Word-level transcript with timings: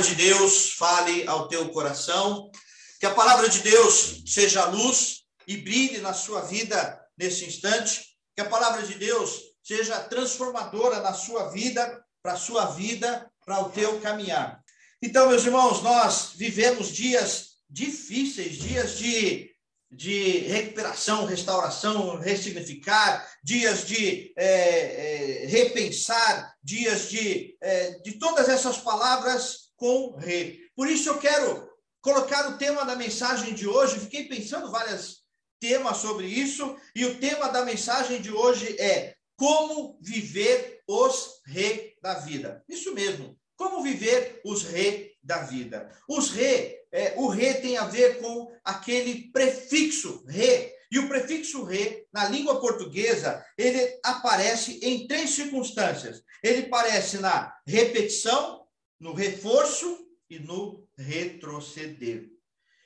palavra 0.00 0.02
de 0.02 0.14
Deus 0.14 0.72
fale 0.72 1.28
ao 1.28 1.46
teu 1.46 1.68
coração, 1.68 2.50
que 2.98 3.04
a 3.04 3.14
palavra 3.14 3.48
de 3.50 3.58
Deus 3.60 4.22
seja 4.26 4.64
luz 4.64 5.24
e 5.46 5.58
brilhe 5.58 5.98
na 5.98 6.14
sua 6.14 6.40
vida 6.40 6.98
nesse 7.18 7.44
instante, 7.44 8.16
que 8.34 8.40
a 8.40 8.48
palavra 8.48 8.82
de 8.82 8.94
Deus 8.94 9.42
seja 9.62 10.00
transformadora 10.00 11.00
na 11.00 11.12
sua 11.12 11.50
vida, 11.50 12.02
para 12.22 12.32
a 12.32 12.38
sua 12.38 12.66
vida, 12.66 13.30
para 13.44 13.60
o 13.60 13.68
teu 13.68 14.00
caminhar. 14.00 14.62
Então, 15.02 15.28
meus 15.28 15.44
irmãos, 15.44 15.82
nós 15.82 16.32
vivemos 16.34 16.88
dias 16.88 17.56
difíceis, 17.68 18.56
dias 18.56 18.96
de, 18.96 19.50
de 19.90 20.38
recuperação, 20.48 21.26
restauração, 21.26 22.18
ressignificar, 22.18 23.28
dias 23.44 23.86
de 23.86 24.32
é, 24.34 25.42
é, 25.42 25.46
repensar, 25.46 26.54
dias 26.62 27.10
de, 27.10 27.54
é, 27.60 27.98
de 27.98 28.12
todas 28.12 28.48
essas 28.48 28.78
palavras 28.78 29.69
com 29.80 30.14
rei. 30.18 30.60
Por 30.76 30.88
isso 30.88 31.08
eu 31.08 31.18
quero 31.18 31.68
colocar 32.02 32.50
o 32.50 32.58
tema 32.58 32.84
da 32.84 32.94
mensagem 32.94 33.54
de 33.54 33.66
hoje, 33.66 33.98
fiquei 33.98 34.28
pensando 34.28 34.70
vários 34.70 35.24
temas 35.58 35.96
sobre 35.96 36.26
isso, 36.26 36.76
e 36.94 37.06
o 37.06 37.18
tema 37.18 37.48
da 37.48 37.64
mensagem 37.64 38.20
de 38.20 38.30
hoje 38.30 38.76
é 38.78 39.14
como 39.36 39.98
viver 40.02 40.82
os 40.86 41.40
re 41.46 41.94
da 42.02 42.14
vida. 42.14 42.62
Isso 42.68 42.94
mesmo, 42.94 43.38
como 43.56 43.82
viver 43.82 44.42
os 44.44 44.64
re 44.64 45.12
da 45.22 45.38
vida. 45.38 45.90
Os 46.06 46.30
re, 46.30 46.76
é, 46.92 47.14
o 47.16 47.28
re 47.28 47.54
tem 47.54 47.78
a 47.78 47.86
ver 47.86 48.18
com 48.20 48.52
aquele 48.62 49.30
prefixo 49.32 50.24
re. 50.28 50.78
E 50.92 50.98
o 50.98 51.08
prefixo 51.08 51.64
re, 51.64 52.06
na 52.12 52.28
língua 52.28 52.60
portuguesa, 52.60 53.44
ele 53.56 53.98
aparece 54.04 54.78
em 54.82 55.06
três 55.06 55.30
circunstâncias. 55.30 56.22
Ele 56.42 56.66
aparece 56.66 57.18
na 57.18 57.54
repetição, 57.66 58.59
no 59.00 59.14
reforço 59.14 60.06
e 60.28 60.38
no 60.38 60.86
retroceder. 60.96 62.28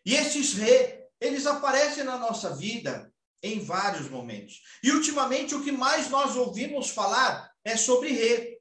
E 0.07 0.15
esses 0.15 0.55
re, 0.55 1.05
eles 1.21 1.47
aparecem 1.47 2.05
na 2.05 2.17
nossa 2.17 2.55
vida 2.55 3.13
em 3.43 3.59
vários 3.59 4.09
momentos. 4.09 4.63
E 4.83 4.91
ultimamente 4.93 5.55
o 5.55 5.63
que 5.63 5.73
mais 5.73 6.09
nós 6.09 6.37
ouvimos 6.37 6.91
falar 6.91 7.53
é 7.65 7.77
sobre 7.77 8.11
re, 8.13 8.59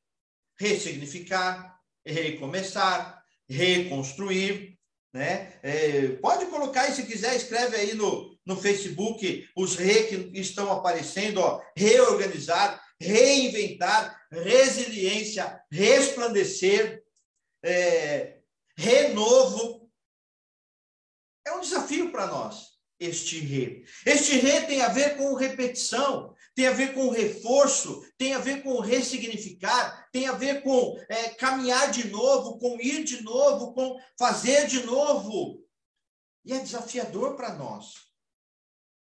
ressignificar, 0.59 1.79
recomeçar, 2.05 3.23
reconstruir, 3.47 4.77
né? 5.13 5.53
É, 5.61 6.07
pode 6.21 6.47
colocar 6.47 6.81
aí 6.81 6.93
se 6.93 7.05
quiser, 7.05 7.35
escreve 7.35 7.75
aí 7.77 7.93
no, 7.93 8.35
no 8.45 8.59
Facebook 8.59 9.47
os 9.55 9.75
re 9.75 10.03
que 10.05 10.39
estão 10.39 10.71
aparecendo, 10.71 11.39
ó, 11.39 11.61
reorganizar, 11.77 12.81
reinventar, 12.99 14.19
resiliência, 14.31 15.61
resplandecer, 15.71 17.03
é, 17.63 18.39
renovo. 18.75 19.89
É 21.45 21.53
um 21.53 21.61
desafio 21.61 22.11
para 22.11 22.27
nós 22.27 22.73
este 22.99 23.39
re. 23.39 23.85
Este 24.05 24.39
re 24.39 24.61
tem 24.61 24.81
a 24.81 24.87
ver 24.87 25.17
com 25.17 25.33
repetição, 25.33 26.33
tem 26.55 26.67
a 26.67 26.73
ver 26.73 26.93
com 26.93 27.09
reforço, 27.09 28.05
tem 28.17 28.33
a 28.33 28.39
ver 28.39 28.63
com 28.63 28.79
ressignificar, 28.79 30.09
tem 30.11 30.27
a 30.27 30.33
ver 30.33 30.61
com 30.61 30.97
é, 31.09 31.29
caminhar 31.29 31.91
de 31.91 32.07
novo, 32.09 32.57
com 32.59 32.79
ir 32.79 33.03
de 33.03 33.21
novo, 33.23 33.73
com 33.73 33.99
fazer 34.17 34.67
de 34.67 34.83
novo. 34.83 35.63
E 36.45 36.53
é 36.53 36.59
desafiador 36.59 37.35
para 37.35 37.53
nós. 37.55 37.93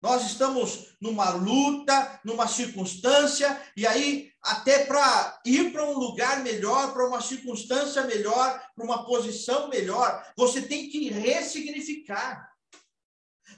Nós 0.01 0.25
estamos 0.25 0.95
numa 1.01 1.31
luta, 1.31 2.21
numa 2.23 2.47
circunstância, 2.47 3.61
e 3.75 3.85
aí, 3.85 4.28
até 4.41 4.85
para 4.85 5.39
ir 5.45 5.71
para 5.71 5.83
um 5.83 5.97
lugar 5.97 6.41
melhor, 6.41 6.93
para 6.93 7.07
uma 7.07 7.21
circunstância 7.21 8.03
melhor, 8.03 8.61
para 8.75 8.85
uma 8.85 9.05
posição 9.05 9.67
melhor, 9.69 10.31
você 10.35 10.61
tem 10.61 10.89
que 10.89 11.09
ressignificar. 11.09 12.49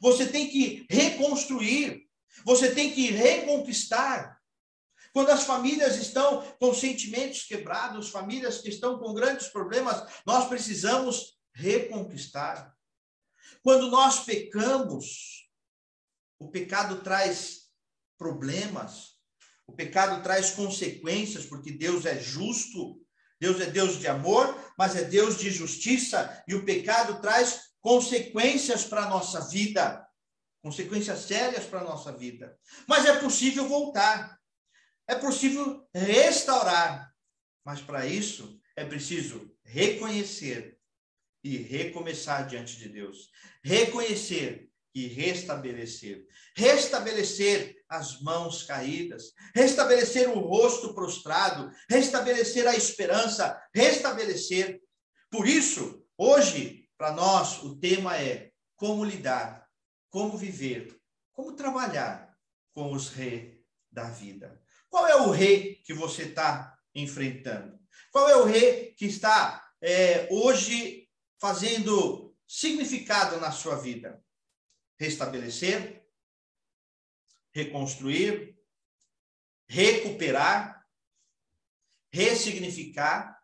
Você 0.01 0.27
tem 0.27 0.49
que 0.49 0.85
reconstruir. 0.89 2.09
Você 2.45 2.73
tem 2.73 2.91
que 2.91 3.11
reconquistar. 3.11 4.41
Quando 5.13 5.29
as 5.29 5.43
famílias 5.43 5.97
estão 5.97 6.41
com 6.59 6.73
sentimentos 6.73 7.43
quebrados, 7.43 8.09
famílias 8.09 8.59
que 8.59 8.69
estão 8.69 8.97
com 8.97 9.13
grandes 9.13 9.49
problemas, 9.49 10.09
nós 10.25 10.47
precisamos 10.47 11.37
reconquistar. 11.53 12.75
Quando 13.61 13.91
nós 13.91 14.21
pecamos, 14.21 15.49
o 16.39 16.49
pecado 16.49 17.01
traz 17.03 17.69
problemas, 18.17 19.19
o 19.71 19.73
pecado 19.73 20.21
traz 20.21 20.51
consequências, 20.51 21.45
porque 21.45 21.71
Deus 21.71 22.05
é 22.05 22.19
justo, 22.19 23.01
Deus 23.39 23.61
é 23.61 23.67
Deus 23.67 23.97
de 23.97 24.05
amor, 24.05 24.53
mas 24.77 24.97
é 24.97 25.03
Deus 25.05 25.37
de 25.37 25.49
justiça, 25.49 26.43
e 26.45 26.53
o 26.53 26.65
pecado 26.65 27.21
traz 27.21 27.71
consequências 27.79 28.83
para 28.83 29.05
a 29.05 29.09
nossa 29.09 29.47
vida, 29.47 30.05
consequências 30.61 31.19
sérias 31.19 31.63
para 31.63 31.79
a 31.79 31.85
nossa 31.85 32.11
vida. 32.11 32.53
Mas 32.85 33.05
é 33.05 33.17
possível 33.17 33.65
voltar, 33.65 34.37
é 35.07 35.15
possível 35.15 35.87
restaurar, 35.95 37.09
mas 37.63 37.81
para 37.81 38.05
isso 38.05 38.59
é 38.75 38.83
preciso 38.83 39.55
reconhecer 39.63 40.77
e 41.41 41.55
recomeçar 41.55 42.45
diante 42.45 42.77
de 42.77 42.89
Deus. 42.89 43.29
Reconhecer 43.63 44.69
e 44.93 45.07
restabelecer. 45.07 46.27
Restabelecer 46.57 47.80
as 47.91 48.21
mãos 48.21 48.63
caídas, 48.63 49.33
restabelecer 49.53 50.29
o 50.29 50.39
rosto 50.39 50.93
prostrado, 50.93 51.69
restabelecer 51.89 52.65
a 52.65 52.73
esperança, 52.73 53.61
restabelecer. 53.75 54.81
Por 55.29 55.45
isso, 55.45 56.01
hoje, 56.17 56.89
para 56.97 57.11
nós, 57.11 57.61
o 57.61 57.75
tema 57.77 58.17
é 58.17 58.49
como 58.77 59.03
lidar, 59.03 59.67
como 60.09 60.37
viver, 60.37 60.97
como 61.33 61.51
trabalhar 61.51 62.33
com 62.73 62.93
os 62.93 63.09
reis 63.09 63.57
da 63.91 64.05
vida. 64.05 64.61
Qual 64.89 65.05
é 65.05 65.17
o 65.17 65.29
rei 65.29 65.75
que 65.83 65.93
você 65.93 66.23
está 66.23 66.77
enfrentando? 66.95 67.77
Qual 68.09 68.29
é 68.29 68.37
o 68.37 68.45
rei 68.45 68.93
que 68.93 69.05
está 69.05 69.69
é, 69.81 70.29
hoje 70.31 71.09
fazendo 71.41 72.33
significado 72.47 73.37
na 73.41 73.51
sua 73.51 73.75
vida? 73.75 74.23
Restabelecer, 74.97 76.00
reconstruir, 77.53 78.55
recuperar, 79.67 80.85
ressignificar 82.11 83.41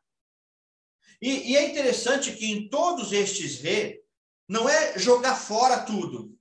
e, 1.21 1.51
e 1.51 1.57
é 1.57 1.69
interessante 1.69 2.33
que 2.33 2.51
em 2.51 2.69
todos 2.69 3.11
estes 3.11 3.59
re, 3.59 4.03
não 4.47 4.69
é 4.69 4.97
jogar 4.97 5.35
fora 5.35 5.83
tudo. 5.83 6.37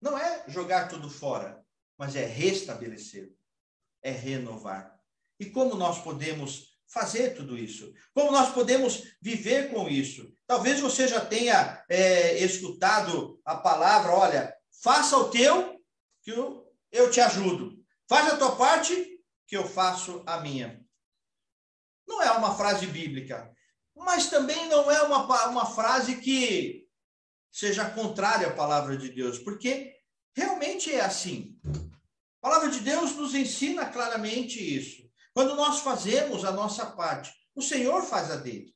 Não 0.00 0.18
é 0.18 0.44
jogar 0.48 0.88
tudo 0.88 1.08
fora, 1.08 1.64
mas 1.96 2.14
é 2.16 2.26
restabelecer, 2.26 3.32
é 4.02 4.10
renovar. 4.10 4.98
E 5.40 5.46
como 5.46 5.74
nós 5.76 6.02
podemos 6.02 6.74
fazer 6.86 7.34
tudo 7.34 7.56
isso? 7.56 7.92
Como 8.12 8.30
nós 8.30 8.52
podemos 8.52 9.16
viver 9.20 9.70
com 9.70 9.88
isso? 9.88 10.30
Talvez 10.46 10.80
você 10.80 11.08
já 11.08 11.24
tenha 11.24 11.82
é, 11.88 12.38
escutado 12.38 13.40
a 13.44 13.56
palavra: 13.56 14.12
olha, 14.12 14.54
faça 14.82 15.16
o 15.16 15.30
teu, 15.30 15.82
que 16.22 16.32
eu, 16.32 16.63
eu 16.94 17.10
te 17.10 17.20
ajudo. 17.20 17.76
Faz 18.08 18.32
a 18.32 18.36
tua 18.36 18.54
parte, 18.56 19.18
que 19.46 19.56
eu 19.56 19.68
faço 19.68 20.22
a 20.26 20.38
minha. 20.40 20.80
Não 22.06 22.22
é 22.22 22.30
uma 22.30 22.56
frase 22.56 22.86
bíblica, 22.86 23.52
mas 23.96 24.30
também 24.30 24.68
não 24.68 24.90
é 24.90 25.02
uma, 25.02 25.48
uma 25.48 25.66
frase 25.66 26.20
que 26.20 26.86
seja 27.50 27.90
contrária 27.90 28.48
à 28.48 28.52
palavra 28.52 28.96
de 28.96 29.10
Deus, 29.10 29.38
porque 29.38 29.92
realmente 30.36 30.92
é 30.92 31.00
assim. 31.00 31.58
A 31.64 32.48
palavra 32.48 32.70
de 32.70 32.80
Deus 32.80 33.14
nos 33.16 33.34
ensina 33.34 33.86
claramente 33.86 34.58
isso. 34.58 35.02
Quando 35.32 35.56
nós 35.56 35.80
fazemos 35.80 36.44
a 36.44 36.52
nossa 36.52 36.86
parte, 36.86 37.32
o 37.54 37.62
Senhor 37.62 38.02
faz 38.04 38.30
a 38.30 38.36
dele. 38.36 38.73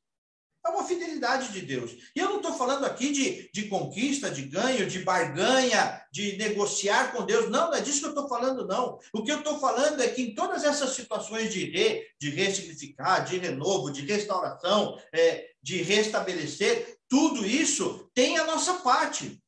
É 0.68 0.70
uma 0.70 0.84
fidelidade 0.84 1.50
de 1.50 1.62
Deus. 1.62 1.92
E 2.14 2.20
eu 2.20 2.28
não 2.28 2.36
estou 2.36 2.52
falando 2.52 2.84
aqui 2.84 3.10
de, 3.10 3.50
de 3.50 3.68
conquista, 3.68 4.30
de 4.30 4.42
ganho, 4.42 4.86
de 4.86 4.98
barganha, 4.98 6.02
de 6.12 6.36
negociar 6.36 7.10
com 7.10 7.24
Deus. 7.24 7.50
Não, 7.50 7.68
não 7.68 7.74
é 7.74 7.80
disso 7.80 8.00
que 8.00 8.04
eu 8.04 8.10
estou 8.10 8.28
falando, 8.28 8.66
não. 8.66 8.98
O 9.14 9.22
que 9.22 9.32
eu 9.32 9.38
estou 9.38 9.58
falando 9.58 10.02
é 10.02 10.08
que 10.08 10.20
em 10.20 10.34
todas 10.34 10.64
essas 10.64 10.90
situações 10.90 11.50
de 11.50 11.64
re, 11.64 12.06
de 12.20 12.28
ressignificar, 12.28 13.20
de 13.20 13.38
renovo, 13.38 13.90
de 13.90 14.04
restauração, 14.04 15.00
é, 15.10 15.48
de 15.62 15.80
restabelecer, 15.82 16.98
tudo 17.08 17.46
isso 17.46 18.10
tem 18.12 18.36
a 18.36 18.44
nossa 18.44 18.74
parte. 18.74 19.42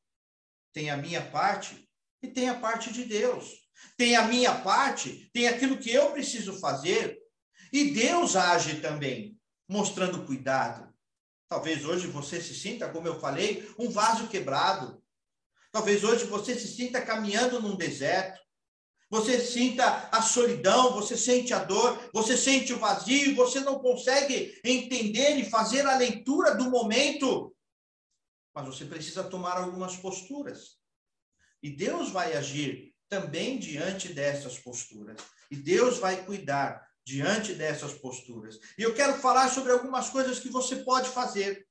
Tem 0.72 0.88
a 0.88 0.96
minha 0.96 1.20
parte 1.20 1.86
e 2.22 2.28
tem 2.28 2.48
a 2.48 2.54
parte 2.54 2.90
de 2.90 3.04
Deus. 3.04 3.60
Tem 3.98 4.16
a 4.16 4.24
minha 4.24 4.54
parte, 4.54 5.30
tem 5.34 5.48
aquilo 5.48 5.76
que 5.76 5.90
eu 5.90 6.12
preciso 6.12 6.58
fazer. 6.58 7.18
E 7.70 7.90
Deus 7.90 8.36
age 8.36 8.80
também, 8.80 9.38
mostrando 9.68 10.24
cuidado, 10.24 10.89
Talvez 11.50 11.84
hoje 11.84 12.06
você 12.06 12.40
se 12.40 12.54
sinta, 12.54 12.88
como 12.88 13.08
eu 13.08 13.18
falei, 13.18 13.68
um 13.76 13.90
vaso 13.90 14.28
quebrado. 14.28 15.02
Talvez 15.72 16.04
hoje 16.04 16.24
você 16.26 16.54
se 16.54 16.68
sinta 16.68 17.02
caminhando 17.02 17.60
num 17.60 17.76
deserto. 17.76 18.40
você 19.10 19.40
sinta 19.40 20.08
a 20.12 20.22
solidão, 20.22 20.92
você 20.92 21.16
sente 21.16 21.52
a 21.52 21.64
dor, 21.64 21.98
você 22.12 22.36
sente 22.36 22.72
o 22.72 22.78
vazio, 22.78 23.34
você 23.34 23.58
não 23.58 23.80
consegue 23.80 24.60
entender 24.64 25.36
e 25.38 25.50
fazer 25.50 25.84
a 25.84 25.96
leitura 25.96 26.54
do 26.54 26.70
momento. 26.70 27.52
Mas 28.54 28.66
você 28.66 28.84
precisa 28.84 29.24
tomar 29.24 29.56
algumas 29.56 29.96
posturas. 29.96 30.78
E 31.60 31.68
Deus 31.68 32.10
vai 32.10 32.36
agir 32.36 32.94
também 33.08 33.58
diante 33.58 34.14
dessas 34.14 34.56
posturas. 34.56 35.20
E 35.50 35.56
Deus 35.56 35.98
vai 35.98 36.24
cuidar 36.24 36.88
diante 37.10 37.54
dessas 37.54 37.92
posturas. 37.92 38.60
E 38.78 38.82
eu 38.82 38.94
quero 38.94 39.18
falar 39.18 39.48
sobre 39.48 39.72
algumas 39.72 40.08
coisas 40.10 40.38
que 40.38 40.48
você 40.48 40.76
pode 40.76 41.08
fazer, 41.08 41.66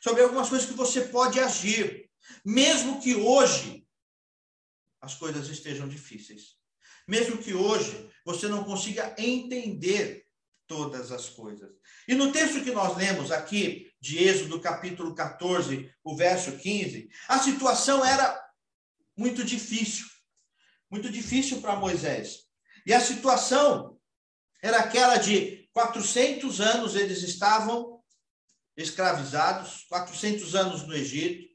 sobre 0.00 0.22
algumas 0.22 0.48
coisas 0.48 0.68
que 0.68 0.74
você 0.74 1.00
pode 1.00 1.40
agir, 1.40 2.08
mesmo 2.44 3.00
que 3.00 3.16
hoje 3.16 3.84
as 5.00 5.14
coisas 5.14 5.48
estejam 5.48 5.88
difíceis. 5.88 6.56
Mesmo 7.08 7.38
que 7.38 7.52
hoje 7.52 8.08
você 8.24 8.46
não 8.46 8.62
consiga 8.62 9.14
entender 9.18 10.24
todas 10.66 11.10
as 11.10 11.28
coisas. 11.28 11.70
E 12.06 12.14
no 12.14 12.30
texto 12.32 12.62
que 12.62 12.70
nós 12.70 12.96
lemos 12.96 13.30
aqui, 13.32 13.92
de 14.00 14.22
Êxodo, 14.22 14.60
capítulo 14.60 15.14
14, 15.14 15.92
o 16.04 16.16
verso 16.16 16.56
15, 16.56 17.10
a 17.28 17.38
situação 17.40 18.02
era 18.04 18.40
muito 19.16 19.44
difícil. 19.44 20.06
Muito 20.88 21.10
difícil 21.10 21.60
para 21.60 21.76
Moisés. 21.76 22.44
E 22.86 22.94
a 22.94 23.00
situação 23.00 23.93
era 24.64 24.78
aquela 24.78 25.18
de 25.18 25.68
400 25.74 26.58
anos 26.58 26.96
eles 26.96 27.22
estavam 27.22 28.02
escravizados, 28.74 29.84
400 29.90 30.54
anos 30.54 30.86
no 30.86 30.94
Egito. 30.94 31.46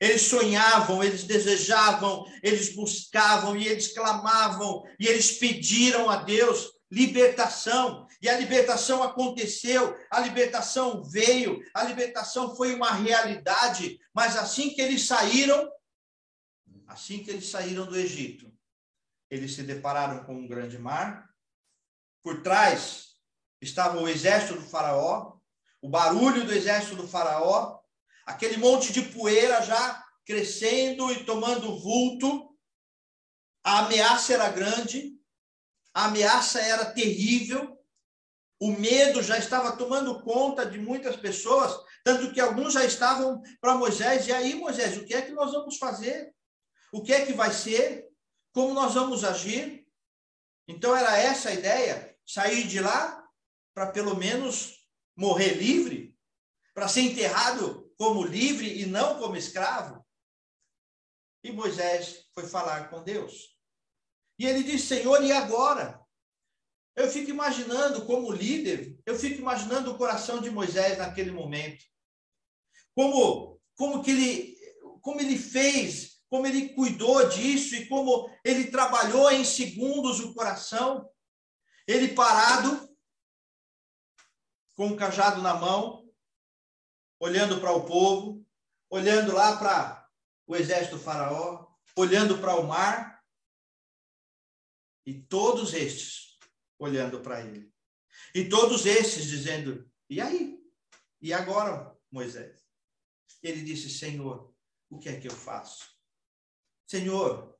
Eles 0.00 0.22
sonhavam, 0.22 1.04
eles 1.04 1.24
desejavam, 1.24 2.24
eles 2.42 2.74
buscavam 2.74 3.54
e 3.54 3.68
eles 3.68 3.92
clamavam 3.92 4.82
e 4.98 5.06
eles 5.06 5.32
pediram 5.32 6.08
a 6.08 6.22
Deus 6.22 6.72
libertação. 6.90 8.06
E 8.22 8.30
a 8.30 8.38
libertação 8.38 9.02
aconteceu, 9.02 9.94
a 10.10 10.18
libertação 10.20 11.04
veio, 11.04 11.60
a 11.74 11.84
libertação 11.84 12.56
foi 12.56 12.74
uma 12.74 12.94
realidade, 12.94 14.00
mas 14.14 14.38
assim 14.38 14.70
que 14.70 14.80
eles 14.80 15.06
saíram, 15.06 15.70
assim 16.86 17.22
que 17.22 17.30
eles 17.30 17.50
saíram 17.50 17.84
do 17.84 17.94
Egito, 17.94 18.50
eles 19.30 19.54
se 19.54 19.62
depararam 19.62 20.24
com 20.24 20.34
um 20.34 20.48
grande 20.48 20.78
mar. 20.78 21.27
Por 22.22 22.42
trás 22.42 23.14
estava 23.60 24.00
o 24.00 24.08
exército 24.08 24.54
do 24.54 24.66
Faraó, 24.66 25.38
o 25.80 25.88
barulho 25.88 26.44
do 26.44 26.52
exército 26.52 26.96
do 26.96 27.08
Faraó, 27.08 27.78
aquele 28.26 28.56
monte 28.56 28.92
de 28.92 29.02
poeira 29.02 29.62
já 29.62 30.04
crescendo 30.26 31.10
e 31.12 31.24
tomando 31.24 31.78
vulto. 31.78 32.54
A 33.64 33.80
ameaça 33.80 34.34
era 34.34 34.50
grande, 34.50 35.18
a 35.94 36.04
ameaça 36.06 36.60
era 36.60 36.92
terrível, 36.92 37.78
o 38.60 38.72
medo 38.72 39.22
já 39.22 39.38
estava 39.38 39.76
tomando 39.76 40.22
conta 40.22 40.66
de 40.66 40.78
muitas 40.78 41.16
pessoas, 41.16 41.74
tanto 42.04 42.32
que 42.32 42.40
alguns 42.40 42.74
já 42.74 42.84
estavam 42.84 43.40
para 43.60 43.76
Moisés. 43.76 44.26
E 44.26 44.32
aí, 44.32 44.54
Moisés, 44.54 44.96
o 44.96 45.04
que 45.04 45.14
é 45.14 45.22
que 45.22 45.32
nós 45.32 45.52
vamos 45.52 45.76
fazer? 45.76 46.34
O 46.92 47.02
que 47.02 47.12
é 47.12 47.24
que 47.24 47.32
vai 47.32 47.52
ser? 47.52 48.06
Como 48.52 48.74
nós 48.74 48.94
vamos 48.94 49.24
agir? 49.24 49.86
Então, 50.68 50.94
era 50.94 51.16
essa 51.16 51.48
a 51.48 51.54
ideia: 51.54 52.16
sair 52.26 52.68
de 52.68 52.78
lá 52.78 53.26
para 53.74 53.90
pelo 53.90 54.14
menos 54.14 54.86
morrer 55.16 55.54
livre, 55.54 56.16
para 56.74 56.86
ser 56.86 57.00
enterrado 57.00 57.92
como 57.96 58.22
livre 58.22 58.80
e 58.80 58.86
não 58.86 59.18
como 59.18 59.36
escravo. 59.36 60.06
E 61.42 61.50
Moisés 61.50 62.28
foi 62.34 62.46
falar 62.46 62.90
com 62.90 63.02
Deus. 63.02 63.56
E 64.38 64.46
ele 64.46 64.62
disse: 64.62 64.86
Senhor, 64.86 65.22
e 65.24 65.32
agora? 65.32 66.00
Eu 66.94 67.08
fico 67.08 67.30
imaginando, 67.30 68.04
como 68.06 68.32
líder, 68.32 68.98
eu 69.06 69.16
fico 69.16 69.40
imaginando 69.40 69.92
o 69.92 69.96
coração 69.96 70.40
de 70.40 70.50
Moisés 70.50 70.98
naquele 70.98 71.30
momento. 71.30 71.84
Como, 72.92 73.60
como 73.76 74.02
que 74.02 74.10
ele, 74.10 74.58
como 75.00 75.20
ele 75.20 75.38
fez, 75.38 76.17
como 76.28 76.46
ele 76.46 76.70
cuidou 76.70 77.28
disso 77.28 77.74
e 77.74 77.86
como 77.86 78.30
ele 78.44 78.70
trabalhou 78.70 79.30
em 79.30 79.44
segundos 79.44 80.20
o 80.20 80.34
coração. 80.34 81.10
Ele 81.86 82.14
parado, 82.14 82.88
com 84.74 84.88
o 84.88 84.96
cajado 84.96 85.40
na 85.40 85.54
mão, 85.54 86.08
olhando 87.18 87.60
para 87.60 87.72
o 87.72 87.84
povo, 87.84 88.46
olhando 88.90 89.32
lá 89.32 89.56
para 89.56 90.08
o 90.46 90.54
exército 90.54 90.96
do 90.96 91.02
faraó, 91.02 91.66
olhando 91.96 92.38
para 92.38 92.54
o 92.56 92.66
mar, 92.66 93.18
e 95.04 95.14
todos 95.22 95.72
estes 95.72 96.38
olhando 96.78 97.20
para 97.20 97.40
ele. 97.40 97.72
E 98.34 98.46
todos 98.46 98.84
estes 98.84 99.24
dizendo: 99.24 99.90
E 100.08 100.20
aí? 100.20 100.58
E 101.20 101.32
agora, 101.32 101.96
Moisés? 102.10 102.62
Ele 103.42 103.62
disse: 103.62 103.88
Senhor, 103.88 104.54
o 104.90 104.98
que 104.98 105.08
é 105.08 105.18
que 105.18 105.26
eu 105.26 105.34
faço? 105.34 105.97
Senhor, 106.88 107.54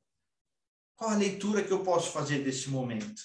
qual 0.95 1.11
a 1.11 1.15
leitura 1.15 1.63
que 1.63 1.71
eu 1.71 1.83
posso 1.83 2.11
fazer 2.11 2.43
desse 2.43 2.67
momento? 2.67 3.21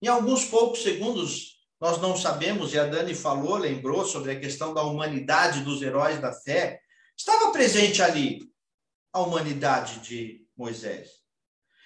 Em 0.00 0.06
alguns 0.06 0.44
poucos 0.44 0.80
segundos, 0.80 1.60
nós 1.80 2.00
não 2.00 2.16
sabemos, 2.16 2.72
e 2.72 2.78
a 2.78 2.86
Dani 2.86 3.12
falou, 3.12 3.56
lembrou 3.56 4.04
sobre 4.04 4.30
a 4.30 4.38
questão 4.38 4.72
da 4.72 4.84
humanidade 4.84 5.64
dos 5.64 5.82
heróis 5.82 6.20
da 6.20 6.32
fé. 6.32 6.80
Estava 7.16 7.50
presente 7.50 8.00
ali 8.00 8.48
a 9.12 9.20
humanidade 9.20 9.98
de 10.00 10.46
Moisés. 10.56 11.10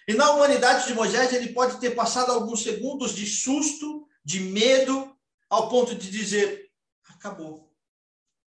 E 0.06 0.12
na 0.12 0.32
humanidade 0.32 0.86
de 0.86 0.92
Moisés, 0.92 1.32
ele 1.32 1.54
pode 1.54 1.80
ter 1.80 1.92
passado 1.92 2.30
alguns 2.30 2.62
segundos 2.62 3.14
de 3.14 3.26
susto, 3.26 4.06
de 4.22 4.40
medo, 4.40 5.16
ao 5.48 5.70
ponto 5.70 5.94
de 5.94 6.10
dizer: 6.10 6.70
acabou. 7.08 7.74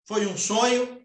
Foi 0.06 0.25
um 0.25 0.38
sonho, 0.38 1.05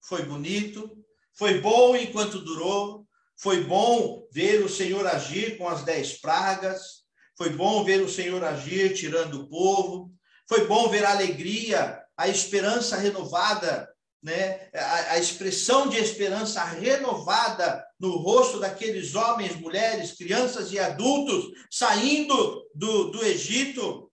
foi 0.00 0.22
bonito, 0.22 1.01
foi 1.34 1.60
bom 1.60 1.96
enquanto 1.96 2.40
durou, 2.40 3.06
foi 3.36 3.64
bom 3.64 4.26
ver 4.32 4.62
o 4.62 4.68
Senhor 4.68 5.06
agir 5.06 5.58
com 5.58 5.68
as 5.68 5.84
dez 5.84 6.20
pragas, 6.20 7.02
foi 7.36 7.50
bom 7.50 7.84
ver 7.84 8.02
o 8.02 8.08
Senhor 8.08 8.42
agir 8.44 8.94
tirando 8.94 9.40
o 9.40 9.48
povo, 9.48 10.12
foi 10.48 10.66
bom 10.66 10.88
ver 10.88 11.04
a 11.04 11.12
alegria, 11.12 12.00
a 12.16 12.28
esperança 12.28 12.96
renovada 12.96 13.92
né, 14.22 14.70
a, 14.72 15.12
a, 15.12 15.18
expressão 15.18 15.88
de 15.88 15.96
esperança 15.96 16.62
renovada 16.62 17.84
no 17.98 18.18
rosto 18.18 18.60
daqueles 18.60 19.16
homens, 19.16 19.56
mulheres, 19.56 20.12
crianças 20.12 20.70
e 20.70 20.78
adultos 20.78 21.50
saindo 21.68 22.70
do, 22.72 23.10
do 23.10 23.24
Egito. 23.24 24.12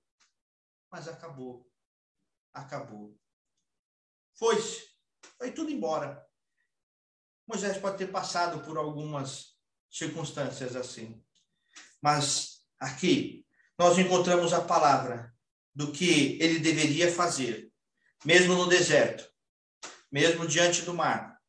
Mas 0.92 1.08
acabou. 1.08 1.70
Acabou. 2.52 3.16
Foi-se. 4.34 4.90
Foi 5.38 5.52
tudo 5.52 5.70
embora. 5.70 6.28
Moisés 7.50 7.78
pode 7.78 7.98
ter 7.98 8.08
passado 8.08 8.64
por 8.64 8.78
algumas 8.78 9.58
circunstâncias 9.90 10.76
assim. 10.76 11.22
Mas 12.02 12.62
aqui 12.80 13.46
nós 13.78 13.98
encontramos 13.98 14.54
a 14.54 14.62
palavra 14.62 15.34
do 15.76 15.92
que 15.92 16.38
ele 16.42 16.60
deveria 16.60 17.12
fazer, 17.12 17.72
mesmo 18.24 18.56
no 18.56 18.68
deserto 18.68 19.30
mesmo 20.12 20.48
diante 20.48 20.82
do 20.84 20.94
mar, 20.94 21.40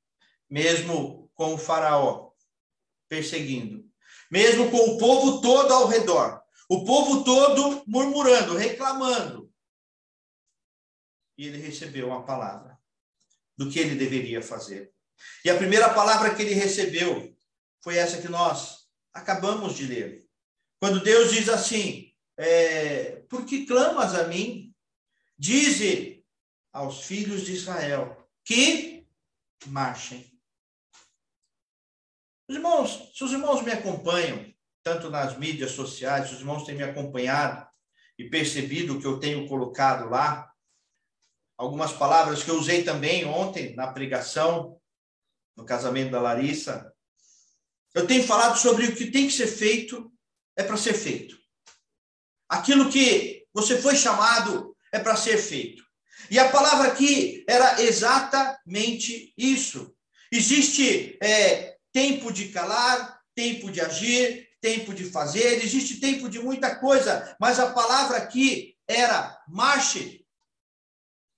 mesmo 0.49 1.30
com 1.35 1.54
o 1.54 1.59
faraó 1.59 2.30
perseguindo, 3.09 3.90
mesmo 4.30 4.71
com 4.71 4.76
o 4.76 4.99
povo 4.99 5.40
todo 5.40 5.73
ao 5.73 5.88
redor, 5.88 6.42
o 6.69 6.85
povo 6.85 7.25
todo 7.25 7.83
murmurando, 7.87 8.57
reclamando. 8.57 9.52
E 11.37 11.47
ele 11.47 11.59
recebeu 11.59 12.09
uma 12.09 12.25
palavra 12.25 12.78
do 13.57 13.71
que 13.71 13.78
ele 13.78 13.97
deveria 13.97 14.42
fazer. 14.42 14.92
E 15.44 15.50
a 15.50 15.56
primeira 15.56 15.92
palavra 15.92 16.34
que 16.34 16.42
ele 16.42 16.54
recebeu 16.54 17.34
foi 17.82 17.96
essa 17.96 18.20
que 18.20 18.28
nós 18.28 18.86
acabamos 19.12 19.76
de 19.76 19.86
ler. 19.86 20.24
Quando 20.78 21.02
Deus 21.02 21.32
diz 21.32 21.48
assim: 21.48 22.12
é, 22.36 23.22
Por 23.28 23.44
que 23.44 23.66
clamas 23.66 24.14
a 24.14 24.24
mim? 24.24 24.74
Dize 25.38 26.24
aos 26.72 27.04
filhos 27.04 27.46
de 27.46 27.52
Israel 27.52 28.28
que 28.44 29.06
marchem. 29.66 30.30
Os 32.48 32.56
irmãos, 32.56 33.12
se 33.14 33.24
os 33.24 33.32
irmãos 33.32 33.62
me 33.62 33.70
acompanham, 33.70 34.52
tanto 34.82 35.08
nas 35.08 35.38
mídias 35.38 35.72
sociais, 35.72 36.28
se 36.28 36.34
os 36.34 36.40
irmãos 36.40 36.64
têm 36.64 36.74
me 36.74 36.82
acompanhado 36.82 37.66
e 38.18 38.28
percebido 38.28 38.96
o 38.96 39.00
que 39.00 39.06
eu 39.06 39.20
tenho 39.20 39.46
colocado 39.46 40.08
lá, 40.08 40.50
algumas 41.56 41.92
palavras 41.92 42.42
que 42.42 42.50
eu 42.50 42.56
usei 42.56 42.82
também 42.82 43.24
ontem 43.24 43.74
na 43.76 43.92
pregação, 43.92 44.79
no 45.61 45.67
casamento 45.67 46.11
da 46.11 46.21
Larissa, 46.21 46.90
eu 47.95 48.07
tenho 48.07 48.25
falado 48.25 48.59
sobre 48.59 48.87
o 48.87 48.97
que 48.97 49.11
tem 49.11 49.26
que 49.26 49.33
ser 49.33 49.47
feito 49.47 50.11
é 50.57 50.62
para 50.62 50.76
ser 50.76 50.95
feito. 50.95 51.37
Aquilo 52.49 52.90
que 52.90 53.47
você 53.52 53.81
foi 53.81 53.95
chamado 53.95 54.75
é 54.90 54.99
para 54.99 55.17
ser 55.17 55.37
feito. 55.37 55.85
E 56.31 56.38
a 56.38 56.49
palavra 56.49 56.88
aqui 56.88 57.45
era 57.47 57.83
exatamente 57.83 59.35
isso. 59.37 59.95
Existe 60.33 61.19
é, 61.23 61.76
tempo 61.93 62.33
de 62.33 62.49
calar, 62.49 63.21
tempo 63.35 63.71
de 63.71 63.81
agir, 63.81 64.49
tempo 64.61 64.95
de 64.95 65.05
fazer, 65.05 65.62
existe 65.62 66.00
tempo 66.00 66.29
de 66.29 66.38
muita 66.38 66.76
coisa, 66.76 67.37
mas 67.40 67.59
a 67.59 67.73
palavra 67.73 68.17
aqui 68.17 68.76
era 68.88 69.43
marche. 69.49 70.25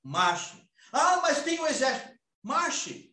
Marche. 0.03 0.63
Ah, 0.93 1.21
mas 1.23 1.43
tem 1.43 1.59
o 1.59 1.67
exército. 1.67 2.13
Marche. 2.43 3.12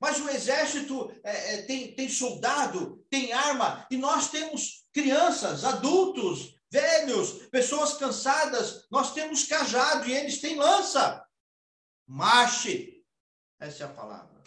Mas 0.00 0.18
o 0.18 0.28
exército 0.30 1.12
é, 1.22 1.54
é, 1.54 1.62
tem, 1.62 1.94
tem 1.94 2.08
soldado, 2.08 3.04
tem 3.10 3.32
arma, 3.32 3.86
e 3.90 3.98
nós 3.98 4.30
temos 4.30 4.86
crianças, 4.92 5.64
adultos, 5.64 6.54
velhos, 6.72 7.46
pessoas 7.50 7.94
cansadas, 7.94 8.86
nós 8.90 9.12
temos 9.12 9.44
cajado 9.44 10.08
e 10.08 10.12
eles 10.12 10.40
têm 10.40 10.56
lança. 10.56 11.22
Marche. 12.06 13.04
Essa 13.60 13.84
é 13.84 13.86
a 13.86 13.90
palavra. 13.90 14.42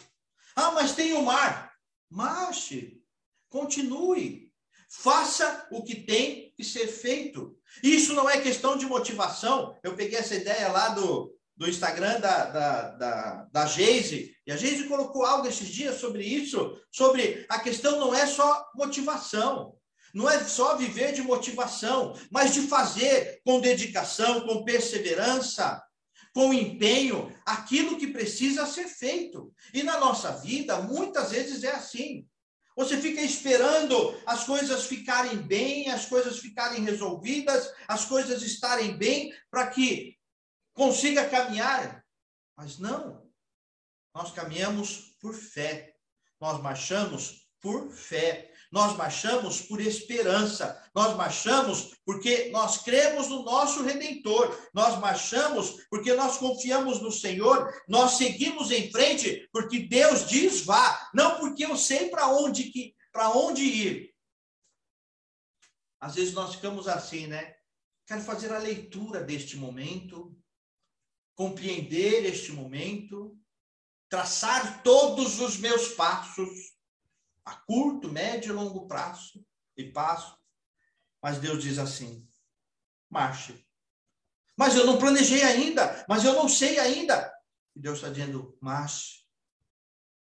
Ah, 0.56 0.72
mas 0.72 0.92
tem 0.92 1.12
o 1.12 1.22
mar. 1.22 1.72
Marche. 2.10 3.00
Continue. 3.48 4.52
Faça 4.90 5.66
o 5.70 5.82
que 5.82 5.94
tem 5.94 6.52
que 6.56 6.64
ser 6.64 6.88
feito. 6.88 7.56
Isso 7.82 8.12
não 8.12 8.28
é 8.28 8.40
questão 8.40 8.76
de 8.76 8.86
motivação. 8.86 9.78
Eu 9.82 9.96
peguei 9.96 10.18
essa 10.18 10.34
ideia 10.34 10.68
lá 10.68 10.90
do, 10.90 11.36
do 11.56 11.68
Instagram 11.68 12.20
da, 12.20 12.44
da, 12.46 12.88
da, 12.90 13.48
da 13.52 13.66
Geise, 13.66 14.34
e 14.46 14.52
a 14.52 14.56
Geise 14.56 14.84
colocou 14.84 15.24
algo 15.24 15.46
esses 15.46 15.68
dias 15.68 16.00
sobre 16.00 16.24
isso, 16.24 16.76
sobre 16.90 17.46
a 17.48 17.60
questão 17.60 18.00
não 18.00 18.14
é 18.14 18.26
só 18.26 18.68
motivação, 18.74 19.76
não 20.12 20.28
é 20.28 20.42
só 20.44 20.76
viver 20.76 21.12
de 21.12 21.22
motivação, 21.22 22.18
mas 22.30 22.54
de 22.54 22.62
fazer 22.62 23.40
com 23.44 23.60
dedicação, 23.60 24.42
com 24.42 24.64
perseverança, 24.64 25.82
com 26.32 26.52
empenho, 26.52 27.32
aquilo 27.46 27.96
que 27.96 28.08
precisa 28.08 28.66
ser 28.66 28.88
feito. 28.88 29.52
E 29.72 29.82
na 29.82 29.98
nossa 29.98 30.32
vida, 30.32 30.78
muitas 30.82 31.30
vezes 31.30 31.62
é 31.62 31.72
assim. 31.72 32.26
Você 32.76 32.96
fica 33.00 33.22
esperando 33.22 34.20
as 34.26 34.42
coisas 34.44 34.86
ficarem 34.86 35.36
bem, 35.36 35.90
as 35.90 36.06
coisas 36.06 36.38
ficarem 36.38 36.82
resolvidas, 36.82 37.72
as 37.86 38.04
coisas 38.04 38.42
estarem 38.42 38.96
bem, 38.96 39.32
para 39.48 39.68
que 39.68 40.16
consiga 40.74 41.28
caminhar. 41.28 42.04
Mas 42.56 42.78
não. 42.78 43.24
Nós 44.14 44.30
caminhamos 44.32 45.16
por 45.20 45.34
fé. 45.34 45.94
Nós 46.40 46.60
marchamos 46.60 47.48
por 47.60 47.90
fé. 47.90 48.52
Nós 48.70 48.96
marchamos 48.96 49.62
por 49.62 49.80
esperança. 49.80 50.82
Nós 50.94 51.16
marchamos 51.16 51.94
porque 52.04 52.50
nós 52.50 52.82
cremos 52.82 53.28
no 53.28 53.42
nosso 53.42 53.82
redentor. 53.82 54.54
Nós 54.74 54.98
marchamos 54.98 55.76
porque 55.88 56.12
nós 56.14 56.36
confiamos 56.38 57.00
no 57.00 57.10
Senhor. 57.10 57.72
Nós 57.88 58.12
seguimos 58.12 58.70
em 58.70 58.90
frente 58.90 59.48
porque 59.52 59.80
Deus 59.80 60.26
diz 60.28 60.64
vá, 60.64 61.10
não 61.14 61.38
porque 61.38 61.64
eu 61.64 61.76
sei 61.76 62.08
para 62.08 62.28
onde 62.28 62.64
que 62.64 62.94
para 63.12 63.30
onde 63.30 63.62
ir. 63.62 64.14
Às 66.00 66.16
vezes 66.16 66.34
nós 66.34 66.56
ficamos 66.56 66.88
assim, 66.88 67.28
né? 67.28 67.54
Quero 68.06 68.22
fazer 68.22 68.52
a 68.52 68.58
leitura 68.58 69.22
deste 69.22 69.56
momento, 69.56 70.36
compreender 71.34 72.24
este 72.24 72.52
momento, 72.52 73.36
traçar 74.08 74.82
todos 74.82 75.40
os 75.40 75.56
meus 75.58 75.88
passos 75.88 76.74
a 77.44 77.56
curto, 77.56 78.10
médio 78.10 78.50
e 78.50 78.56
longo 78.56 78.86
prazo 78.86 79.44
e 79.76 79.90
passo. 79.90 80.38
Mas 81.22 81.38
Deus 81.38 81.62
diz 81.62 81.78
assim: 81.78 82.26
marche. 83.10 83.66
Mas 84.56 84.76
eu 84.76 84.86
não 84.86 84.98
planejei 84.98 85.42
ainda, 85.42 86.04
mas 86.08 86.24
eu 86.24 86.34
não 86.34 86.48
sei 86.48 86.78
ainda. 86.78 87.32
E 87.74 87.80
Deus 87.80 87.96
está 87.98 88.08
dizendo: 88.08 88.56
marche. 88.60 89.24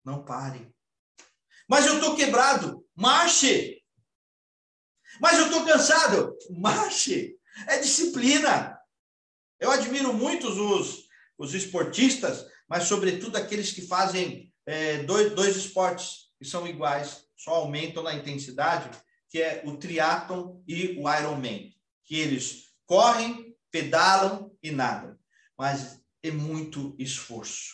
Não 0.04 0.24
pare. 0.24 0.74
Mas 1.68 1.86
eu 1.86 1.96
estou 1.96 2.16
quebrado, 2.16 2.86
marche. 2.96 3.82
Mas 5.20 5.38
eu 5.38 5.46
estou 5.46 5.66
cansado, 5.66 6.38
marche. 6.50 7.40
É 7.68 7.80
disciplina. 7.80 8.75
Eu 9.60 9.72
admiro 9.72 10.14
muito 10.14 10.48
os, 10.48 11.08
os 11.38 11.54
esportistas, 11.54 12.46
mas 12.68 12.84
sobretudo 12.84 13.38
aqueles 13.38 13.72
que 13.72 13.82
fazem 13.82 14.54
é, 14.66 15.04
dois, 15.04 15.34
dois 15.34 15.56
esportes 15.56 16.32
que 16.38 16.46
são 16.46 16.68
iguais, 16.68 17.26
só 17.36 17.56
aumentam 17.56 18.04
na 18.04 18.14
intensidade, 18.14 18.90
que 19.30 19.42
é 19.42 19.62
o 19.66 19.78
triatlon 19.78 20.62
e 20.68 20.98
o 21.00 21.10
Ironman, 21.10 21.74
que 22.04 22.20
eles 22.20 22.66
correm, 22.86 23.56
pedalam 23.72 24.52
e 24.62 24.72
nadam, 24.72 25.18
mas 25.58 26.02
é 26.24 26.32
muito 26.32 26.96
esforço. 26.98 27.74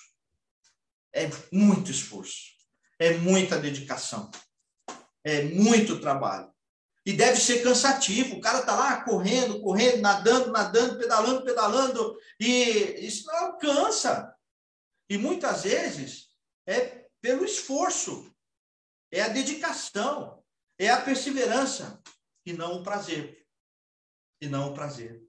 É 1.13 1.29
muito 1.51 1.91
esforço. 1.91 2.51
É 2.97 3.17
muita 3.17 3.59
dedicação. 3.59 4.29
É 5.23 5.43
muito 5.43 5.99
trabalho. 5.99 6.50
E 7.05 7.13
deve 7.13 7.37
ser 7.37 7.63
cansativo. 7.63 8.35
O 8.35 8.41
cara 8.41 8.59
está 8.59 8.75
lá 8.75 9.03
correndo, 9.03 9.61
correndo, 9.61 10.01
nadando, 10.01 10.51
nadando, 10.51 10.99
pedalando, 10.99 11.43
pedalando, 11.43 12.17
e 12.39 12.45
isso 13.05 13.25
não 13.25 13.57
cansa. 13.57 14.35
E 15.09 15.17
muitas 15.17 15.63
vezes 15.63 16.29
é 16.67 17.07
pelo 17.19 17.43
esforço, 17.43 18.33
é 19.11 19.21
a 19.21 19.27
dedicação, 19.27 20.43
é 20.77 20.89
a 20.89 21.01
perseverança, 21.01 22.01
e 22.45 22.53
não 22.53 22.79
o 22.79 22.83
prazer. 22.83 23.45
E 24.39 24.47
não 24.47 24.71
o 24.71 24.73
prazer. 24.73 25.21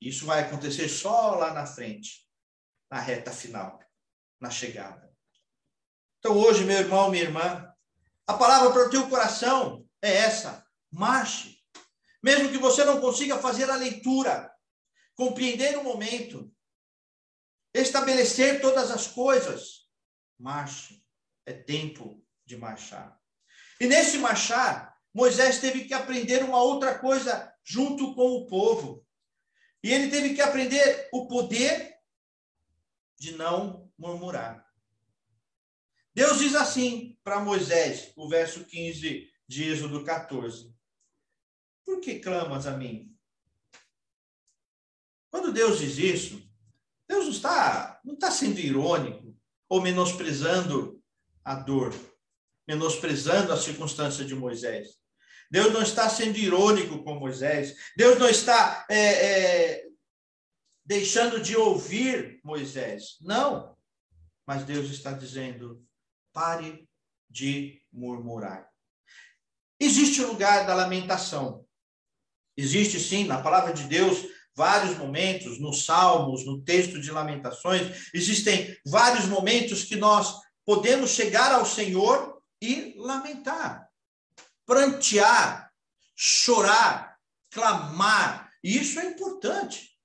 Isso 0.00 0.24
vai 0.26 0.40
acontecer 0.40 0.88
só 0.88 1.34
lá 1.34 1.52
na 1.52 1.66
frente, 1.66 2.26
na 2.90 2.98
reta 2.98 3.30
final, 3.30 3.78
na 4.40 4.50
chegada. 4.50 5.12
Então, 6.18 6.36
hoje, 6.36 6.64
meu 6.64 6.78
irmão, 6.78 7.10
minha 7.10 7.24
irmã, 7.24 7.72
a 8.26 8.34
palavra 8.34 8.72
para 8.72 8.86
o 8.86 8.90
teu 8.90 9.08
coração 9.08 9.81
é 10.02 10.16
essa: 10.16 10.66
marche. 10.90 11.58
Mesmo 12.22 12.50
que 12.50 12.58
você 12.58 12.84
não 12.84 13.00
consiga 13.00 13.38
fazer 13.38 13.70
a 13.70 13.76
leitura, 13.76 14.52
compreender 15.14 15.78
o 15.78 15.84
momento, 15.84 16.52
estabelecer 17.72 18.60
todas 18.60 18.90
as 18.90 19.06
coisas, 19.06 19.88
marche. 20.38 21.00
É 21.44 21.52
tempo 21.52 22.24
de 22.44 22.56
marchar. 22.56 23.20
E 23.80 23.86
nesse 23.88 24.18
marchar, 24.18 24.96
Moisés 25.12 25.58
teve 25.58 25.86
que 25.86 25.94
aprender 25.94 26.44
uma 26.44 26.62
outra 26.62 26.96
coisa 26.96 27.52
junto 27.64 28.14
com 28.14 28.36
o 28.36 28.46
povo. 28.46 29.04
E 29.82 29.92
ele 29.92 30.08
teve 30.08 30.34
que 30.34 30.40
aprender 30.40 31.08
o 31.12 31.26
poder 31.26 31.96
de 33.18 33.32
não 33.32 33.90
murmurar. 33.98 34.64
Deus 36.14 36.38
diz 36.38 36.54
assim 36.54 37.18
para 37.24 37.40
Moisés, 37.40 38.12
o 38.16 38.28
verso 38.28 38.64
15 38.64 39.31
de 39.48 39.64
Êxodo 39.64 40.04
14: 40.04 40.74
Por 41.84 42.00
que 42.00 42.18
clamas 42.18 42.66
a 42.66 42.76
mim? 42.76 43.16
Quando 45.30 45.52
Deus 45.52 45.78
diz 45.78 45.98
isso, 45.98 46.42
Deus 47.08 47.24
não 47.24 47.32
está, 47.32 48.00
não 48.04 48.14
está 48.14 48.30
sendo 48.30 48.58
irônico 48.60 49.36
ou 49.68 49.80
menosprezando 49.80 51.02
a 51.44 51.54
dor, 51.54 51.94
menosprezando 52.66 53.52
a 53.52 53.56
circunstância 53.56 54.24
de 54.24 54.34
Moisés. 54.34 55.02
Deus 55.50 55.70
não 55.70 55.82
está 55.82 56.08
sendo 56.08 56.38
irônico 56.38 57.04
com 57.04 57.18
Moisés. 57.18 57.76
Deus 57.94 58.18
não 58.18 58.26
está 58.26 58.86
é, 58.88 58.96
é, 58.96 59.86
deixando 60.82 61.42
de 61.42 61.54
ouvir 61.54 62.40
Moisés. 62.42 63.18
Não. 63.20 63.76
Mas 64.46 64.64
Deus 64.64 64.90
está 64.90 65.12
dizendo: 65.12 65.86
pare 66.32 66.88
de 67.28 67.82
murmurar. 67.92 68.71
Existe 69.82 70.22
o 70.22 70.28
lugar 70.28 70.64
da 70.64 70.74
lamentação. 70.74 71.66
Existe 72.56 73.00
sim, 73.00 73.24
na 73.24 73.42
palavra 73.42 73.72
de 73.72 73.82
Deus, 73.82 74.24
vários 74.54 74.96
momentos, 74.96 75.58
nos 75.58 75.84
Salmos, 75.84 76.46
no 76.46 76.62
texto 76.62 77.00
de 77.00 77.10
Lamentações, 77.10 78.08
existem 78.14 78.76
vários 78.86 79.24
momentos 79.26 79.82
que 79.82 79.96
nós 79.96 80.36
podemos 80.64 81.10
chegar 81.10 81.50
ao 81.50 81.66
Senhor 81.66 82.40
e 82.60 82.94
lamentar, 82.96 83.88
prantear, 84.64 85.72
chorar, 86.14 87.18
clamar. 87.50 88.52
E 88.62 88.78
isso 88.78 89.00
é 89.00 89.06
importante. 89.06 89.98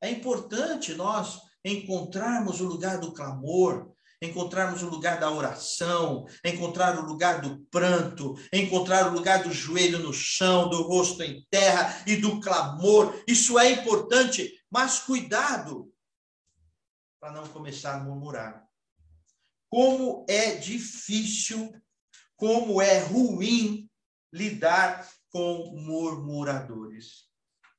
É 0.00 0.08
importante 0.08 0.94
nós 0.94 1.40
encontrarmos 1.64 2.60
o 2.60 2.64
lugar 2.64 2.98
do 2.98 3.12
clamor, 3.12 3.92
encontrarmos 4.20 4.82
o 4.82 4.88
lugar 4.88 5.20
da 5.20 5.30
oração, 5.30 6.26
encontrar 6.44 6.98
o 6.98 7.06
lugar 7.06 7.40
do 7.40 7.58
pranto, 7.66 8.34
encontrar 8.52 9.08
o 9.08 9.14
lugar 9.14 9.42
do 9.42 9.52
joelho 9.52 9.98
no 9.98 10.12
chão, 10.12 10.68
do 10.68 10.82
rosto 10.82 11.22
em 11.22 11.44
terra 11.50 12.02
e 12.06 12.16
do 12.16 12.40
clamor. 12.40 13.22
Isso 13.26 13.58
é 13.58 13.70
importante, 13.72 14.58
mas 14.70 15.00
cuidado 15.00 15.92
para 17.20 17.32
não 17.32 17.46
começar 17.48 17.94
a 17.94 18.04
murmurar. 18.04 18.66
Como 19.68 20.24
é 20.28 20.54
difícil, 20.54 21.74
como 22.36 22.80
é 22.80 23.00
ruim 23.00 23.90
lidar 24.32 25.08
com 25.30 25.72
murmuradores. 25.74 27.26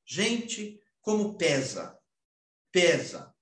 Gente, 0.06 0.80
como 1.02 1.38
pesa, 1.38 1.98
pesa 2.72 3.34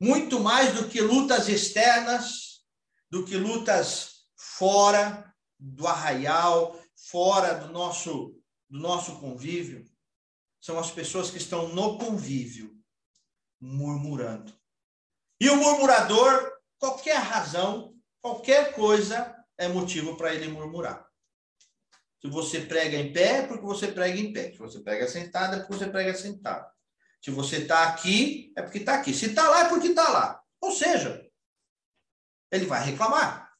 muito 0.00 0.40
mais 0.40 0.74
do 0.74 0.88
que 0.88 1.00
lutas 1.00 1.48
externas, 1.48 2.64
do 3.10 3.24
que 3.24 3.36
lutas 3.36 4.24
fora 4.36 5.32
do 5.58 5.86
arraial, 5.86 6.80
fora 6.96 7.54
do 7.54 7.72
nosso 7.72 8.36
do 8.68 8.78
nosso 8.78 9.18
convívio 9.18 9.84
são 10.60 10.78
as 10.78 10.90
pessoas 10.90 11.30
que 11.30 11.38
estão 11.38 11.68
no 11.68 11.98
convívio 11.98 12.78
murmurando. 13.60 14.54
E 15.40 15.48
o 15.48 15.56
murmurador, 15.56 16.52
qualquer 16.78 17.16
razão, 17.16 17.96
qualquer 18.20 18.74
coisa 18.74 19.34
é 19.58 19.66
motivo 19.66 20.16
para 20.16 20.34
ele 20.34 20.48
murmurar. 20.48 21.08
Se 22.20 22.28
você 22.28 22.60
prega 22.60 22.98
em 22.98 23.12
pé, 23.12 23.38
é 23.38 23.46
porque 23.46 23.64
você 23.64 23.90
prega 23.90 24.18
em 24.18 24.32
pé. 24.32 24.52
Se 24.52 24.58
você 24.58 24.80
prega 24.80 25.08
sentado, 25.08 25.56
é 25.56 25.58
porque 25.60 25.74
você 25.74 25.88
prega 25.88 26.14
sentado. 26.14 26.70
Se 27.22 27.30
você 27.30 27.58
está 27.58 27.84
aqui, 27.84 28.52
é 28.56 28.62
porque 28.62 28.78
está 28.78 28.94
aqui. 28.94 29.12
Se 29.12 29.26
está 29.26 29.48
lá, 29.48 29.66
é 29.66 29.68
porque 29.68 29.88
está 29.88 30.08
lá. 30.08 30.42
Ou 30.60 30.72
seja, 30.72 31.26
ele 32.50 32.66
vai 32.66 32.82
reclamar. 32.82 33.50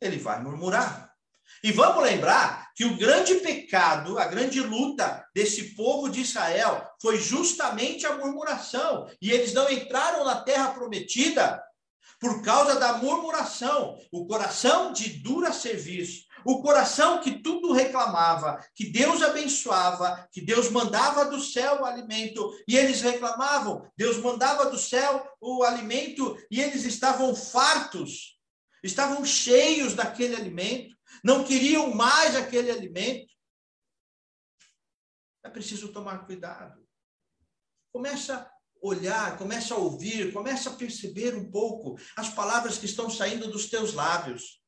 Ele 0.00 0.18
vai 0.18 0.42
murmurar. 0.42 1.14
E 1.62 1.70
vamos 1.72 2.02
lembrar 2.02 2.72
que 2.74 2.84
o 2.84 2.96
grande 2.96 3.36
pecado, 3.36 4.18
a 4.18 4.26
grande 4.26 4.60
luta 4.60 5.26
desse 5.34 5.74
povo 5.74 6.08
de 6.08 6.20
Israel 6.20 6.86
foi 7.00 7.18
justamente 7.18 8.06
a 8.06 8.16
murmuração. 8.16 9.08
E 9.20 9.30
eles 9.30 9.52
não 9.52 9.70
entraram 9.70 10.24
na 10.24 10.40
terra 10.42 10.72
prometida 10.72 11.62
por 12.20 12.42
causa 12.42 12.78
da 12.78 12.94
murmuração, 12.94 13.98
o 14.10 14.26
coração 14.26 14.92
de 14.92 15.10
dura 15.20 15.52
serviço, 15.52 16.24
o 16.44 16.62
coração 16.62 17.20
que 17.20 17.42
tudo 17.42 17.72
reclamava, 17.72 18.64
que 18.74 18.90
Deus 18.90 19.22
abençoava, 19.22 20.28
que 20.32 20.40
Deus 20.40 20.70
mandava 20.70 21.24
do 21.26 21.40
céu 21.40 21.82
o 21.82 21.84
alimento, 21.84 22.50
e 22.66 22.76
eles 22.76 23.00
reclamavam, 23.00 23.90
Deus 23.96 24.18
mandava 24.18 24.70
do 24.70 24.78
céu 24.78 25.26
o 25.40 25.62
alimento, 25.62 26.36
e 26.50 26.60
eles 26.60 26.84
estavam 26.84 27.34
fartos, 27.34 28.38
estavam 28.82 29.24
cheios 29.24 29.94
daquele 29.94 30.36
alimento, 30.36 30.94
não 31.22 31.44
queriam 31.44 31.94
mais 31.94 32.36
aquele 32.36 32.70
alimento. 32.70 33.32
É 35.42 35.50
preciso 35.50 35.92
tomar 35.92 36.26
cuidado. 36.26 36.82
Começa 37.92 38.50
olhar, 38.84 39.38
começa 39.38 39.74
a 39.74 39.78
ouvir, 39.78 40.30
começa 40.32 40.68
a 40.68 40.74
perceber 40.74 41.34
um 41.34 41.50
pouco 41.50 41.98
as 42.16 42.28
palavras 42.28 42.76
que 42.76 42.84
estão 42.84 43.08
saindo 43.08 43.50
dos 43.50 43.70
teus 43.70 43.94
lábios. 43.94 44.62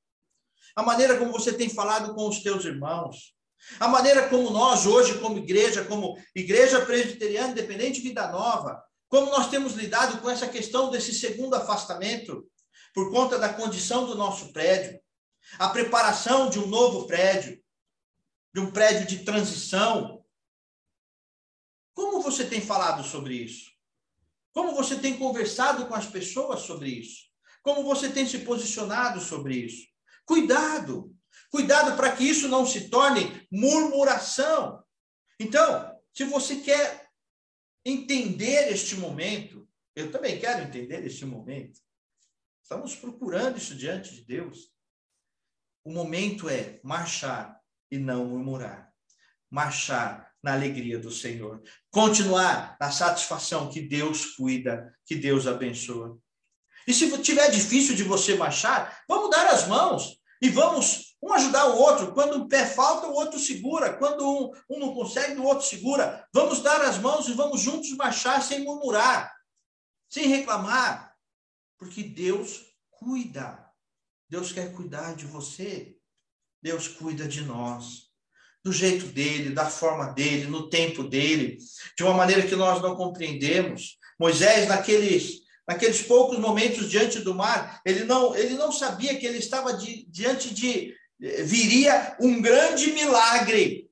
A 0.77 0.83
maneira 0.83 1.19
como 1.19 1.33
você 1.33 1.55
tem 1.55 1.71
falado 1.71 2.15
com 2.15 2.29
os 2.29 2.41
teus 2.41 2.65
irmãos. 2.67 3.35
A 3.81 3.89
maneira 3.89 4.29
como 4.29 4.51
nós 4.51 4.85
hoje, 4.85 5.19
como 5.19 5.39
igreja, 5.39 5.85
como 5.87 6.17
igreja 6.35 6.85
presbiteriana 6.85 7.53
independente 7.53 8.03
Vida 8.03 8.29
Nova, 8.29 8.85
como 9.09 9.31
nós 9.31 9.49
temos 9.49 9.73
lidado 9.73 10.21
com 10.21 10.29
essa 10.29 10.47
questão 10.47 10.91
desse 10.91 11.15
segundo 11.15 11.55
afastamento 11.55 12.47
por 12.95 13.11
conta 13.11 13.39
da 13.39 13.53
condição 13.53 14.07
do 14.07 14.15
nosso 14.15 14.53
prédio, 14.53 15.01
a 15.59 15.71
preparação 15.71 16.51
de 16.51 16.59
um 16.59 16.67
novo 16.67 17.07
prédio, 17.07 17.59
de 18.55 18.61
um 18.61 18.71
prédio 18.71 19.07
de 19.07 19.25
transição. 19.25 20.25
Como 21.95 22.21
você 22.21 22.45
tem 22.45 22.61
falado 22.61 23.03
sobre 23.03 23.35
isso? 23.35 23.71
Como 24.53 24.75
você 24.75 24.97
tem 24.97 25.19
conversado 25.19 25.87
com 25.87 25.95
as 25.95 26.07
pessoas 26.07 26.61
sobre 26.61 26.91
isso? 26.91 27.25
Como 27.63 27.83
você 27.83 28.11
tem 28.11 28.27
se 28.27 28.41
posicionado 28.41 29.21
sobre 29.21 29.57
isso? 29.57 29.96
Cuidado! 30.27 31.17
Cuidado 31.51 31.97
para 31.97 32.15
que 32.15 32.25
isso 32.25 32.49
não 32.49 32.67
se 32.67 32.91
torne 32.91 33.47
murmuração. 33.51 34.85
Então, 35.39 35.97
se 36.13 36.25
você 36.25 36.57
quer 36.57 37.09
entender 37.85 38.73
este 38.73 38.97
momento, 38.97 39.67
eu 39.95 40.11
também 40.11 40.39
quero 40.39 40.65
entender 40.65 41.07
este 41.07 41.25
momento. 41.25 41.81
Estamos 42.63 42.97
procurando 42.97 43.59
isso 43.59 43.77
diante 43.77 44.13
de 44.13 44.25
Deus. 44.25 44.73
O 45.85 45.93
momento 45.93 46.49
é 46.49 46.81
marchar 46.83 47.61
e 47.91 47.97
não 47.97 48.27
murmurar. 48.27 48.93
Marchar 49.49 50.35
na 50.43 50.53
alegria 50.53 50.99
do 50.99 51.11
Senhor. 51.11 51.63
Continuar 51.91 52.77
na 52.81 52.91
satisfação 52.91 53.71
que 53.71 53.81
Deus 53.81 54.35
cuida, 54.35 54.93
que 55.05 55.15
Deus 55.15 55.47
abençoa. 55.47 56.19
E 56.87 56.95
se 56.95 57.11
tiver 57.23 57.51
difícil 57.51 57.95
de 57.95 58.05
você 58.05 58.35
marchar, 58.35 59.03
vamos 59.09 59.31
dar 59.31 59.47
as 59.49 59.67
mãos 59.67 60.19
e 60.41 60.49
vamos 60.49 61.17
um 61.23 61.33
ajudar 61.33 61.67
o 61.67 61.79
outro. 61.79 62.13
Quando 62.13 62.37
um 62.37 62.49
pé 62.49 62.67
falta, 62.67 63.09
o 63.09 63.15
outro 63.15 63.39
segura. 63.39 63.95
Quando 63.95 64.25
um, 64.25 64.53
um 64.71 64.79
não 64.79 64.95
consegue, 64.95 65.41
o 65.41 65.45
outro 65.45 65.67
segura. 65.67 66.27
Vamos 66.33 66.63
dar 66.63 66.81
as 66.83 66.99
mãos 66.99 67.29
e 67.29 67.33
vamos 67.33 67.61
juntos 67.61 67.91
marchar 67.97 68.43
sem 68.43 68.63
murmurar, 68.63 69.35
sem 70.09 70.29
reclamar, 70.29 71.13
porque 71.79 72.03
Deus 72.03 72.67
cuida. 72.91 73.65
Deus 74.29 74.53
quer 74.53 74.73
cuidar 74.73 75.15
de 75.15 75.27
você. 75.27 75.97
Deus 76.63 76.89
cuida 76.89 77.27
de 77.27 77.43
nós 77.43 78.07
do 78.67 78.73
jeito 78.73 79.07
dele, 79.07 79.51
da 79.51 79.71
forma 79.71 80.07
dele, 80.13 80.47
no 80.47 80.69
tempo 80.69 81.05
dele, 81.05 81.57
de 81.97 82.03
uma 82.03 82.13
maneira 82.13 82.45
que 82.45 82.57
nós 82.57 82.83
não 82.83 82.97
compreendemos. 82.97 83.97
Moisés, 84.19 84.67
naqueles, 84.67 85.43
naqueles 85.67 86.03
poucos 86.03 86.39
momentos 86.39 86.91
diante 86.91 87.21
do 87.21 87.35
mar, 87.35 87.81
ele 87.85 88.05
não, 88.05 88.35
ele 88.37 88.55
não 88.55 88.71
sabia 88.71 89.19
que 89.19 89.27
ele 89.27 89.39
estava 89.39 89.75
di, 89.75 90.07
diante 90.09 90.53
de. 90.53 90.95
viria 91.19 92.17
um 92.21 92.41
grande 92.41 92.93
milagre 92.93 93.91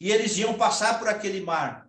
e 0.00 0.10
eles 0.10 0.36
iam 0.38 0.54
passar 0.54 0.98
por 0.98 1.08
aquele 1.08 1.40
mar. 1.40 1.88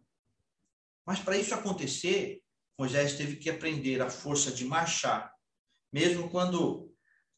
Mas 1.05 1.19
para 1.19 1.37
isso 1.37 1.53
acontecer, 1.53 2.41
Moisés 2.77 3.13
teve 3.13 3.35
que 3.35 3.49
aprender 3.49 4.01
a 4.01 4.09
força 4.09 4.51
de 4.51 4.65
marchar, 4.65 5.31
mesmo 5.91 6.29
quando 6.29 6.91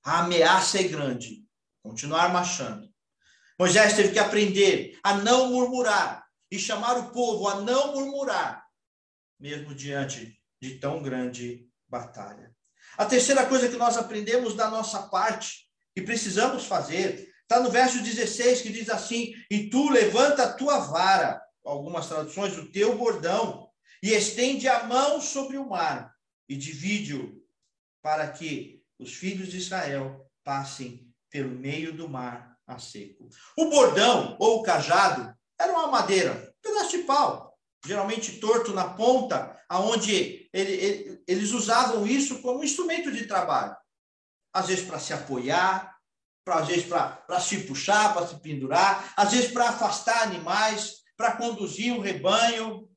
a 0.03 0.19
ameaça 0.19 0.79
é 0.79 0.83
grande, 0.83 1.45
continuar 1.81 2.31
marchando 2.31 2.93
Moisés 3.59 3.95
teve 3.95 4.11
que 4.11 4.19
aprender 4.19 4.99
a 5.03 5.15
não 5.15 5.49
murmurar 5.49 6.25
e 6.49 6.57
chamar 6.57 6.97
o 6.97 7.11
povo 7.11 7.47
a 7.47 7.61
não 7.61 7.93
murmurar, 7.93 8.65
mesmo 9.39 9.73
diante 9.73 10.39
de 10.63 10.79
tão 10.79 11.03
grande 11.03 11.67
batalha. 11.89 12.55
A 12.97 13.05
terceira 13.05 13.45
coisa 13.45 13.67
que 13.67 13.75
nós 13.75 13.97
aprendemos 13.97 14.55
da 14.55 14.69
nossa 14.69 15.03
parte 15.09 15.67
e 15.93 16.01
precisamos 16.01 16.63
fazer 16.63 17.29
está 17.41 17.59
no 17.59 17.69
verso 17.69 18.01
16 18.01 18.61
que 18.61 18.69
diz 18.71 18.89
assim: 18.89 19.33
E 19.51 19.69
tu 19.69 19.89
levanta 19.89 20.43
a 20.43 20.53
tua 20.53 20.79
vara, 20.79 21.41
algumas 21.65 22.07
traduções, 22.07 22.57
o 22.57 22.71
teu 22.71 22.97
bordão, 22.97 23.69
e 24.01 24.13
estende 24.13 24.69
a 24.69 24.85
mão 24.85 25.19
sobre 25.19 25.57
o 25.57 25.67
mar 25.67 26.13
e 26.47 26.55
divide-o, 26.55 27.43
para 28.01 28.29
que 28.29 28.81
os 28.97 29.13
filhos 29.13 29.49
de 29.49 29.57
Israel 29.57 30.25
passem 30.45 31.13
pelo 31.29 31.49
meio 31.49 31.91
do 31.91 32.07
mar 32.07 32.57
a 32.65 32.79
seco. 32.79 33.27
O 33.57 33.69
bordão 33.69 34.37
ou 34.39 34.59
o 34.59 34.63
cajado 34.63 35.35
era 35.59 35.73
uma 35.73 35.87
madeira, 35.87 36.53
um 36.57 36.69
pedaço 36.69 36.91
de 36.91 36.99
pau, 36.99 37.57
geralmente 37.85 38.39
torto 38.39 38.73
na 38.73 38.89
ponta, 38.89 39.59
aonde 39.67 40.42
ele, 40.53 40.71
ele, 40.71 41.23
eles 41.27 41.51
usavam 41.51 42.05
isso 42.05 42.41
como 42.41 42.63
instrumento 42.63 43.11
de 43.11 43.25
trabalho. 43.25 43.75
Às 44.53 44.67
vezes 44.67 44.85
para 44.85 44.99
se 44.99 45.11
apoiar, 45.11 45.97
pra, 46.45 46.59
às 46.59 46.67
vezes 46.67 46.85
para 46.85 47.39
se 47.39 47.61
puxar, 47.61 48.13
para 48.13 48.27
se 48.27 48.39
pendurar, 48.39 49.13
às 49.17 49.31
vezes 49.31 49.51
para 49.51 49.69
afastar 49.69 50.23
animais, 50.23 51.01
para 51.17 51.35
conduzir 51.35 51.93
um 51.93 51.99
rebanho. 51.99 52.87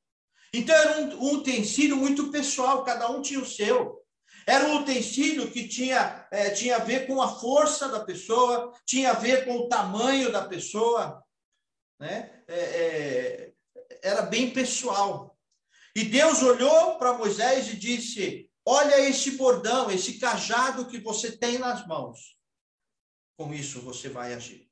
Então 0.52 0.74
era 0.74 1.00
um, 1.00 1.24
um 1.24 1.34
utensílio 1.36 1.96
muito 1.96 2.30
pessoal, 2.30 2.84
cada 2.84 3.10
um 3.10 3.22
tinha 3.22 3.40
o 3.40 3.46
seu. 3.46 4.02
Era 4.46 4.66
um 4.66 4.76
utensílio 4.76 5.50
que 5.50 5.66
tinha, 5.66 6.26
é, 6.30 6.50
tinha 6.50 6.76
a 6.76 6.80
ver 6.80 7.06
com 7.06 7.20
a 7.20 7.28
força 7.40 7.88
da 7.88 8.04
pessoa, 8.04 8.72
tinha 8.84 9.10
a 9.10 9.14
ver 9.14 9.44
com 9.44 9.56
o 9.56 9.68
tamanho 9.68 10.30
da 10.30 10.44
pessoa, 10.44 11.22
né? 11.98 12.42
É, 12.46 12.58
é, 12.58 13.52
era 14.02 14.22
bem 14.22 14.50
pessoal. 14.50 15.35
E 15.96 16.04
Deus 16.04 16.42
olhou 16.42 16.98
para 16.98 17.14
Moisés 17.14 17.68
e 17.68 17.76
disse: 17.76 18.50
Olha 18.66 19.00
esse 19.08 19.30
bordão, 19.30 19.90
esse 19.90 20.18
cajado 20.18 20.86
que 20.88 20.98
você 21.00 21.34
tem 21.34 21.56
nas 21.56 21.86
mãos. 21.86 22.36
Com 23.34 23.54
isso 23.54 23.80
você 23.80 24.10
vai 24.10 24.34
agir. 24.34 24.68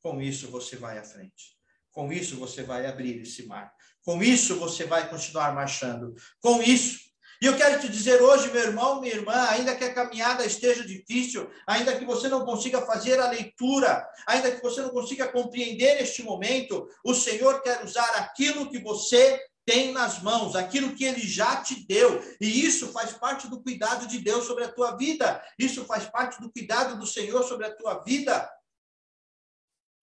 Com 0.00 0.22
isso 0.22 0.48
você 0.48 0.76
vai 0.76 0.96
à 0.96 1.04
frente. 1.04 1.54
Com 1.92 2.10
isso 2.10 2.36
você 2.36 2.62
vai 2.62 2.86
abrir 2.86 3.20
esse 3.20 3.46
mar. 3.46 3.74
Com 4.02 4.22
isso 4.22 4.58
você 4.58 4.84
vai 4.84 5.06
continuar 5.10 5.54
marchando. 5.54 6.14
Com 6.40 6.62
isso 6.62 6.98
e 7.42 7.46
eu 7.46 7.56
quero 7.58 7.78
te 7.78 7.88
dizer 7.88 8.22
hoje, 8.22 8.50
meu 8.50 8.62
irmão, 8.62 9.02
minha 9.02 9.14
irmã, 9.14 9.34
ainda 9.50 9.76
que 9.76 9.84
a 9.84 9.92
caminhada 9.92 10.46
esteja 10.46 10.82
difícil, 10.82 11.50
ainda 11.66 11.94
que 11.94 12.04
você 12.04 12.26
não 12.26 12.42
consiga 12.42 12.80
fazer 12.86 13.20
a 13.20 13.28
leitura, 13.28 14.02
ainda 14.26 14.50
que 14.50 14.62
você 14.62 14.80
não 14.80 14.88
consiga 14.88 15.28
compreender 15.28 16.00
este 16.00 16.22
momento, 16.22 16.88
o 17.04 17.12
Senhor 17.12 17.60
quer 17.60 17.84
usar 17.84 18.08
aquilo 18.16 18.70
que 18.70 18.78
você 18.78 19.38
tem 19.64 19.92
nas 19.92 20.22
mãos, 20.22 20.54
aquilo 20.54 20.94
que 20.94 21.04
ele 21.04 21.20
já 21.20 21.62
te 21.62 21.86
deu. 21.86 22.20
E 22.40 22.64
isso 22.64 22.92
faz 22.92 23.12
parte 23.12 23.48
do 23.48 23.62
cuidado 23.62 24.06
de 24.06 24.18
Deus 24.18 24.44
sobre 24.44 24.64
a 24.64 24.72
tua 24.72 24.96
vida. 24.96 25.42
Isso 25.58 25.84
faz 25.84 26.06
parte 26.06 26.40
do 26.40 26.50
cuidado 26.50 26.98
do 26.98 27.06
Senhor 27.06 27.42
sobre 27.44 27.66
a 27.66 27.74
tua 27.74 28.02
vida. 28.02 28.50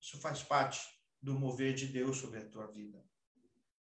Isso 0.01 0.19
faz 0.19 0.41
parte 0.41 0.81
do 1.21 1.33
mover 1.39 1.73
de 1.73 1.85
Deus 1.85 2.17
sobre 2.17 2.39
a 2.39 2.45
tua 2.45 2.67
vida. 2.67 3.03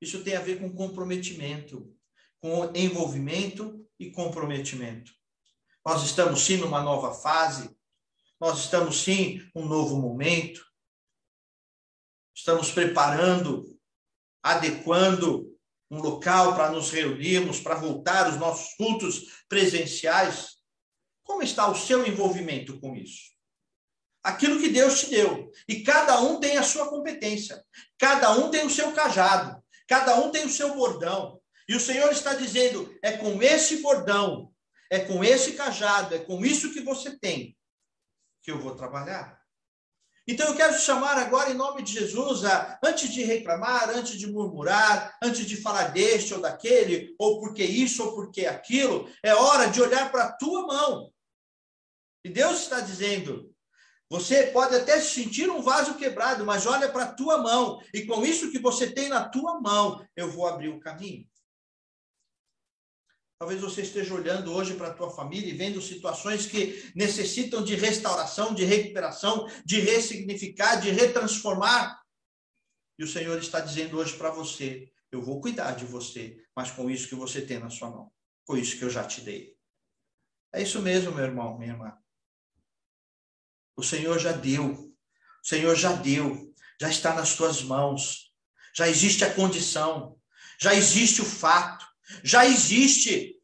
Isso 0.00 0.22
tem 0.22 0.36
a 0.36 0.40
ver 0.40 0.60
com 0.60 0.74
comprometimento 0.74 1.96
com 2.42 2.72
envolvimento 2.74 3.88
e 3.98 4.10
comprometimento. 4.10 5.12
Nós 5.86 6.02
estamos 6.02 6.44
sim 6.44 6.56
numa 6.56 6.82
nova 6.82 7.14
fase, 7.14 7.74
nós 8.40 8.58
estamos 8.58 9.00
sim 9.00 9.48
um 9.54 9.64
novo 9.64 9.96
momento. 9.96 10.66
Estamos 12.34 12.72
preparando, 12.72 13.78
adequando 14.42 15.51
um 15.92 16.00
local 16.00 16.54
para 16.54 16.70
nos 16.70 16.90
reunirmos, 16.90 17.60
para 17.60 17.74
voltar 17.74 18.30
os 18.30 18.38
nossos 18.38 18.74
cultos 18.74 19.44
presenciais. 19.46 20.56
Como 21.22 21.42
está 21.42 21.68
o 21.68 21.74
seu 21.74 22.06
envolvimento 22.06 22.80
com 22.80 22.96
isso? 22.96 23.30
Aquilo 24.24 24.58
que 24.58 24.70
Deus 24.70 25.00
te 25.00 25.10
deu. 25.10 25.50
E 25.68 25.82
cada 25.82 26.18
um 26.22 26.40
tem 26.40 26.56
a 26.56 26.62
sua 26.62 26.88
competência. 26.88 27.62
Cada 27.98 28.32
um 28.32 28.50
tem 28.50 28.64
o 28.64 28.70
seu 28.70 28.92
cajado. 28.92 29.62
Cada 29.86 30.16
um 30.16 30.30
tem 30.30 30.46
o 30.46 30.50
seu 30.50 30.74
bordão. 30.74 31.38
E 31.68 31.76
o 31.76 31.80
Senhor 31.80 32.10
está 32.10 32.32
dizendo: 32.32 32.98
é 33.02 33.12
com 33.12 33.42
esse 33.42 33.82
bordão, 33.82 34.50
é 34.90 35.00
com 35.00 35.22
esse 35.22 35.52
cajado, 35.52 36.14
é 36.14 36.18
com 36.18 36.42
isso 36.44 36.72
que 36.72 36.80
você 36.80 37.18
tem 37.18 37.54
que 38.42 38.50
eu 38.50 38.58
vou 38.58 38.74
trabalhar. 38.74 39.41
Então 40.26 40.48
eu 40.48 40.54
quero 40.54 40.74
te 40.74 40.82
chamar 40.82 41.18
agora 41.18 41.50
em 41.50 41.54
nome 41.54 41.82
de 41.82 41.92
Jesus, 41.92 42.44
a, 42.44 42.78
antes 42.84 43.12
de 43.12 43.24
reclamar, 43.24 43.90
antes 43.90 44.16
de 44.16 44.30
murmurar, 44.30 45.16
antes 45.22 45.44
de 45.44 45.56
falar 45.56 45.88
deste 45.88 46.32
ou 46.32 46.40
daquele, 46.40 47.14
ou 47.18 47.40
porque 47.40 47.64
isso 47.64 48.04
ou 48.04 48.14
porque 48.14 48.46
aquilo, 48.46 49.10
é 49.22 49.34
hora 49.34 49.66
de 49.66 49.82
olhar 49.82 50.12
para 50.12 50.24
a 50.24 50.32
tua 50.32 50.66
mão. 50.66 51.12
E 52.24 52.28
Deus 52.28 52.60
está 52.60 52.80
dizendo: 52.80 53.52
você 54.08 54.46
pode 54.48 54.76
até 54.76 55.00
sentir 55.00 55.50
um 55.50 55.60
vaso 55.60 55.96
quebrado, 55.96 56.44
mas 56.44 56.66
olha 56.66 56.88
para 56.88 57.04
a 57.04 57.12
tua 57.12 57.38
mão, 57.38 57.80
e 57.92 58.06
com 58.06 58.24
isso 58.24 58.52
que 58.52 58.60
você 58.60 58.92
tem 58.92 59.08
na 59.08 59.28
tua 59.28 59.60
mão, 59.60 60.06
eu 60.14 60.30
vou 60.30 60.46
abrir 60.46 60.68
o 60.68 60.78
caminho. 60.78 61.26
Talvez 63.42 63.60
você 63.60 63.82
esteja 63.82 64.14
olhando 64.14 64.54
hoje 64.54 64.74
para 64.74 64.86
a 64.86 64.94
tua 64.94 65.10
família 65.10 65.48
e 65.48 65.56
vendo 65.56 65.82
situações 65.82 66.46
que 66.46 66.92
necessitam 66.94 67.64
de 67.64 67.74
restauração, 67.74 68.54
de 68.54 68.64
recuperação, 68.64 69.48
de 69.64 69.80
ressignificar, 69.80 70.76
de 70.76 70.90
retransformar. 70.90 72.00
E 72.96 73.02
o 73.02 73.08
Senhor 73.08 73.36
está 73.38 73.58
dizendo 73.58 73.98
hoje 73.98 74.16
para 74.16 74.30
você: 74.30 74.92
eu 75.10 75.20
vou 75.20 75.40
cuidar 75.40 75.72
de 75.72 75.84
você, 75.84 76.40
mas 76.54 76.70
com 76.70 76.88
isso 76.88 77.08
que 77.08 77.16
você 77.16 77.42
tem 77.42 77.58
na 77.58 77.68
sua 77.68 77.90
mão, 77.90 78.12
com 78.46 78.56
isso 78.56 78.78
que 78.78 78.84
eu 78.84 78.90
já 78.90 79.02
te 79.02 79.20
dei. 79.22 79.56
É 80.52 80.62
isso 80.62 80.80
mesmo, 80.80 81.10
meu 81.10 81.24
irmão, 81.24 81.58
minha 81.58 81.72
irmã. 81.72 81.98
O 83.74 83.82
Senhor 83.82 84.20
já 84.20 84.30
deu, 84.30 84.68
o 84.70 85.44
Senhor 85.44 85.74
já 85.74 85.92
deu, 85.94 86.54
já 86.80 86.88
está 86.88 87.12
nas 87.12 87.34
tuas 87.34 87.60
mãos, 87.60 88.32
já 88.72 88.88
existe 88.88 89.24
a 89.24 89.34
condição, 89.34 90.16
já 90.60 90.72
existe 90.72 91.20
o 91.20 91.24
fato 91.24 91.91
já 92.22 92.46
existe. 92.46 93.40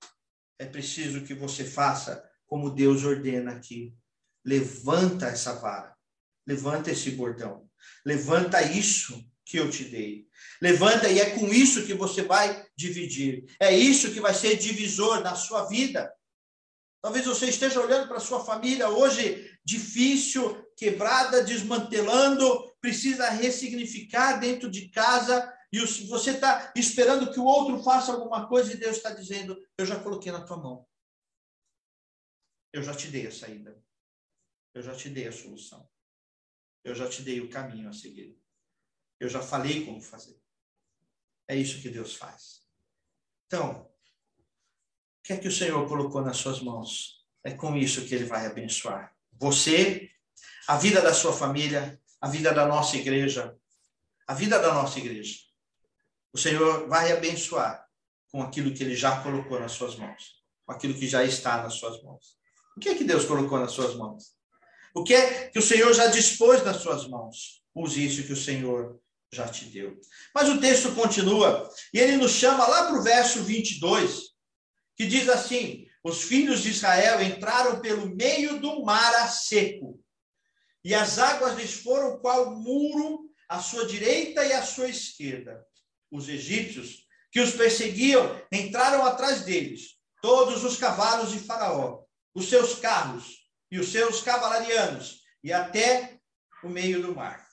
É 0.58 0.64
preciso 0.64 1.22
que 1.22 1.34
você 1.34 1.64
faça 1.64 2.22
como 2.46 2.70
Deus 2.70 3.04
ordena 3.04 3.52
aqui. 3.52 3.94
Levanta 4.44 5.26
essa 5.26 5.54
vara, 5.54 5.94
levanta 6.46 6.90
esse 6.90 7.10
bordão, 7.10 7.68
levanta 8.04 8.62
isso 8.62 9.24
que 9.44 9.58
eu 9.58 9.70
te 9.70 9.84
dei. 9.84 10.26
Levanta 10.60 11.08
e 11.08 11.18
é 11.18 11.30
com 11.30 11.48
isso 11.48 11.86
que 11.86 11.94
você 11.94 12.22
vai 12.22 12.66
dividir. 12.76 13.44
É 13.58 13.74
isso 13.74 14.12
que 14.12 14.20
vai 14.20 14.34
ser 14.34 14.56
divisor 14.56 15.20
na 15.20 15.34
sua 15.34 15.64
vida. 15.64 16.12
Talvez 17.00 17.24
você 17.24 17.46
esteja 17.46 17.80
olhando 17.80 18.08
para 18.08 18.20
sua 18.20 18.44
família 18.44 18.88
hoje 18.88 19.50
difícil, 19.64 20.64
quebrada, 20.76 21.42
desmantelando, 21.42 22.72
precisa 22.80 23.30
ressignificar 23.30 24.38
dentro 24.38 24.70
de 24.70 24.88
casa 24.88 25.50
e 25.70 25.80
você 26.06 26.30
está 26.30 26.72
esperando 26.74 27.30
que 27.30 27.38
o 27.38 27.44
outro 27.44 27.82
faça 27.82 28.12
alguma 28.12 28.48
coisa 28.48 28.72
e 28.72 28.76
Deus 28.76 28.96
está 28.96 29.10
dizendo: 29.10 29.56
Eu 29.76 29.84
já 29.84 30.02
coloquei 30.02 30.32
na 30.32 30.44
tua 30.44 30.56
mão. 30.56 30.88
Eu 32.72 32.82
já 32.82 32.94
te 32.94 33.08
dei 33.08 33.26
a 33.26 33.32
saída. 33.32 33.82
Eu 34.74 34.82
já 34.82 34.94
te 34.94 35.10
dei 35.10 35.28
a 35.28 35.32
solução. 35.32 35.88
Eu 36.82 36.94
já 36.94 37.08
te 37.08 37.22
dei 37.22 37.40
o 37.40 37.50
caminho 37.50 37.88
a 37.88 37.92
seguir. 37.92 38.40
Eu 39.20 39.28
já 39.28 39.42
falei 39.42 39.84
como 39.84 40.00
fazer. 40.00 40.40
É 41.46 41.54
isso 41.54 41.82
que 41.82 41.90
Deus 41.90 42.14
faz. 42.14 42.62
Então, 43.46 43.82
o 43.82 45.22
que 45.22 45.32
é 45.34 45.38
que 45.38 45.48
o 45.48 45.52
Senhor 45.52 45.86
colocou 45.86 46.22
nas 46.22 46.38
suas 46.38 46.60
mãos? 46.60 47.26
É 47.44 47.52
com 47.52 47.76
isso 47.76 48.06
que 48.06 48.14
ele 48.14 48.24
vai 48.24 48.46
abençoar. 48.46 49.14
Você, 49.32 50.10
a 50.66 50.78
vida 50.78 51.02
da 51.02 51.12
sua 51.12 51.32
família, 51.32 52.00
a 52.20 52.28
vida 52.28 52.52
da 52.52 52.66
nossa 52.66 52.96
igreja, 52.96 53.58
a 54.26 54.34
vida 54.34 54.58
da 54.58 54.72
nossa 54.72 54.98
igreja 54.98 55.47
o 56.38 56.40
Senhor 56.40 56.86
vai 56.86 57.10
abençoar 57.10 57.84
com 58.30 58.40
aquilo 58.40 58.72
que 58.72 58.84
ele 58.84 58.94
já 58.94 59.20
colocou 59.22 59.58
nas 59.58 59.72
suas 59.72 59.96
mãos, 59.96 60.36
com 60.64 60.72
aquilo 60.72 60.94
que 60.94 61.08
já 61.08 61.24
está 61.24 61.60
nas 61.64 61.74
suas 61.74 62.00
mãos. 62.04 62.38
O 62.76 62.80
que 62.80 62.90
é 62.90 62.94
que 62.94 63.02
Deus 63.02 63.24
colocou 63.24 63.58
nas 63.58 63.72
suas 63.72 63.96
mãos? 63.96 64.36
O 64.94 65.02
que 65.02 65.14
é 65.14 65.48
que 65.48 65.58
o 65.58 65.62
Senhor 65.62 65.92
já 65.92 66.06
dispôs 66.06 66.62
nas 66.62 66.76
suas 66.76 67.08
mãos? 67.08 67.60
Use 67.74 68.06
isso 68.06 68.22
que 68.22 68.32
o 68.32 68.36
Senhor 68.36 69.00
já 69.32 69.48
te 69.48 69.64
deu. 69.64 69.98
Mas 70.32 70.48
o 70.48 70.60
texto 70.60 70.94
continua, 70.94 71.68
e 71.92 71.98
ele 71.98 72.16
nos 72.16 72.30
chama 72.30 72.68
lá 72.68 72.84
para 72.84 73.00
o 73.00 73.02
verso 73.02 73.42
22, 73.42 74.28
que 74.96 75.06
diz 75.06 75.28
assim: 75.28 75.88
Os 76.04 76.22
filhos 76.22 76.62
de 76.62 76.70
Israel 76.70 77.20
entraram 77.20 77.80
pelo 77.80 78.14
meio 78.14 78.60
do 78.60 78.84
mar 78.84 79.12
a 79.16 79.26
seco, 79.26 80.00
e 80.84 80.94
as 80.94 81.18
águas 81.18 81.56
lhes 81.56 81.82
foram 81.82 82.20
qual 82.20 82.54
muro 82.54 83.28
à 83.48 83.58
sua 83.58 83.86
direita 83.86 84.44
e 84.44 84.52
à 84.52 84.62
sua 84.62 84.88
esquerda 84.88 85.66
os 86.10 86.28
egípcios, 86.28 87.06
que 87.30 87.40
os 87.40 87.52
perseguiam, 87.52 88.40
entraram 88.50 89.04
atrás 89.04 89.42
deles, 89.42 89.98
todos 90.22 90.64
os 90.64 90.76
cavalos 90.76 91.30
de 91.32 91.38
Faraó, 91.38 92.02
os 92.34 92.48
seus 92.48 92.76
carros 92.76 93.48
e 93.70 93.78
os 93.78 93.90
seus 93.90 94.22
cavalarianos, 94.22 95.20
e 95.42 95.52
até 95.52 96.18
o 96.62 96.68
meio 96.68 97.02
do 97.02 97.14
mar. 97.14 97.46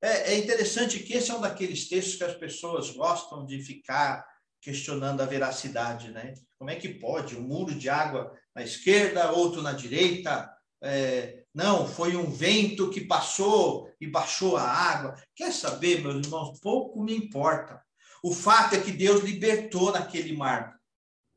É, 0.00 0.34
é 0.34 0.38
interessante 0.38 1.00
que 1.00 1.14
esse 1.14 1.30
é 1.30 1.34
um 1.34 1.40
daqueles 1.40 1.88
textos 1.88 2.16
que 2.16 2.24
as 2.24 2.34
pessoas 2.34 2.90
gostam 2.90 3.44
de 3.44 3.60
ficar 3.62 4.24
questionando 4.60 5.20
a 5.20 5.26
veracidade, 5.26 6.10
né? 6.10 6.34
Como 6.58 6.70
é 6.70 6.76
que 6.76 6.88
pode 6.88 7.36
um 7.36 7.42
muro 7.42 7.74
de 7.74 7.88
água 7.88 8.32
na 8.54 8.62
esquerda, 8.62 9.32
outro 9.32 9.62
na 9.62 9.72
direita? 9.72 10.52
É, 10.82 11.37
não, 11.54 11.88
foi 11.88 12.16
um 12.16 12.30
vento 12.30 12.90
que 12.90 13.00
passou 13.00 13.90
e 14.00 14.06
baixou 14.06 14.56
a 14.56 14.62
água. 14.62 15.14
Quer 15.34 15.52
saber, 15.52 16.02
meus 16.02 16.24
irmãos? 16.26 16.58
Pouco 16.60 17.02
me 17.02 17.16
importa. 17.16 17.82
O 18.22 18.32
fato 18.32 18.74
é 18.74 18.80
que 18.80 18.92
Deus 18.92 19.22
libertou 19.22 19.92
naquele 19.92 20.36
mar 20.36 20.76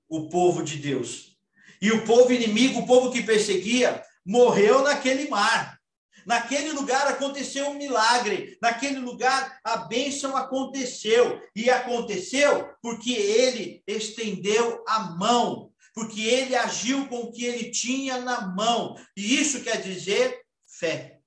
o 0.09 0.29
povo 0.29 0.63
de 0.63 0.77
Deus. 0.77 1.37
E 1.81 1.91
o 1.91 2.05
povo 2.05 2.31
inimigo, 2.31 2.79
o 2.79 2.85
povo 2.85 3.11
que 3.11 3.23
perseguia, 3.23 4.03
morreu 4.25 4.83
naquele 4.83 5.29
mar. 5.29 5.79
Naquele 6.25 6.71
lugar 6.73 7.07
aconteceu 7.07 7.69
um 7.69 7.77
milagre, 7.77 8.55
naquele 8.61 8.99
lugar 8.99 9.59
a 9.63 9.77
bênção 9.77 10.37
aconteceu. 10.37 11.41
E 11.55 11.69
aconteceu 11.69 12.69
porque 12.81 13.11
ele 13.11 13.81
estendeu 13.87 14.83
a 14.87 14.99
mão 15.17 15.70
porque 15.93 16.21
ele 16.21 16.55
agiu 16.55 17.07
com 17.07 17.17
o 17.17 17.31
que 17.31 17.45
ele 17.45 17.69
tinha 17.71 18.19
na 18.19 18.47
mão. 18.47 18.95
E 19.15 19.39
isso 19.39 19.63
quer 19.63 19.81
dizer 19.81 20.41
fé. 20.65 21.21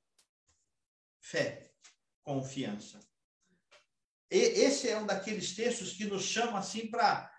Fé, 1.21 1.71
confiança. 2.23 3.01
E 4.31 4.37
esse 4.37 4.89
é 4.89 4.99
um 4.99 5.07
daqueles 5.07 5.55
textos 5.55 5.93
que 5.93 6.07
nos 6.07 6.25
chama 6.25 6.59
assim 6.59 6.91
para 6.91 7.31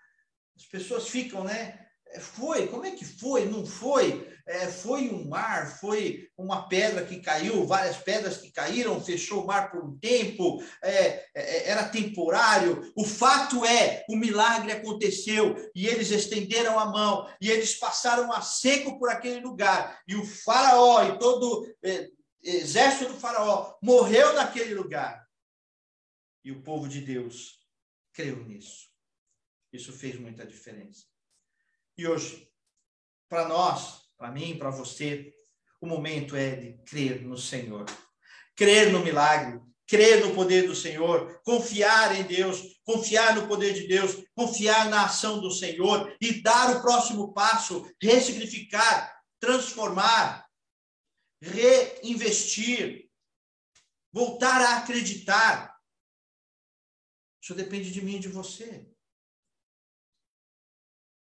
as 0.56 0.64
pessoas 0.64 1.08
ficam, 1.08 1.44
né? 1.44 1.86
É, 2.08 2.20
foi, 2.20 2.68
como 2.68 2.84
é 2.84 2.92
que 2.92 3.04
foi? 3.04 3.44
Não 3.46 3.66
foi? 3.66 4.35
É, 4.48 4.68
foi 4.68 5.08
um 5.10 5.28
mar, 5.28 5.76
foi 5.80 6.30
uma 6.36 6.68
pedra 6.68 7.04
que 7.04 7.20
caiu, 7.20 7.66
várias 7.66 7.96
pedras 7.96 8.36
que 8.36 8.52
caíram, 8.52 9.02
fechou 9.04 9.42
o 9.42 9.46
mar 9.46 9.72
por 9.72 9.84
um 9.84 9.98
tempo, 9.98 10.62
é, 10.80 11.26
é, 11.34 11.68
era 11.70 11.88
temporário. 11.88 12.92
O 12.94 13.04
fato 13.04 13.64
é, 13.64 14.04
o 14.08 14.14
milagre 14.16 14.70
aconteceu 14.70 15.56
e 15.74 15.88
eles 15.88 16.12
estenderam 16.12 16.78
a 16.78 16.86
mão 16.86 17.28
e 17.40 17.50
eles 17.50 17.74
passaram 17.74 18.32
a 18.32 18.40
seco 18.40 19.00
por 19.00 19.10
aquele 19.10 19.40
lugar. 19.40 20.00
E 20.06 20.14
o 20.14 20.24
faraó 20.24 21.02
e 21.02 21.18
todo 21.18 21.66
é, 21.82 22.08
exército 22.40 23.12
do 23.12 23.18
faraó 23.18 23.74
morreu 23.82 24.32
naquele 24.34 24.74
lugar. 24.74 25.26
E 26.44 26.52
o 26.52 26.62
povo 26.62 26.88
de 26.88 27.00
Deus 27.00 27.66
creu 28.12 28.44
nisso. 28.44 28.88
Isso 29.72 29.92
fez 29.92 30.18
muita 30.20 30.46
diferença. 30.46 31.04
E 31.98 32.06
hoje, 32.06 32.48
para 33.28 33.48
nós, 33.48 34.05
para 34.16 34.30
mim, 34.30 34.58
para 34.58 34.70
você, 34.70 35.32
o 35.80 35.86
momento 35.86 36.34
é 36.34 36.56
de 36.56 36.72
crer 36.84 37.22
no 37.22 37.36
Senhor, 37.36 37.84
crer 38.54 38.90
no 38.92 39.04
milagre, 39.04 39.60
crer 39.86 40.24
no 40.24 40.34
poder 40.34 40.66
do 40.66 40.74
Senhor, 40.74 41.40
confiar 41.44 42.18
em 42.18 42.24
Deus, 42.24 42.80
confiar 42.84 43.34
no 43.36 43.46
poder 43.46 43.74
de 43.74 43.86
Deus, 43.86 44.24
confiar 44.34 44.88
na 44.88 45.04
ação 45.04 45.40
do 45.40 45.50
Senhor 45.50 46.16
e 46.20 46.42
dar 46.42 46.76
o 46.76 46.82
próximo 46.82 47.32
passo, 47.32 47.88
ressignificar, 48.02 49.22
transformar, 49.38 50.46
reinvestir, 51.40 53.08
voltar 54.12 54.60
a 54.60 54.78
acreditar. 54.78 55.76
Isso 57.40 57.54
depende 57.54 57.92
de 57.92 58.02
mim 58.02 58.16
e 58.16 58.20
de 58.20 58.28
você. 58.28 58.90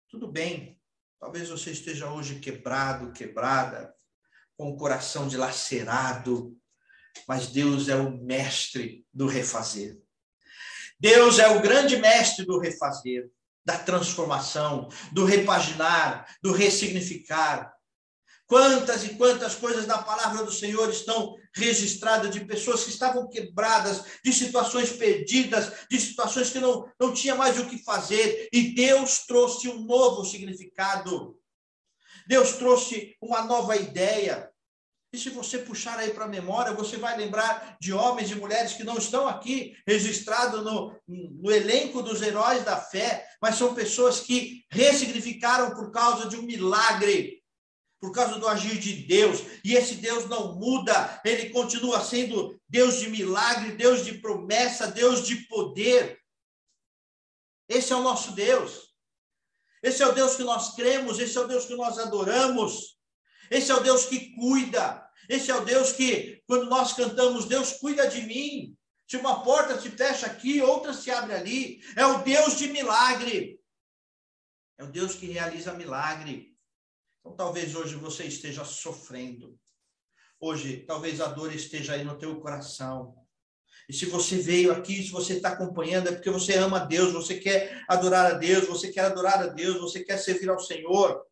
Tudo 0.08 0.26
bem. 0.28 0.80
Talvez 1.24 1.48
você 1.48 1.70
esteja 1.70 2.12
hoje 2.12 2.38
quebrado, 2.38 3.10
quebrada, 3.10 3.94
com 4.58 4.68
o 4.68 4.76
coração 4.76 5.26
dilacerado, 5.26 6.54
mas 7.26 7.46
Deus 7.46 7.88
é 7.88 7.96
o 7.96 8.10
mestre 8.10 9.06
do 9.10 9.26
refazer. 9.26 9.98
Deus 11.00 11.38
é 11.38 11.48
o 11.48 11.62
grande 11.62 11.96
mestre 11.96 12.44
do 12.44 12.58
refazer, 12.58 13.30
da 13.64 13.78
transformação, 13.78 14.86
do 15.12 15.24
repaginar, 15.24 16.26
do 16.42 16.52
ressignificar. 16.52 17.72
Quantas 18.46 19.04
e 19.04 19.14
quantas 19.14 19.54
coisas 19.54 19.86
da 19.86 20.02
palavra 20.02 20.44
do 20.44 20.52
Senhor 20.52 20.90
estão 20.90 21.34
registradas 21.54 22.30
de 22.30 22.44
pessoas 22.44 22.84
que 22.84 22.90
estavam 22.90 23.28
quebradas, 23.28 24.04
de 24.24 24.32
situações 24.32 24.90
perdidas, 24.90 25.72
de 25.90 26.00
situações 26.00 26.50
que 26.50 26.58
não, 26.58 26.88
não 26.98 27.14
tinha 27.14 27.34
mais 27.34 27.58
o 27.58 27.66
que 27.66 27.82
fazer, 27.82 28.48
e 28.52 28.74
Deus 28.74 29.20
trouxe 29.26 29.68
um 29.68 29.84
novo 29.84 30.24
significado. 30.24 31.38
Deus 32.26 32.52
trouxe 32.52 33.16
uma 33.20 33.42
nova 33.42 33.76
ideia. 33.76 34.50
E 35.12 35.18
se 35.18 35.30
você 35.30 35.58
puxar 35.58 35.96
aí 36.00 36.10
para 36.10 36.24
a 36.24 36.28
memória, 36.28 36.72
você 36.72 36.96
vai 36.96 37.16
lembrar 37.16 37.76
de 37.80 37.92
homens 37.92 38.32
e 38.32 38.34
mulheres 38.34 38.72
que 38.72 38.82
não 38.82 38.98
estão 38.98 39.28
aqui 39.28 39.76
registrados 39.86 40.64
no, 40.64 40.92
no 41.06 41.52
elenco 41.52 42.02
dos 42.02 42.20
heróis 42.20 42.64
da 42.64 42.76
fé, 42.80 43.24
mas 43.40 43.54
são 43.54 43.76
pessoas 43.76 44.18
que 44.18 44.64
ressignificaram 44.68 45.72
por 45.72 45.92
causa 45.92 46.28
de 46.28 46.34
um 46.34 46.42
milagre, 46.42 47.43
por 48.04 48.12
causa 48.12 48.38
do 48.38 48.46
agir 48.46 48.78
de 48.78 48.92
Deus. 49.06 49.40
E 49.64 49.74
esse 49.74 49.94
Deus 49.94 50.28
não 50.28 50.56
muda, 50.56 51.22
ele 51.24 51.48
continua 51.48 52.04
sendo 52.04 52.60
Deus 52.68 53.00
de 53.00 53.08
milagre, 53.08 53.72
Deus 53.72 54.04
de 54.04 54.18
promessa, 54.18 54.88
Deus 54.88 55.26
de 55.26 55.36
poder. 55.46 56.20
Esse 57.66 57.94
é 57.94 57.96
o 57.96 58.02
nosso 58.02 58.32
Deus. 58.32 58.94
Esse 59.82 60.02
é 60.02 60.06
o 60.06 60.12
Deus 60.12 60.36
que 60.36 60.42
nós 60.42 60.74
cremos, 60.74 61.18
esse 61.18 61.38
é 61.38 61.40
o 61.40 61.48
Deus 61.48 61.64
que 61.64 61.74
nós 61.76 61.98
adoramos. 61.98 62.98
Esse 63.50 63.72
é 63.72 63.74
o 63.74 63.80
Deus 63.80 64.04
que 64.04 64.34
cuida. 64.34 65.02
Esse 65.26 65.50
é 65.50 65.56
o 65.56 65.64
Deus 65.64 65.92
que, 65.92 66.42
quando 66.46 66.66
nós 66.66 66.92
cantamos, 66.92 67.46
Deus 67.46 67.72
cuida 67.72 68.06
de 68.06 68.20
mim. 68.20 68.76
Se 69.08 69.16
uma 69.16 69.42
porta 69.42 69.80
se 69.80 69.88
fecha 69.88 70.26
aqui, 70.26 70.60
outra 70.60 70.92
se 70.92 71.10
abre 71.10 71.32
ali. 71.32 71.80
É 71.96 72.04
o 72.04 72.22
Deus 72.22 72.58
de 72.58 72.68
milagre. 72.68 73.58
É 74.76 74.84
o 74.84 74.92
Deus 74.92 75.14
que 75.14 75.24
realiza 75.24 75.72
milagre. 75.72 76.53
Então, 77.24 77.34
talvez 77.34 77.74
hoje 77.74 77.96
você 77.96 78.24
esteja 78.24 78.66
sofrendo. 78.66 79.58
Hoje, 80.38 80.84
talvez 80.86 81.22
a 81.22 81.26
dor 81.26 81.54
esteja 81.54 81.94
aí 81.94 82.04
no 82.04 82.18
teu 82.18 82.38
coração. 82.38 83.16
E 83.88 83.94
se 83.94 84.04
você 84.04 84.36
veio 84.36 84.70
aqui, 84.72 85.02
se 85.02 85.10
você 85.10 85.34
está 85.34 85.48
acompanhando, 85.50 86.08
é 86.08 86.12
porque 86.12 86.30
você 86.30 86.54
ama 86.54 86.80
a 86.80 86.84
Deus, 86.84 87.14
você 87.14 87.38
quer 87.38 87.82
adorar 87.88 88.26
a 88.26 88.34
Deus, 88.34 88.66
você 88.66 88.92
quer 88.92 89.06
adorar 89.06 89.42
a 89.42 89.46
Deus, 89.46 89.80
você 89.80 90.04
quer 90.04 90.18
servir 90.18 90.50
ao 90.50 90.60
Senhor. 90.60 91.24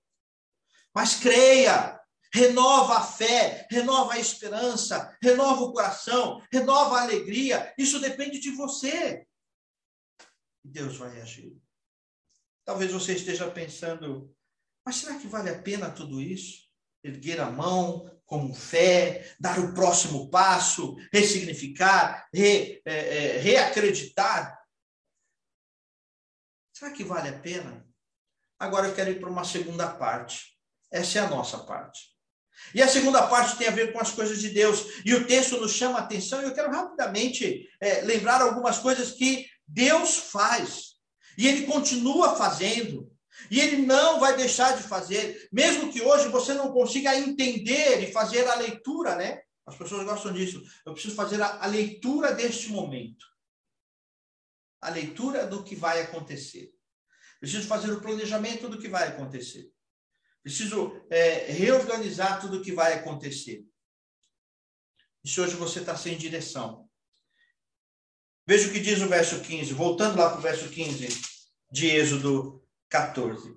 Mas 0.95 1.15
creia, 1.17 2.01
renova 2.33 2.97
a 2.97 3.03
fé, 3.03 3.67
renova 3.71 4.15
a 4.15 4.19
esperança, 4.19 5.15
renova 5.23 5.63
o 5.63 5.73
coração, 5.73 6.43
renova 6.51 6.99
a 6.99 7.03
alegria. 7.03 7.75
Isso 7.77 8.01
depende 8.01 8.39
de 8.39 8.51
você. 8.51 9.27
Deus 10.65 10.97
vai 10.97 11.21
agir. 11.21 11.55
Talvez 12.65 12.93
você 12.93 13.15
esteja 13.15 13.51
pensando, 13.51 14.35
mas 14.85 14.97
será 14.97 15.19
que 15.19 15.27
vale 15.27 15.51
a 15.51 15.63
pena 15.63 15.91
tudo 15.91 16.21
isso? 16.21 16.69
Erguer 17.05 17.41
a 17.41 17.51
mão 17.51 18.11
com 18.25 18.55
fé, 18.55 19.35
dar 19.39 19.59
o 19.59 19.75
próximo 19.75 20.31
passo, 20.31 20.97
ressignificar, 21.13 22.29
re, 22.33 22.81
é, 22.85 23.37
é, 23.37 23.39
reacreditar. 23.39 24.59
Será 26.75 26.91
que 26.93 27.05
vale 27.05 27.29
a 27.29 27.39
pena? 27.39 27.87
Agora 28.59 28.89
eu 28.89 28.95
quero 28.95 29.11
ir 29.11 29.21
para 29.21 29.29
uma 29.29 29.45
segunda 29.45 29.89
parte. 29.89 30.57
Essa 30.91 31.19
é 31.19 31.23
a 31.23 31.29
nossa 31.29 31.59
parte. 31.59 32.13
E 32.75 32.83
a 32.83 32.89
segunda 32.89 33.27
parte 33.27 33.57
tem 33.59 33.69
a 33.69 33.73
ver 33.73 33.93
com 33.93 34.01
as 34.01 34.13
coisas 34.13 34.41
de 34.41 34.49
Deus. 34.49 35.03
E 35.05 35.15
o 35.15 35.27
texto 35.27 35.59
nos 35.59 35.73
chama 35.73 35.99
a 35.99 36.03
atenção, 36.03 36.41
e 36.41 36.45
eu 36.45 36.55
quero 36.55 36.71
rapidamente 36.71 37.69
é, 37.81 38.01
lembrar 38.03 38.41
algumas 38.41 38.79
coisas 38.79 39.11
que 39.13 39.47
Deus 39.67 40.17
faz. 40.17 40.93
E 41.37 41.47
Ele 41.47 41.67
continua 41.67 42.37
fazendo. 42.37 43.12
E 43.53 43.61
Ele 43.61 43.85
não 43.85 44.19
vai 44.19 44.35
deixar 44.35 44.75
de 44.79 44.83
fazer. 44.83 45.47
Mesmo 45.53 45.93
que 45.93 46.01
hoje 46.01 46.27
você 46.29 46.55
não 46.55 46.73
consiga 46.73 47.15
entender 47.15 48.03
e 48.03 48.11
fazer 48.11 48.49
a 48.49 48.55
leitura, 48.55 49.15
né? 49.15 49.43
As 49.67 49.77
pessoas 49.77 50.07
gostam 50.07 50.33
disso. 50.33 50.63
Eu 50.87 50.95
preciso 50.95 51.15
fazer 51.15 51.39
a, 51.43 51.63
a 51.63 51.67
leitura 51.67 52.33
deste 52.33 52.71
momento. 52.71 53.27
A 54.81 54.89
leitura 54.89 55.47
do 55.47 55.63
que 55.63 55.77
vai 55.77 56.01
acontecer. 56.01 56.73
Preciso 57.39 57.69
fazer 57.69 57.93
o 57.93 58.01
planejamento 58.01 58.71
do 58.71 58.79
que 58.79 58.89
vai 58.89 59.09
acontecer. 59.09 59.71
Preciso 60.43 60.91
é, 61.11 61.53
reorganizar 61.53 62.41
tudo 62.41 62.57
o 62.57 62.63
que 62.63 62.73
vai 62.73 62.95
acontecer. 62.95 63.67
E 65.23 65.29
se 65.29 65.39
hoje 65.39 65.57
você 65.57 65.81
está 65.81 65.95
sem 65.95 66.17
direção? 66.17 66.89
Veja 68.47 68.67
o 68.69 68.73
que 68.73 68.81
diz 68.81 69.03
o 69.03 69.09
verso 69.09 69.43
15, 69.43 69.75
voltando 69.75 70.17
lá 70.17 70.31
para 70.31 70.39
o 70.39 70.43
verso 70.43 70.71
15 70.71 71.07
de 71.71 71.89
Êxodo 71.89 72.62
14. 72.93 73.57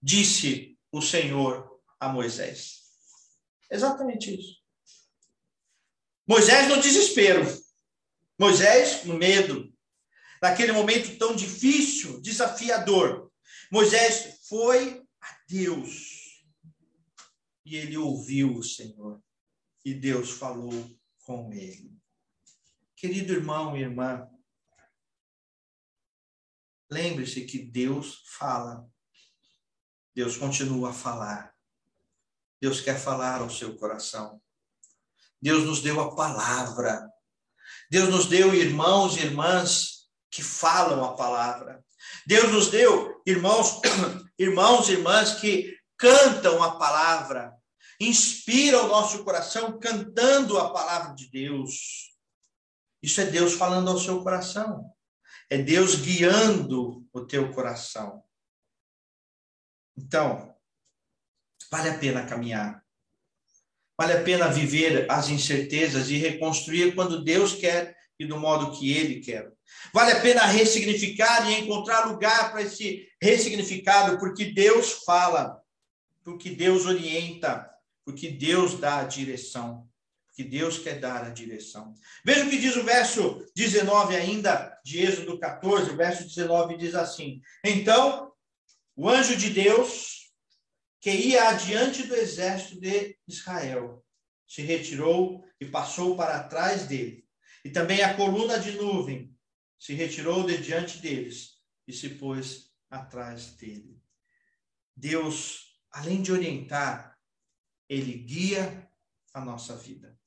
Disse 0.00 0.78
o 0.90 1.02
Senhor 1.02 1.78
a 2.00 2.08
Moisés. 2.08 2.84
Exatamente 3.70 4.34
isso. 4.34 4.56
Moisés 6.26 6.66
no 6.66 6.80
desespero. 6.80 7.44
Moisés 8.38 9.04
no 9.04 9.14
medo. 9.18 9.70
Naquele 10.40 10.72
momento 10.72 11.18
tão 11.18 11.36
difícil, 11.36 12.22
desafiador. 12.22 13.30
Moisés 13.70 14.40
foi 14.48 15.02
Deus. 15.46 16.42
E 17.66 17.76
ele 17.76 17.98
ouviu 17.98 18.54
o 18.54 18.64
Senhor. 18.64 19.22
E 19.84 19.92
Deus 19.92 20.30
falou 20.30 20.72
com 21.20 21.52
ele. 21.52 21.92
Querido 22.96 23.34
irmão 23.34 23.76
e 23.76 23.82
irmã, 23.82 24.26
lembre-se 26.90 27.44
que 27.44 27.58
Deus 27.58 28.22
fala. 28.38 28.86
Deus 30.14 30.36
continua 30.36 30.90
a 30.90 30.94
falar. 30.94 31.54
Deus 32.60 32.80
quer 32.80 32.98
falar 32.98 33.40
ao 33.40 33.50
seu 33.50 33.76
coração. 33.76 34.40
Deus 35.40 35.64
nos 35.64 35.80
deu 35.80 36.00
a 36.00 36.14
palavra. 36.14 37.08
Deus 37.90 38.08
nos 38.08 38.26
deu 38.26 38.54
irmãos 38.54 39.16
e 39.16 39.20
irmãs 39.20 40.08
que 40.30 40.42
falam 40.42 41.04
a 41.04 41.14
palavra. 41.14 41.84
Deus 42.26 42.52
nos 42.52 42.68
deu 42.68 43.22
irmãos 43.26 43.80
irmãos 44.38 44.88
e 44.88 44.92
irmãs 44.92 45.34
que 45.40 45.76
cantam 45.96 46.62
a 46.62 46.78
palavra, 46.78 47.52
inspiram 48.00 48.84
o 48.84 48.88
nosso 48.88 49.24
coração 49.24 49.78
cantando 49.78 50.56
a 50.56 50.72
palavra 50.72 51.14
de 51.14 51.28
Deus. 51.28 52.16
Isso 53.02 53.20
é 53.20 53.26
Deus 53.26 53.54
falando 53.54 53.90
ao 53.90 53.98
seu 53.98 54.22
coração. 54.22 54.92
É 55.50 55.58
Deus 55.58 55.94
guiando 55.96 57.06
o 57.12 57.24
teu 57.24 57.50
coração. 57.52 58.22
Então, 59.96 60.54
vale 61.70 61.90
a 61.90 61.98
pena 61.98 62.26
caminhar. 62.26 62.84
Vale 63.96 64.12
a 64.12 64.22
pena 64.22 64.48
viver 64.48 65.10
as 65.10 65.28
incertezas 65.28 66.08
e 66.10 66.16
reconstruir 66.16 66.94
quando 66.94 67.24
Deus 67.24 67.54
quer 67.54 67.96
e 68.18 68.26
do 68.26 68.38
modo 68.38 68.78
que 68.78 68.92
Ele 68.92 69.20
quer. 69.20 69.50
Vale 69.92 70.12
a 70.12 70.20
pena 70.20 70.44
ressignificar 70.46 71.48
e 71.48 71.60
encontrar 71.60 72.06
lugar 72.06 72.50
para 72.50 72.62
esse 72.62 73.08
ressignificado, 73.20 74.18
porque 74.18 74.46
Deus 74.46 75.04
fala, 75.04 75.60
porque 76.24 76.50
Deus 76.50 76.86
orienta, 76.86 77.68
porque 78.04 78.30
Deus 78.30 78.78
dá 78.78 79.00
a 79.00 79.04
direção, 79.04 79.88
porque 80.26 80.44
Deus 80.44 80.78
quer 80.78 81.00
dar 81.00 81.24
a 81.24 81.30
direção. 81.30 81.94
Veja 82.24 82.44
o 82.44 82.50
que 82.50 82.58
diz 82.58 82.76
o 82.76 82.84
verso 82.84 83.44
19 83.54 84.16
ainda 84.16 84.67
de 84.84 85.00
Êxodo 85.00 85.38
14, 85.38 85.90
o 85.90 85.96
verso 85.96 86.24
19 86.24 86.76
diz 86.76 86.94
assim: 86.94 87.40
Então, 87.64 88.32
o 88.96 89.08
anjo 89.08 89.36
de 89.36 89.50
Deus, 89.50 90.32
que 91.00 91.10
ia 91.10 91.48
adiante 91.48 92.04
do 92.04 92.14
exército 92.14 92.80
de 92.80 93.16
Israel, 93.26 94.04
se 94.46 94.62
retirou 94.62 95.44
e 95.60 95.66
passou 95.66 96.16
para 96.16 96.42
trás 96.44 96.86
dele. 96.86 97.26
E 97.64 97.70
também 97.70 98.02
a 98.02 98.14
coluna 98.14 98.58
de 98.58 98.72
nuvem 98.72 99.34
se 99.78 99.94
retirou 99.94 100.44
de 100.44 100.58
diante 100.58 100.98
deles 100.98 101.58
e 101.86 101.92
se 101.92 102.10
pôs 102.10 102.72
atrás 102.90 103.50
dele. 103.52 104.00
Deus, 104.96 105.78
além 105.92 106.22
de 106.22 106.32
orientar, 106.32 107.16
ele 107.88 108.12
guia 108.12 108.90
a 109.32 109.40
nossa 109.40 109.76
vida. 109.76 110.18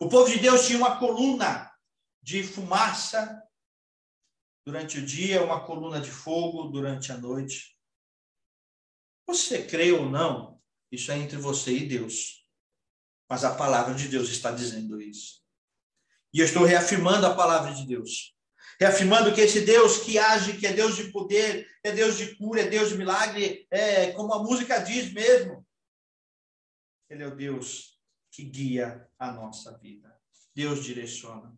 O 0.00 0.08
povo 0.08 0.30
de 0.30 0.38
Deus 0.38 0.66
tinha 0.66 0.78
uma 0.78 0.98
coluna 0.98 1.70
de 2.22 2.42
fumaça 2.42 3.42
durante 4.64 4.98
o 4.98 5.06
dia, 5.06 5.42
uma 5.42 5.64
coluna 5.64 6.00
de 6.00 6.10
fogo 6.10 6.64
durante 6.64 7.12
a 7.12 7.18
noite. 7.18 7.76
Você 9.26 9.64
crê 9.66 9.92
ou 9.92 10.08
não, 10.08 10.60
isso 10.90 11.10
é 11.12 11.18
entre 11.18 11.36
você 11.36 11.72
e 11.72 11.88
Deus. 11.88 12.46
Mas 13.28 13.44
a 13.44 13.54
palavra 13.54 13.94
de 13.94 14.08
Deus 14.08 14.28
está 14.28 14.50
dizendo 14.50 15.00
isso. 15.00 15.40
E 16.32 16.40
eu 16.40 16.44
estou 16.44 16.64
reafirmando 16.64 17.26
a 17.26 17.34
palavra 17.34 17.72
de 17.74 17.86
Deus 17.86 18.34
reafirmando 18.80 19.34
que 19.34 19.42
esse 19.42 19.60
Deus 19.60 19.98
que 19.98 20.18
age, 20.18 20.56
que 20.56 20.66
é 20.66 20.72
Deus 20.72 20.96
de 20.96 21.12
poder, 21.12 21.68
é 21.84 21.92
Deus 21.92 22.16
de 22.16 22.34
cura, 22.36 22.62
é 22.62 22.66
Deus 22.66 22.88
de 22.88 22.96
milagre, 22.96 23.66
é 23.70 24.10
como 24.12 24.32
a 24.32 24.42
música 24.42 24.78
diz 24.78 25.12
mesmo. 25.12 25.66
Ele 27.10 27.22
é 27.22 27.26
o 27.26 27.36
Deus 27.36 28.00
que 28.30 28.42
guia 28.42 29.06
a 29.18 29.32
nossa 29.32 29.76
vida. 29.76 30.18
Deus 30.54 30.82
direciona. 30.82 31.54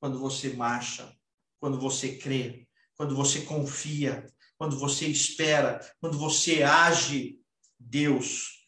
Quando 0.00 0.18
você 0.18 0.54
marcha, 0.54 1.14
quando 1.60 1.78
você 1.78 2.16
crê, 2.16 2.66
quando 2.96 3.14
você 3.14 3.42
confia, 3.42 4.26
quando 4.56 4.78
você 4.78 5.06
espera, 5.06 5.80
quando 6.00 6.18
você 6.18 6.62
age, 6.62 7.40
Deus, 7.78 8.66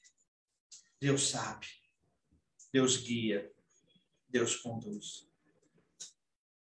Deus 1.01 1.31
sabe, 1.31 1.67
Deus 2.73 2.97
guia, 2.97 3.51
Deus 4.29 4.57
conduz. 4.57 5.29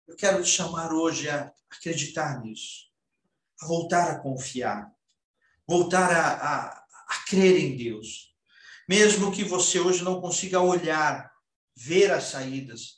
Eu 0.07 0.17
quero 0.17 0.43
te 0.43 0.49
chamar 0.49 0.93
hoje 0.93 1.29
a 1.29 1.53
acreditar 1.69 2.41
nisso, 2.41 2.91
a 3.61 3.67
voltar 3.67 4.11
a 4.11 4.19
confiar, 4.19 4.91
voltar 5.67 6.11
a, 6.11 6.33
a, 6.33 6.87
a 7.09 7.25
crer 7.27 7.59
em 7.59 7.77
Deus. 7.77 8.35
Mesmo 8.89 9.31
que 9.31 9.45
você 9.45 9.79
hoje 9.79 10.03
não 10.03 10.19
consiga 10.19 10.61
olhar, 10.61 11.31
ver 11.77 12.11
as 12.11 12.25
saídas. 12.25 12.98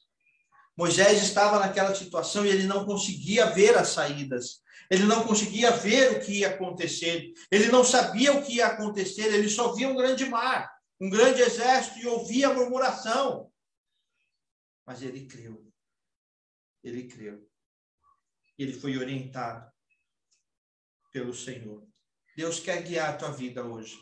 Moisés 0.80 1.22
estava 1.22 1.58
naquela 1.58 1.94
situação 1.94 2.46
e 2.46 2.48
ele 2.48 2.66
não 2.66 2.86
conseguia 2.86 3.50
ver 3.50 3.76
as 3.76 3.88
saídas. 3.88 4.62
Ele 4.90 5.04
não 5.04 5.26
conseguia 5.26 5.72
ver 5.72 6.12
o 6.12 6.20
que 6.24 6.38
ia 6.38 6.48
acontecer. 6.48 7.34
Ele 7.50 7.68
não 7.68 7.84
sabia 7.84 8.32
o 8.32 8.42
que 8.42 8.54
ia 8.54 8.68
acontecer. 8.68 9.26
Ele 9.26 9.50
só 9.50 9.74
via 9.74 9.90
um 9.90 9.94
grande 9.94 10.24
mar, 10.24 10.74
um 10.98 11.10
grande 11.10 11.42
exército 11.42 11.98
e 11.98 12.06
ouvia 12.06 12.48
a 12.48 12.54
murmuração. 12.54 13.52
Mas 14.86 15.02
ele 15.02 15.26
creu. 15.26 15.70
Ele 16.82 17.06
creu. 17.06 17.46
Ele 18.58 18.72
foi 18.72 18.96
orientado 18.96 19.70
pelo 21.12 21.34
Senhor. 21.34 21.86
Deus 22.34 22.58
quer 22.58 22.82
guiar 22.82 23.10
a 23.10 23.16
tua 23.18 23.32
vida 23.32 23.62
hoje. 23.62 23.98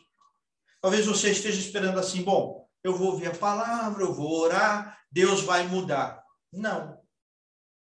Talvez 0.80 1.06
você 1.06 1.32
esteja 1.32 1.58
esperando 1.58 1.98
assim, 1.98 2.22
bom, 2.22 2.70
eu 2.84 2.96
vou 2.96 3.08
ouvir 3.14 3.26
a 3.26 3.34
palavra, 3.34 4.04
eu 4.04 4.14
vou 4.14 4.30
orar, 4.42 4.96
Deus 5.10 5.40
vai 5.40 5.66
mudar. 5.66 6.27
Não. 6.52 7.02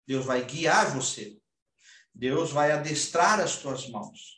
Deus 0.07 0.25
vai 0.25 0.45
guiar 0.45 0.95
você. 0.95 1.39
Deus 2.15 2.51
vai 2.51 2.73
adestrar 2.73 3.41
as 3.41 3.57
tuas 3.59 3.89
mãos. 3.89 4.37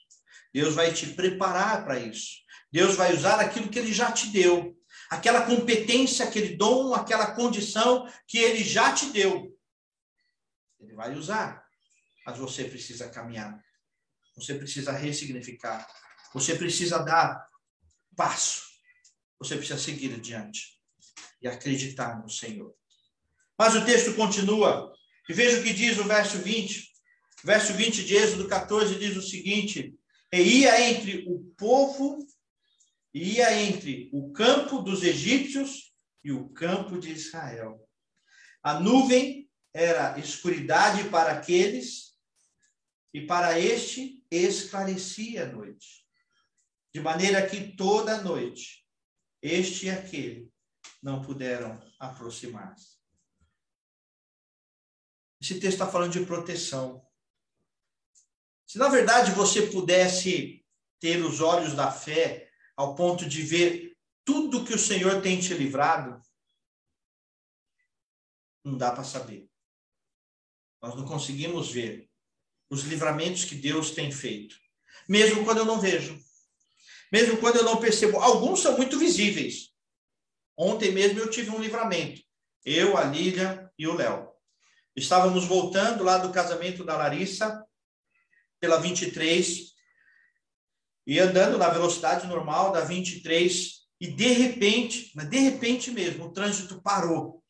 Deus 0.52 0.74
vai 0.74 0.92
te 0.92 1.06
preparar 1.14 1.84
para 1.84 1.98
isso. 1.98 2.38
Deus 2.72 2.96
vai 2.96 3.14
usar 3.14 3.38
aquilo 3.40 3.68
que 3.68 3.78
ele 3.78 3.92
já 3.92 4.10
te 4.10 4.28
deu. 4.28 4.76
Aquela 5.10 5.46
competência, 5.46 6.26
aquele 6.26 6.56
dom, 6.56 6.94
aquela 6.94 7.34
condição 7.34 8.10
que 8.26 8.38
ele 8.38 8.64
já 8.64 8.92
te 8.92 9.10
deu. 9.10 9.56
Ele 10.80 10.94
vai 10.94 11.14
usar. 11.14 11.64
Mas 12.26 12.36
você 12.38 12.64
precisa 12.64 13.08
caminhar. 13.08 13.62
Você 14.34 14.54
precisa 14.54 14.92
ressignificar. 14.92 15.86
Você 16.34 16.56
precisa 16.56 16.98
dar 16.98 17.48
passo. 18.16 18.62
Você 19.38 19.56
precisa 19.56 19.78
seguir 19.78 20.14
adiante 20.14 20.78
e 21.40 21.48
acreditar 21.48 22.20
no 22.20 22.28
Senhor. 22.28 22.74
Mas 23.58 23.74
o 23.74 23.84
texto 23.84 24.14
continua. 24.14 24.94
E 25.28 25.32
veja 25.32 25.60
o 25.60 25.62
que 25.62 25.72
diz 25.72 25.98
o 25.98 26.04
verso 26.04 26.38
20. 26.38 26.80
O 27.42 27.46
verso 27.46 27.72
20 27.72 28.04
de 28.04 28.14
Êxodo 28.16 28.48
14 28.48 28.94
diz 28.94 29.16
o 29.16 29.22
seguinte: 29.22 29.94
E 30.32 30.40
ia 30.40 30.90
entre 30.90 31.24
o 31.26 31.40
povo, 31.56 32.18
ia 33.12 33.52
entre 33.62 34.08
o 34.12 34.32
campo 34.32 34.80
dos 34.80 35.02
egípcios 35.02 35.92
e 36.22 36.32
o 36.32 36.48
campo 36.50 36.98
de 36.98 37.12
Israel. 37.12 37.80
A 38.62 38.78
nuvem 38.78 39.48
era 39.74 40.18
escuridade 40.18 41.08
para 41.08 41.32
aqueles, 41.32 42.08
e 43.12 43.26
para 43.26 43.58
este 43.58 44.22
esclarecia 44.30 45.44
a 45.44 45.52
noite. 45.52 46.06
De 46.92 47.00
maneira 47.00 47.46
que 47.46 47.76
toda 47.76 48.22
noite 48.22 48.84
este 49.42 49.86
e 49.86 49.90
aquele 49.90 50.50
não 51.02 51.22
puderam 51.22 51.80
aproximar-se. 51.98 52.97
Esse 55.40 55.54
texto 55.54 55.74
está 55.74 55.86
falando 55.86 56.12
de 56.12 56.24
proteção. 56.24 57.06
Se 58.66 58.76
na 58.76 58.88
verdade 58.88 59.32
você 59.32 59.62
pudesse 59.62 60.64
ter 61.00 61.24
os 61.24 61.40
olhos 61.40 61.74
da 61.74 61.90
fé 61.90 62.50
ao 62.76 62.94
ponto 62.94 63.26
de 63.26 63.42
ver 63.42 63.96
tudo 64.24 64.64
que 64.64 64.74
o 64.74 64.78
Senhor 64.78 65.22
tem 65.22 65.40
te 65.40 65.54
livrado, 65.54 66.20
não 68.64 68.76
dá 68.76 68.92
para 68.92 69.04
saber. 69.04 69.48
Nós 70.82 70.94
não 70.94 71.04
conseguimos 71.04 71.70
ver 71.70 72.10
os 72.70 72.82
livramentos 72.82 73.44
que 73.44 73.54
Deus 73.54 73.92
tem 73.92 74.12
feito, 74.12 74.56
mesmo 75.08 75.44
quando 75.44 75.58
eu 75.58 75.64
não 75.64 75.80
vejo, 75.80 76.22
mesmo 77.10 77.38
quando 77.38 77.56
eu 77.56 77.64
não 77.64 77.80
percebo. 77.80 78.18
Alguns 78.18 78.60
são 78.60 78.76
muito 78.76 78.98
visíveis. 78.98 79.72
Ontem 80.56 80.92
mesmo 80.92 81.20
eu 81.20 81.30
tive 81.30 81.50
um 81.50 81.60
livramento. 81.60 82.20
Eu, 82.64 82.96
a 82.96 83.04
Lília 83.04 83.72
e 83.78 83.86
o 83.86 83.94
Léo. 83.94 84.27
Estávamos 84.98 85.44
voltando 85.44 86.02
lá 86.02 86.18
do 86.18 86.32
casamento 86.32 86.84
da 86.84 86.96
Larissa, 86.96 87.64
pela 88.60 88.78
23, 88.78 89.72
e 91.06 91.20
andando 91.20 91.56
na 91.56 91.68
velocidade 91.68 92.26
normal 92.26 92.72
da 92.72 92.80
23, 92.80 93.78
e 94.00 94.08
de 94.08 94.28
repente, 94.28 95.12
mas 95.14 95.30
de 95.30 95.38
repente 95.38 95.90
mesmo, 95.90 96.26
o 96.26 96.32
trânsito 96.32 96.82
parou. 96.82 97.42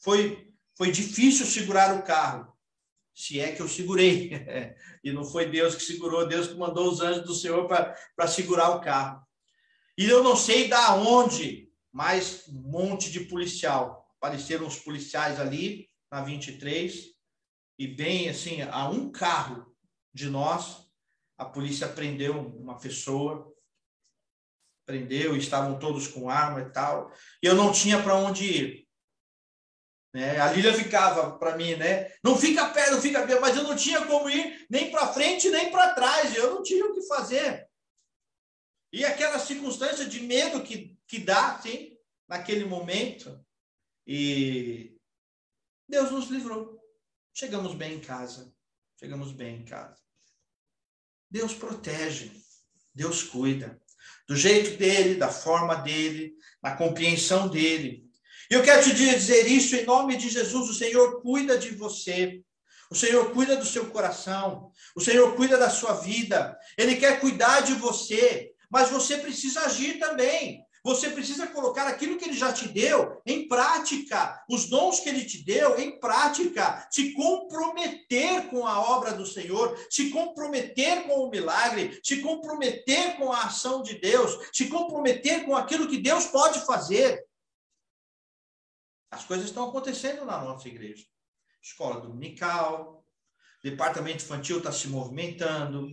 Foi, 0.00 0.52
foi 0.76 0.90
difícil 0.90 1.46
segurar 1.46 1.96
o 1.96 2.02
carro, 2.02 2.52
se 3.14 3.38
é 3.40 3.52
que 3.52 3.62
eu 3.62 3.68
segurei. 3.68 4.32
e 5.02 5.12
não 5.12 5.24
foi 5.24 5.48
Deus 5.48 5.74
que 5.74 5.82
segurou, 5.82 6.26
Deus 6.26 6.48
que 6.48 6.54
mandou 6.54 6.90
os 6.90 7.00
anjos 7.00 7.24
do 7.24 7.34
Senhor 7.34 7.66
para 7.68 8.26
segurar 8.26 8.70
o 8.70 8.80
carro. 8.80 9.24
E 9.96 10.04
eu 10.04 10.22
não 10.22 10.36
sei 10.36 10.68
da 10.68 10.96
onde, 10.96 11.70
mas 11.92 12.44
um 12.48 12.60
monte 12.60 13.10
de 13.10 13.20
policial. 13.20 14.06
Apareceram 14.20 14.66
os 14.66 14.80
policiais 14.80 15.40
ali, 15.40 15.87
na 16.10 16.22
23, 16.22 17.14
e 17.78 17.86
bem 17.86 18.28
assim, 18.28 18.62
a 18.62 18.88
um 18.88 19.10
carro 19.10 19.74
de 20.12 20.28
nós, 20.28 20.88
a 21.36 21.44
polícia 21.44 21.88
prendeu 21.88 22.40
uma 22.40 22.78
pessoa, 22.78 23.54
prendeu, 24.86 25.36
estavam 25.36 25.78
todos 25.78 26.08
com 26.08 26.30
arma 26.30 26.62
e 26.62 26.70
tal, 26.70 27.12
e 27.42 27.46
eu 27.46 27.54
não 27.54 27.70
tinha 27.70 28.02
para 28.02 28.16
onde 28.16 28.44
ir. 28.44 28.88
Né? 30.14 30.40
A 30.40 30.50
Lília 30.50 30.72
ficava 30.72 31.38
para 31.38 31.56
mim, 31.56 31.76
né? 31.76 32.10
Não 32.24 32.36
fica 32.36 32.68
perto, 32.70 32.92
não 32.92 33.02
fica 33.02 33.26
perto, 33.26 33.40
mas 33.40 33.56
eu 33.56 33.62
não 33.62 33.76
tinha 33.76 34.04
como 34.06 34.28
ir 34.30 34.66
nem 34.70 34.90
para 34.90 35.12
frente 35.12 35.50
nem 35.50 35.70
para 35.70 35.94
trás, 35.94 36.34
eu 36.34 36.54
não 36.54 36.62
tinha 36.62 36.84
o 36.86 36.94
que 36.94 37.02
fazer. 37.02 37.68
E 38.92 39.04
aquela 39.04 39.38
circunstância 39.38 40.06
de 40.06 40.20
medo 40.20 40.62
que, 40.62 40.98
que 41.06 41.18
dá, 41.18 41.60
sim, 41.60 41.96
naquele 42.26 42.64
momento. 42.64 43.44
E 44.06 44.97
Deus 45.88 46.10
nos 46.10 46.28
livrou. 46.28 46.78
Chegamos 47.32 47.74
bem 47.74 47.94
em 47.94 48.00
casa. 48.00 48.52
Chegamos 48.98 49.32
bem 49.32 49.60
em 49.60 49.64
casa. 49.64 49.96
Deus 51.30 51.54
protege. 51.54 52.32
Deus 52.94 53.22
cuida. 53.22 53.80
Do 54.26 54.36
jeito 54.36 54.76
dele, 54.76 55.14
da 55.14 55.28
forma 55.28 55.76
dele, 55.76 56.34
na 56.62 56.76
compreensão 56.76 57.48
dele. 57.48 58.04
E 58.50 58.54
eu 58.54 58.62
quero 58.62 58.82
te 58.82 58.94
dizer 58.94 59.46
isso 59.46 59.76
em 59.76 59.84
nome 59.84 60.16
de 60.16 60.28
Jesus. 60.28 60.68
O 60.68 60.74
Senhor 60.74 61.22
cuida 61.22 61.56
de 61.56 61.70
você. 61.70 62.42
O 62.90 62.94
Senhor 62.94 63.32
cuida 63.32 63.56
do 63.56 63.64
seu 63.64 63.90
coração. 63.90 64.70
O 64.94 65.00
Senhor 65.00 65.34
cuida 65.36 65.56
da 65.56 65.70
sua 65.70 65.94
vida. 65.94 66.58
Ele 66.76 66.96
quer 66.96 67.20
cuidar 67.20 67.60
de 67.60 67.74
você. 67.74 68.52
Mas 68.70 68.90
você 68.90 69.16
precisa 69.16 69.62
agir 69.62 69.98
também. 69.98 70.62
Você 70.88 71.10
precisa 71.10 71.46
colocar 71.46 71.86
aquilo 71.86 72.16
que 72.16 72.24
ele 72.24 72.32
já 72.32 72.50
te 72.50 72.66
deu 72.66 73.20
em 73.26 73.46
prática, 73.46 74.42
os 74.48 74.70
dons 74.70 75.00
que 75.00 75.10
ele 75.10 75.22
te 75.22 75.44
deu 75.44 75.78
em 75.78 76.00
prática, 76.00 76.88
se 76.90 77.12
comprometer 77.12 78.48
com 78.48 78.66
a 78.66 78.80
obra 78.80 79.12
do 79.12 79.26
Senhor, 79.26 79.78
se 79.90 80.08
comprometer 80.08 81.06
com 81.06 81.24
o 81.24 81.30
milagre, 81.30 82.00
se 82.02 82.22
comprometer 82.22 83.18
com 83.18 83.30
a 83.30 83.42
ação 83.42 83.82
de 83.82 84.00
Deus, 84.00 84.48
se 84.50 84.68
comprometer 84.68 85.44
com 85.44 85.54
aquilo 85.54 85.88
que 85.88 85.98
Deus 85.98 86.24
pode 86.24 86.64
fazer. 86.64 87.22
As 89.10 89.26
coisas 89.26 89.44
estão 89.44 89.68
acontecendo 89.68 90.24
na 90.24 90.40
nossa 90.42 90.68
igreja. 90.68 91.04
Escola 91.62 92.00
dominical, 92.00 93.04
departamento 93.62 94.24
infantil 94.24 94.56
está 94.56 94.72
se 94.72 94.88
movimentando, 94.88 95.90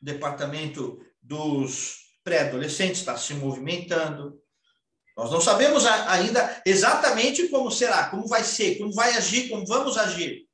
departamento 0.00 1.04
dos 1.20 2.11
pré-adolescente 2.24 2.94
está 2.94 3.16
se 3.16 3.34
movimentando. 3.34 4.40
Nós 5.16 5.30
não 5.30 5.40
sabemos 5.40 5.84
ainda 5.84 6.62
exatamente 6.64 7.48
como 7.48 7.70
será, 7.70 8.08
como 8.08 8.26
vai 8.26 8.42
ser, 8.42 8.78
como 8.78 8.92
vai 8.92 9.14
agir, 9.14 9.48
como 9.48 9.66
vamos 9.66 9.98
agir. 9.98 10.46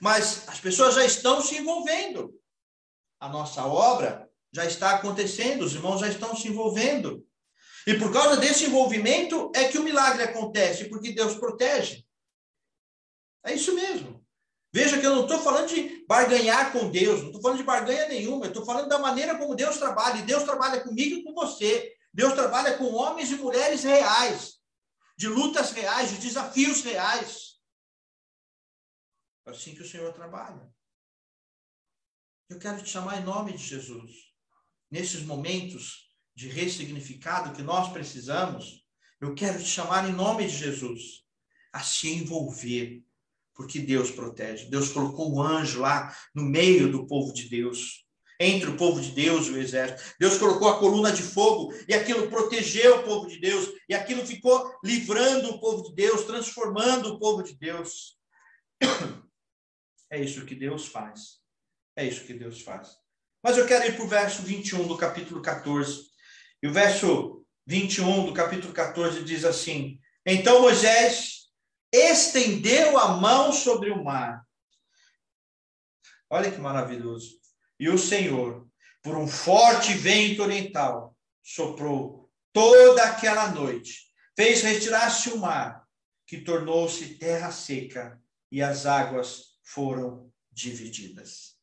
Mas 0.00 0.48
as 0.48 0.58
pessoas 0.58 0.94
já 0.94 1.04
estão 1.04 1.42
se 1.42 1.56
envolvendo. 1.58 2.32
A 3.18 3.28
nossa 3.28 3.64
obra 3.66 4.28
já 4.52 4.64
está 4.64 4.92
acontecendo, 4.92 5.62
os 5.62 5.74
irmãos 5.74 6.00
já 6.00 6.08
estão 6.08 6.34
se 6.34 6.48
envolvendo. 6.48 7.26
E 7.86 7.94
por 7.94 8.12
causa 8.12 8.36
desse 8.36 8.64
envolvimento 8.64 9.50
é 9.54 9.68
que 9.68 9.78
o 9.78 9.82
milagre 9.82 10.22
acontece, 10.22 10.86
porque 10.86 11.12
Deus 11.12 11.34
protege. 11.34 12.04
É 13.44 13.54
isso 13.54 13.74
mesmo. 13.74 14.19
Veja 14.72 15.00
que 15.00 15.06
eu 15.06 15.16
não 15.16 15.22
estou 15.22 15.40
falando 15.40 15.68
de 15.68 16.04
barganhar 16.06 16.72
com 16.72 16.90
Deus, 16.90 17.20
não 17.20 17.26
estou 17.28 17.42
falando 17.42 17.58
de 17.58 17.64
barganha 17.64 18.08
nenhuma, 18.08 18.44
eu 18.44 18.50
estou 18.50 18.64
falando 18.64 18.88
da 18.88 18.98
maneira 18.98 19.36
como 19.36 19.56
Deus 19.56 19.78
trabalha. 19.78 20.20
E 20.20 20.26
Deus 20.26 20.44
trabalha 20.44 20.80
comigo 20.80 21.16
e 21.16 21.24
com 21.24 21.34
você. 21.34 21.96
Deus 22.12 22.34
trabalha 22.34 22.76
com 22.76 22.92
homens 22.92 23.30
e 23.30 23.36
mulheres 23.36 23.82
reais, 23.82 24.60
de 25.16 25.28
lutas 25.28 25.72
reais, 25.72 26.10
de 26.10 26.18
desafios 26.18 26.82
reais. 26.82 27.60
É 29.46 29.50
assim 29.50 29.74
que 29.74 29.82
o 29.82 29.88
Senhor 29.88 30.12
trabalha. 30.12 30.72
Eu 32.48 32.58
quero 32.58 32.82
te 32.82 32.90
chamar 32.90 33.20
em 33.20 33.24
nome 33.24 33.52
de 33.52 33.64
Jesus. 33.64 34.12
Nesses 34.90 35.22
momentos 35.22 36.10
de 36.34 36.48
ressignificado 36.48 37.54
que 37.54 37.62
nós 37.62 37.92
precisamos, 37.92 38.84
eu 39.20 39.34
quero 39.34 39.58
te 39.58 39.68
chamar 39.68 40.08
em 40.08 40.12
nome 40.12 40.46
de 40.46 40.56
Jesus 40.56 41.24
a 41.72 41.80
se 41.80 42.08
envolver, 42.08 43.04
porque 43.60 43.78
Deus 43.78 44.10
protege. 44.10 44.70
Deus 44.70 44.88
colocou 44.88 45.34
o 45.34 45.42
anjo 45.42 45.80
lá 45.80 46.16
no 46.34 46.42
meio 46.42 46.90
do 46.90 47.06
povo 47.06 47.30
de 47.30 47.46
Deus 47.46 48.06
entre 48.40 48.70
o 48.70 48.76
povo 48.78 48.98
de 48.98 49.10
Deus 49.10 49.48
e 49.48 49.50
o 49.50 49.58
exército. 49.58 50.14
Deus 50.18 50.38
colocou 50.38 50.70
a 50.70 50.78
coluna 50.78 51.12
de 51.12 51.22
fogo 51.22 51.70
e 51.86 51.92
aquilo 51.92 52.30
protegeu 52.30 53.00
o 53.00 53.02
povo 53.02 53.28
de 53.28 53.38
Deus 53.38 53.70
e 53.86 53.94
aquilo 53.94 54.26
ficou 54.26 54.74
livrando 54.82 55.50
o 55.50 55.60
povo 55.60 55.82
de 55.82 55.94
Deus, 55.94 56.24
transformando 56.24 57.10
o 57.10 57.18
povo 57.18 57.42
de 57.42 57.54
Deus. 57.54 58.18
É 60.12 60.20
isso 60.20 60.44
que 60.44 60.56
Deus 60.56 60.88
faz. 60.88 61.38
É 61.94 62.04
isso 62.04 62.24
que 62.24 62.34
Deus 62.34 62.62
faz. 62.62 62.96
Mas 63.44 63.56
eu 63.56 63.64
quero 63.64 63.86
ir 63.86 63.94
para 63.94 64.04
o 64.04 64.08
verso 64.08 64.42
21 64.42 64.88
do 64.88 64.96
capítulo 64.96 65.40
14. 65.40 66.00
E 66.60 66.66
o 66.66 66.72
verso 66.72 67.46
21 67.64 68.26
do 68.26 68.32
capítulo 68.32 68.72
14 68.72 69.22
diz 69.22 69.44
assim: 69.44 70.00
Então 70.26 70.62
Moisés 70.62 71.39
estendeu 71.92 72.98
a 72.98 73.16
mão 73.16 73.52
sobre 73.52 73.90
o 73.90 74.02
mar. 74.02 74.46
Olha 76.28 76.50
que 76.50 76.58
maravilhoso. 76.58 77.40
E 77.78 77.88
o 77.88 77.98
Senhor, 77.98 78.68
por 79.02 79.16
um 79.16 79.26
forte 79.26 79.92
vento 79.94 80.42
oriental, 80.42 81.16
soprou 81.42 82.30
toda 82.52 83.02
aquela 83.04 83.50
noite, 83.50 84.12
fez 84.36 84.62
retirar-se 84.62 85.30
o 85.30 85.38
mar, 85.38 85.86
que 86.26 86.42
tornou-se 86.42 87.16
terra 87.16 87.50
seca, 87.50 88.20
e 88.52 88.62
as 88.62 88.86
águas 88.86 89.58
foram 89.62 90.32
divididas. 90.50 91.56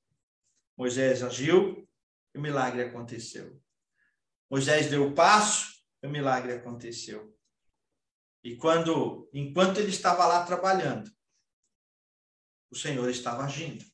Moisés 0.77 1.23
agiu 1.23 1.87
e 2.33 2.37
o 2.37 2.41
milagre 2.41 2.81
aconteceu. 2.83 3.61
Moisés 4.49 4.89
deu 4.89 5.07
o 5.07 5.13
passo 5.13 5.73
e 6.01 6.07
o 6.07 6.09
milagre 6.09 6.53
aconteceu. 6.53 7.36
E 8.43 8.55
quando, 8.55 9.29
enquanto 9.33 9.79
ele 9.79 9.89
estava 9.89 10.25
lá 10.25 10.45
trabalhando, 10.45 11.11
o 12.71 12.75
Senhor 12.75 13.09
estava 13.09 13.43
agindo. 13.43 13.85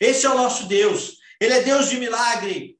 Esse 0.00 0.26
é 0.26 0.30
o 0.30 0.36
nosso 0.36 0.66
Deus. 0.66 1.18
Ele 1.40 1.54
é 1.54 1.62
Deus 1.62 1.88
de 1.88 1.98
milagre. 1.98 2.78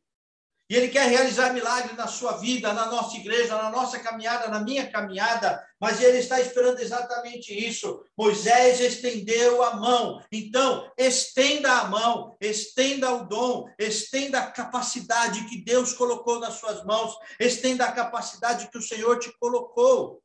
E 0.71 0.77
Ele 0.77 0.89
quer 0.89 1.09
realizar 1.09 1.55
milagre 1.55 1.95
na 1.95 2.07
sua 2.07 2.33
vida, 2.33 2.75
na 2.75 2.87
nossa 2.87 3.17
igreja, 3.17 3.57
na 3.57 3.71
nossa 3.71 3.99
caminhada, 3.99 4.49
na 4.49 4.61
minha 4.61 4.91
caminhada. 4.91 5.65
Mas 5.81 6.03
Ele 6.03 6.19
está 6.19 6.39
esperando 6.41 6.79
exatamente 6.79 7.55
isso. 7.55 8.05
Moisés 8.17 8.79
estendeu 8.79 9.63
a 9.63 9.77
mão. 9.77 10.23
Então, 10.31 10.91
estenda 10.99 11.73
a 11.73 11.85
mão, 11.89 12.37
estenda 12.39 13.11
o 13.13 13.25
dom, 13.25 13.67
estenda 13.79 14.41
a 14.41 14.51
capacidade 14.51 15.49
que 15.49 15.65
Deus 15.65 15.95
colocou 15.95 16.39
nas 16.39 16.55
suas 16.55 16.85
mãos, 16.85 17.17
estenda 17.41 17.87
a 17.87 17.93
capacidade 17.93 18.69
que 18.71 18.77
o 18.77 18.83
Senhor 18.83 19.19
te 19.19 19.33
colocou. 19.39 20.23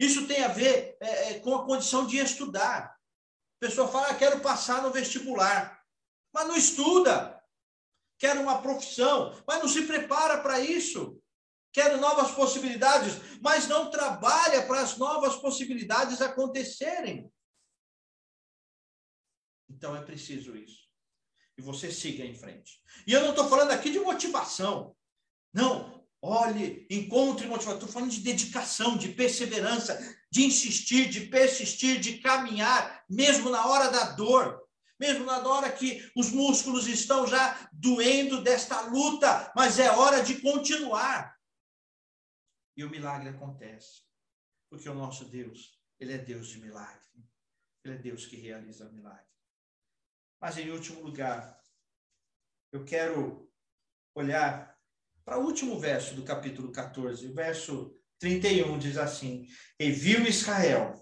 Isso 0.00 0.26
tem 0.26 0.42
a 0.42 0.48
ver 0.48 0.96
é, 1.00 1.32
é 1.32 1.40
com 1.40 1.54
a 1.54 1.64
condição 1.64 2.06
de 2.06 2.16
estudar. 2.16 2.96
A 3.62 3.66
pessoa 3.66 3.86
fala, 3.86 4.08
ah, 4.08 4.14
quero 4.14 4.40
passar 4.40 4.82
no 4.82 4.90
vestibular 4.90 5.80
mas 6.32 6.48
não 6.48 6.56
estuda. 6.56 7.40
Quer 8.18 8.36
uma 8.36 8.60
profissão, 8.60 9.42
mas 9.46 9.60
não 9.60 9.68
se 9.68 9.86
prepara 9.86 10.42
para 10.42 10.60
isso. 10.60 11.20
Quer 11.72 11.96
novas 11.98 12.32
possibilidades, 12.32 13.14
mas 13.40 13.68
não 13.68 13.90
trabalha 13.90 14.66
para 14.66 14.80
as 14.80 14.96
novas 14.98 15.36
possibilidades 15.36 16.20
acontecerem. 16.20 17.32
Então 19.68 19.96
é 19.96 20.02
preciso 20.04 20.56
isso. 20.56 20.88
E 21.56 21.62
você 21.62 21.90
siga 21.90 22.24
em 22.24 22.34
frente. 22.34 22.82
E 23.06 23.12
eu 23.12 23.22
não 23.22 23.30
estou 23.30 23.48
falando 23.48 23.70
aqui 23.70 23.90
de 23.90 24.00
motivação. 24.00 24.96
Não, 25.52 25.99
olhe, 26.22 26.86
encontre 26.90 27.46
motivação. 27.46 27.78
Estou 27.78 27.88
falando 27.88 28.10
de 28.10 28.20
dedicação, 28.20 28.96
de 28.96 29.08
perseverança, 29.10 29.98
de 30.30 30.44
insistir, 30.44 31.08
de 31.08 31.22
persistir, 31.26 32.00
de 32.00 32.18
caminhar, 32.18 33.04
mesmo 33.08 33.50
na 33.50 33.66
hora 33.66 33.90
da 33.90 34.12
dor 34.12 34.60
mesmo 35.00 35.24
na 35.24 35.38
hora 35.48 35.72
que 35.72 36.12
os 36.14 36.30
músculos 36.30 36.86
estão 36.86 37.26
já 37.26 37.70
doendo 37.72 38.42
desta 38.42 38.82
luta, 38.82 39.50
mas 39.56 39.78
é 39.78 39.90
hora 39.90 40.22
de 40.22 40.42
continuar. 40.42 41.40
E 42.76 42.84
o 42.84 42.90
milagre 42.90 43.30
acontece, 43.30 44.02
porque 44.68 44.86
o 44.90 44.94
nosso 44.94 45.24
Deus, 45.24 45.80
ele 45.98 46.12
é 46.12 46.18
Deus 46.18 46.48
de 46.48 46.60
milagre. 46.60 47.00
Ele 47.82 47.94
é 47.94 47.98
Deus 47.98 48.26
que 48.26 48.36
realiza 48.36 48.90
milagre. 48.90 49.26
Mas 50.38 50.58
em 50.58 50.70
último 50.70 51.00
lugar, 51.00 51.58
eu 52.70 52.84
quero 52.84 53.50
olhar 54.14 54.78
para 55.30 55.38
o 55.38 55.44
último 55.44 55.78
verso 55.78 56.16
do 56.16 56.24
capítulo 56.24 56.72
14, 56.72 57.28
o 57.28 57.32
verso 57.32 57.96
31 58.18 58.76
diz 58.80 58.96
assim: 58.96 59.46
E 59.78 59.88
viu 59.88 60.26
Israel 60.26 61.00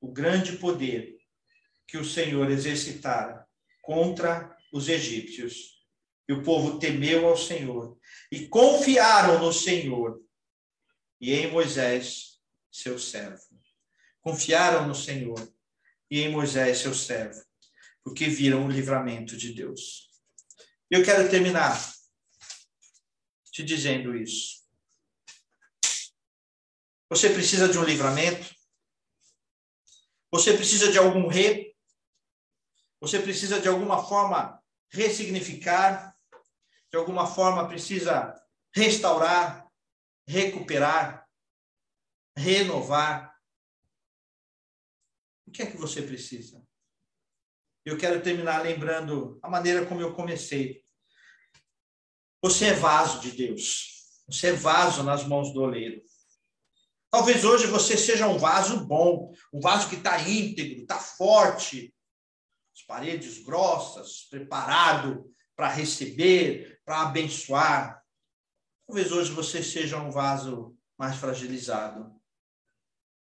o 0.00 0.12
grande 0.12 0.58
poder 0.58 1.18
que 1.88 1.98
o 1.98 2.04
Senhor 2.04 2.48
exercitara 2.48 3.44
contra 3.82 4.56
os 4.72 4.88
egípcios. 4.88 5.84
E 6.28 6.32
o 6.32 6.44
povo 6.44 6.78
temeu 6.78 7.26
ao 7.26 7.36
Senhor 7.36 7.98
e 8.30 8.46
confiaram 8.46 9.40
no 9.40 9.52
Senhor 9.52 10.22
e 11.20 11.34
em 11.34 11.50
Moisés, 11.50 12.38
seu 12.70 12.96
servo. 12.96 13.42
Confiaram 14.20 14.86
no 14.86 14.94
Senhor 14.94 15.52
e 16.08 16.20
em 16.20 16.30
Moisés, 16.30 16.78
seu 16.78 16.94
servo, 16.94 17.42
porque 18.04 18.26
viram 18.26 18.66
o 18.66 18.70
livramento 18.70 19.36
de 19.36 19.52
Deus. 19.52 20.12
Eu 20.88 21.02
quero 21.02 21.28
terminar 21.28 21.97
te 23.58 23.64
dizendo 23.64 24.16
isso. 24.16 24.64
Você 27.10 27.30
precisa 27.30 27.68
de 27.68 27.78
um 27.78 27.84
livramento? 27.84 28.54
Você 30.30 30.54
precisa 30.54 30.92
de 30.92 30.98
algum 30.98 31.26
rei 31.26 31.68
você 33.00 33.20
precisa, 33.20 33.60
de 33.60 33.68
alguma 33.68 34.04
forma, 34.04 34.60
ressignificar, 34.90 36.16
de 36.90 36.96
alguma 36.96 37.26
forma, 37.26 37.68
precisa 37.68 38.34
restaurar, 38.74 39.70
recuperar, 40.26 41.28
renovar. 42.36 43.36
O 45.46 45.50
que 45.52 45.62
é 45.62 45.70
que 45.70 45.76
você 45.76 46.02
precisa? 46.02 46.62
Eu 47.84 47.96
quero 47.96 48.22
terminar 48.22 48.62
lembrando 48.62 49.38
a 49.42 49.48
maneira 49.48 49.86
como 49.86 50.00
eu 50.00 50.14
comecei. 50.14 50.84
Você 52.40 52.66
é 52.66 52.74
vaso 52.74 53.20
de 53.20 53.32
Deus. 53.32 53.98
Você 54.28 54.48
é 54.48 54.52
vaso 54.52 55.02
nas 55.02 55.24
mãos 55.24 55.52
do 55.52 55.60
oleiro. 55.60 56.00
Talvez 57.10 57.44
hoje 57.44 57.66
você 57.66 57.96
seja 57.96 58.28
um 58.28 58.38
vaso 58.38 58.84
bom, 58.84 59.32
um 59.52 59.60
vaso 59.60 59.88
que 59.88 59.96
está 59.96 60.20
íntegro, 60.20 60.82
está 60.82 60.98
forte, 60.98 61.94
as 62.74 62.82
paredes 62.82 63.42
grossas, 63.42 64.26
preparado 64.30 65.24
para 65.56 65.68
receber, 65.68 66.80
para 66.84 67.02
abençoar. 67.02 68.04
Talvez 68.86 69.10
hoje 69.10 69.32
você 69.32 69.62
seja 69.62 69.96
um 69.96 70.10
vaso 70.10 70.76
mais 70.96 71.16
fragilizado, 71.16 72.14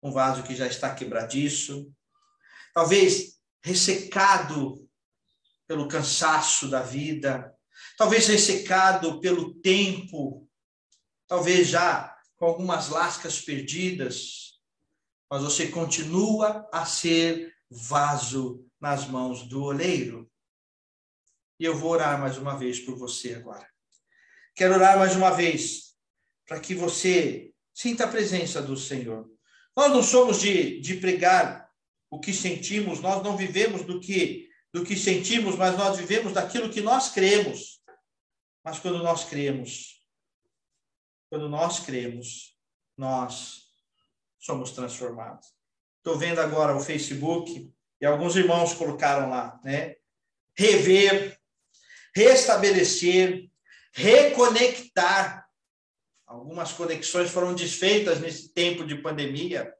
um 0.01 0.11
vaso 0.11 0.43
que 0.43 0.55
já 0.55 0.67
está 0.67 0.93
quebradiço, 0.93 1.91
talvez 2.73 3.41
ressecado 3.63 4.87
pelo 5.67 5.87
cansaço 5.87 6.69
da 6.69 6.81
vida, 6.81 7.53
talvez 8.01 8.27
ressecado 8.27 9.21
pelo 9.21 9.53
tempo, 9.53 10.49
talvez 11.27 11.67
já 11.67 12.17
com 12.35 12.45
algumas 12.45 12.89
lascas 12.89 13.39
perdidas, 13.39 14.59
mas 15.29 15.43
você 15.43 15.67
continua 15.67 16.67
a 16.73 16.83
ser 16.83 17.53
vaso 17.69 18.65
nas 18.79 19.05
mãos 19.05 19.47
do 19.47 19.65
oleiro. 19.65 20.27
E 21.59 21.63
eu 21.63 21.77
vou 21.77 21.91
orar 21.91 22.19
mais 22.19 22.39
uma 22.39 22.57
vez 22.57 22.79
por 22.79 22.97
você 22.97 23.35
agora. 23.35 23.69
Quero 24.55 24.73
orar 24.73 24.97
mais 24.97 25.15
uma 25.15 25.29
vez 25.29 25.95
para 26.47 26.59
que 26.59 26.73
você 26.73 27.53
sinta 27.71 28.05
a 28.05 28.11
presença 28.11 28.63
do 28.63 28.75
Senhor. 28.75 29.29
Nós 29.77 29.91
não 29.91 30.01
somos 30.01 30.41
de, 30.41 30.81
de 30.81 30.95
pregar 30.95 31.69
o 32.09 32.19
que 32.19 32.33
sentimos, 32.33 32.99
nós 32.99 33.23
não 33.23 33.37
vivemos 33.37 33.83
do 33.83 33.99
que, 33.99 34.49
do 34.73 34.83
que 34.83 34.95
sentimos, 34.95 35.55
mas 35.55 35.77
nós 35.77 35.99
vivemos 35.99 36.33
daquilo 36.33 36.71
que 36.71 36.81
nós 36.81 37.09
cremos. 37.09 37.79
Mas 38.63 38.79
quando 38.79 38.99
nós 39.03 39.25
cremos, 39.25 40.05
quando 41.29 41.49
nós 41.49 41.79
cremos, 41.79 42.57
nós 42.97 43.63
somos 44.39 44.71
transformados. 44.71 45.47
Estou 45.97 46.17
vendo 46.17 46.39
agora 46.39 46.75
o 46.75 46.79
Facebook, 46.79 47.71
e 47.99 48.05
alguns 48.05 48.35
irmãos 48.35 48.73
colocaram 48.73 49.29
lá, 49.29 49.59
né? 49.63 49.95
Rever, 50.57 51.39
restabelecer, 52.15 53.49
reconectar. 53.93 55.47
algumas 56.25 56.71
conexões 56.71 57.29
foram 57.29 57.53
desfeitas 57.53 58.19
nesse 58.19 58.53
tempo 58.53 58.85
de 58.85 58.95
pandemia. 58.95 59.73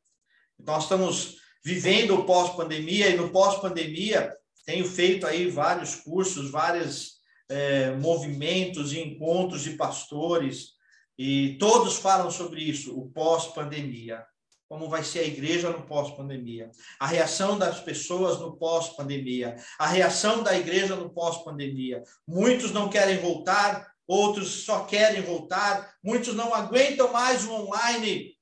Nós 0.60 0.84
estamos 0.84 1.38
vivendo 1.64 2.16
o 2.16 2.26
pós-pandemia 2.26 3.10
e 3.10 3.16
no 3.16 3.32
pós-pandemia 3.32 4.36
tenho 4.66 4.86
feito 4.86 5.26
aí 5.26 5.50
vários 5.50 5.96
cursos, 5.96 6.52
vários 6.52 7.21
é, 7.52 7.92
movimentos 7.92 8.94
e 8.94 9.00
encontros 9.00 9.64
de 9.64 9.72
pastores 9.72 10.74
e 11.18 11.58
todos 11.60 11.98
falam 11.98 12.32
sobre 12.32 12.64
isso, 12.64 12.98
o 12.98 13.10
pós-pandemia. 13.12 14.26
Como 14.68 14.90
vai 14.90 15.04
ser 15.04 15.20
a 15.20 15.28
igreja 15.28 15.70
no 15.70 15.86
pós-pandemia? 15.86 16.72
A 16.98 17.06
reação 17.06 17.60
das 17.60 17.82
pessoas 17.82 18.40
no 18.40 18.56
pós-pandemia? 18.56 19.58
A 19.78 19.86
reação 19.86 20.42
da 20.42 20.58
igreja 20.58 20.96
no 20.96 21.14
pós-pandemia? 21.14 22.02
Muitos 22.26 22.72
não 22.72 22.90
querem 22.90 23.18
voltar, 23.18 23.94
outros 24.08 24.64
só 24.64 24.86
querem 24.86 25.22
voltar, 25.22 25.94
muitos 26.02 26.34
não 26.34 26.56
aguentam 26.56 27.12
mais 27.12 27.46
o 27.46 27.54
online, 27.54 28.34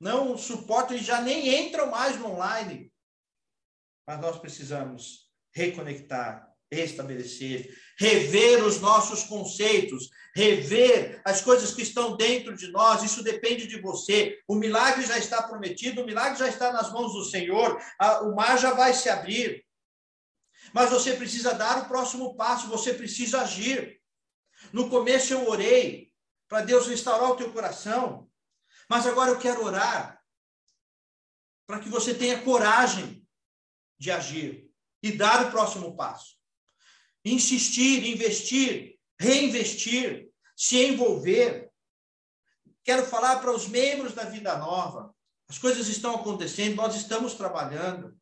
não 0.00 0.36
suportam 0.38 0.96
e 0.96 1.00
já 1.00 1.20
nem 1.20 1.66
entram 1.66 1.90
mais 1.90 2.18
no 2.18 2.32
online. 2.32 2.90
Mas 4.06 4.20
nós 4.20 4.38
precisamos 4.38 5.30
reconectar, 5.54 6.55
restabelecer, 6.76 7.74
rever 7.98 8.62
os 8.62 8.80
nossos 8.80 9.24
conceitos, 9.24 10.10
rever 10.34 11.20
as 11.24 11.40
coisas 11.40 11.74
que 11.74 11.82
estão 11.82 12.16
dentro 12.16 12.54
de 12.54 12.68
nós. 12.68 13.02
Isso 13.02 13.22
depende 13.22 13.66
de 13.66 13.80
você. 13.80 14.38
O 14.46 14.54
milagre 14.54 15.04
já 15.06 15.18
está 15.18 15.42
prometido, 15.42 16.02
o 16.02 16.06
milagre 16.06 16.38
já 16.38 16.48
está 16.48 16.70
nas 16.72 16.92
mãos 16.92 17.12
do 17.14 17.24
Senhor, 17.24 17.80
o 18.22 18.34
mar 18.34 18.58
já 18.58 18.74
vai 18.74 18.92
se 18.92 19.08
abrir. 19.08 19.64
Mas 20.74 20.90
você 20.90 21.14
precisa 21.14 21.54
dar 21.54 21.82
o 21.82 21.88
próximo 21.88 22.36
passo, 22.36 22.68
você 22.68 22.92
precisa 22.92 23.40
agir. 23.40 24.00
No 24.72 24.90
começo 24.90 25.32
eu 25.32 25.48
orei 25.48 26.12
para 26.48 26.60
Deus 26.60 26.86
restaurar 26.86 27.30
o 27.30 27.36
teu 27.36 27.52
coração, 27.52 28.28
mas 28.88 29.06
agora 29.06 29.30
eu 29.30 29.38
quero 29.38 29.64
orar 29.64 30.20
para 31.66 31.80
que 31.80 31.88
você 31.88 32.14
tenha 32.14 32.42
coragem 32.42 33.26
de 33.98 34.10
agir 34.10 34.70
e 35.02 35.12
dar 35.12 35.46
o 35.46 35.50
próximo 35.50 35.96
passo. 35.96 36.35
Insistir, 37.26 38.06
investir, 38.06 38.96
reinvestir, 39.18 40.28
se 40.56 40.86
envolver. 40.86 41.68
Quero 42.84 43.04
falar 43.04 43.40
para 43.40 43.50
os 43.50 43.66
membros 43.66 44.14
da 44.14 44.22
Vida 44.22 44.56
Nova. 44.56 45.12
As 45.48 45.58
coisas 45.58 45.88
estão 45.88 46.14
acontecendo, 46.14 46.76
nós 46.76 46.94
estamos 46.94 47.34
trabalhando. 47.34 48.16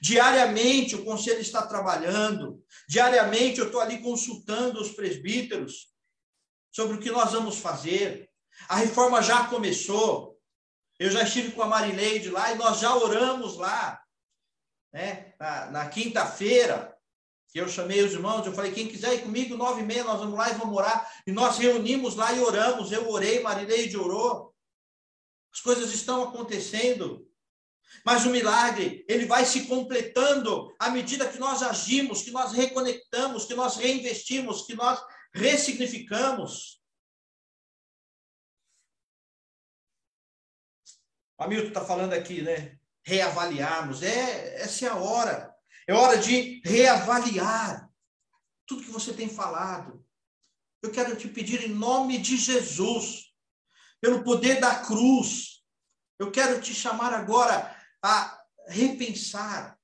Diariamente 0.00 0.96
o 0.96 1.04
conselho 1.04 1.40
está 1.40 1.66
trabalhando. 1.66 2.64
Diariamente 2.88 3.58
eu 3.58 3.66
estou 3.66 3.82
ali 3.82 4.00
consultando 4.00 4.80
os 4.80 4.92
presbíteros 4.92 5.92
sobre 6.72 6.96
o 6.96 7.00
que 7.00 7.10
nós 7.10 7.32
vamos 7.32 7.58
fazer. 7.58 8.30
A 8.66 8.76
reforma 8.76 9.22
já 9.22 9.46
começou. 9.48 10.40
Eu 10.98 11.10
já 11.10 11.22
estive 11.22 11.52
com 11.52 11.62
a 11.62 11.66
Marileide 11.66 12.30
lá 12.30 12.50
e 12.50 12.56
nós 12.56 12.80
já 12.80 12.96
oramos 12.96 13.58
lá. 13.58 14.02
Né? 14.90 15.34
Na, 15.38 15.70
na 15.70 15.88
quinta-feira, 15.90 16.97
que 17.48 17.58
eu 17.58 17.68
chamei 17.68 18.02
os 18.02 18.12
irmãos, 18.12 18.46
eu 18.46 18.52
falei, 18.52 18.72
quem 18.72 18.88
quiser 18.88 19.14
ir 19.14 19.22
comigo, 19.22 19.56
nove 19.56 19.80
e 19.80 19.84
meia, 19.84 20.04
nós 20.04 20.20
vamos 20.20 20.36
lá 20.36 20.50
e 20.50 20.54
vamos 20.54 20.76
orar. 20.76 21.10
E 21.26 21.32
nós 21.32 21.56
reunimos 21.56 22.14
lá 22.14 22.32
e 22.32 22.40
oramos. 22.40 22.92
Eu 22.92 23.08
orei, 23.10 23.40
Marileide 23.40 23.96
orou. 23.96 24.54
As 25.52 25.60
coisas 25.60 25.92
estão 25.92 26.24
acontecendo. 26.24 27.26
Mas 28.04 28.26
o 28.26 28.30
milagre, 28.30 29.04
ele 29.08 29.24
vai 29.24 29.46
se 29.46 29.66
completando 29.66 30.74
à 30.78 30.90
medida 30.90 31.28
que 31.28 31.38
nós 31.38 31.62
agimos, 31.62 32.22
que 32.22 32.30
nós 32.30 32.52
reconectamos, 32.52 33.46
que 33.46 33.54
nós 33.54 33.76
reinvestimos, 33.76 34.66
que 34.66 34.74
nós 34.74 35.02
ressignificamos. 35.32 36.82
O 41.38 41.44
Hamilton 41.44 41.68
está 41.68 41.84
falando 41.84 42.12
aqui, 42.12 42.42
né? 42.42 42.78
Reavaliarmos. 43.02 44.02
É, 44.02 44.60
essa 44.60 44.84
é 44.84 44.88
a 44.88 44.96
hora. 44.96 45.57
É 45.88 45.94
hora 45.94 46.18
de 46.18 46.60
reavaliar 46.66 47.90
tudo 48.66 48.84
que 48.84 48.90
você 48.90 49.14
tem 49.14 49.26
falado. 49.26 50.04
Eu 50.82 50.92
quero 50.92 51.16
te 51.16 51.26
pedir 51.26 51.64
em 51.64 51.72
nome 51.72 52.18
de 52.18 52.36
Jesus, 52.36 53.32
pelo 53.98 54.22
poder 54.22 54.60
da 54.60 54.80
cruz. 54.84 55.64
Eu 56.18 56.30
quero 56.30 56.60
te 56.60 56.74
chamar 56.74 57.14
agora 57.14 57.74
a 58.02 58.38
repensar 58.66 59.78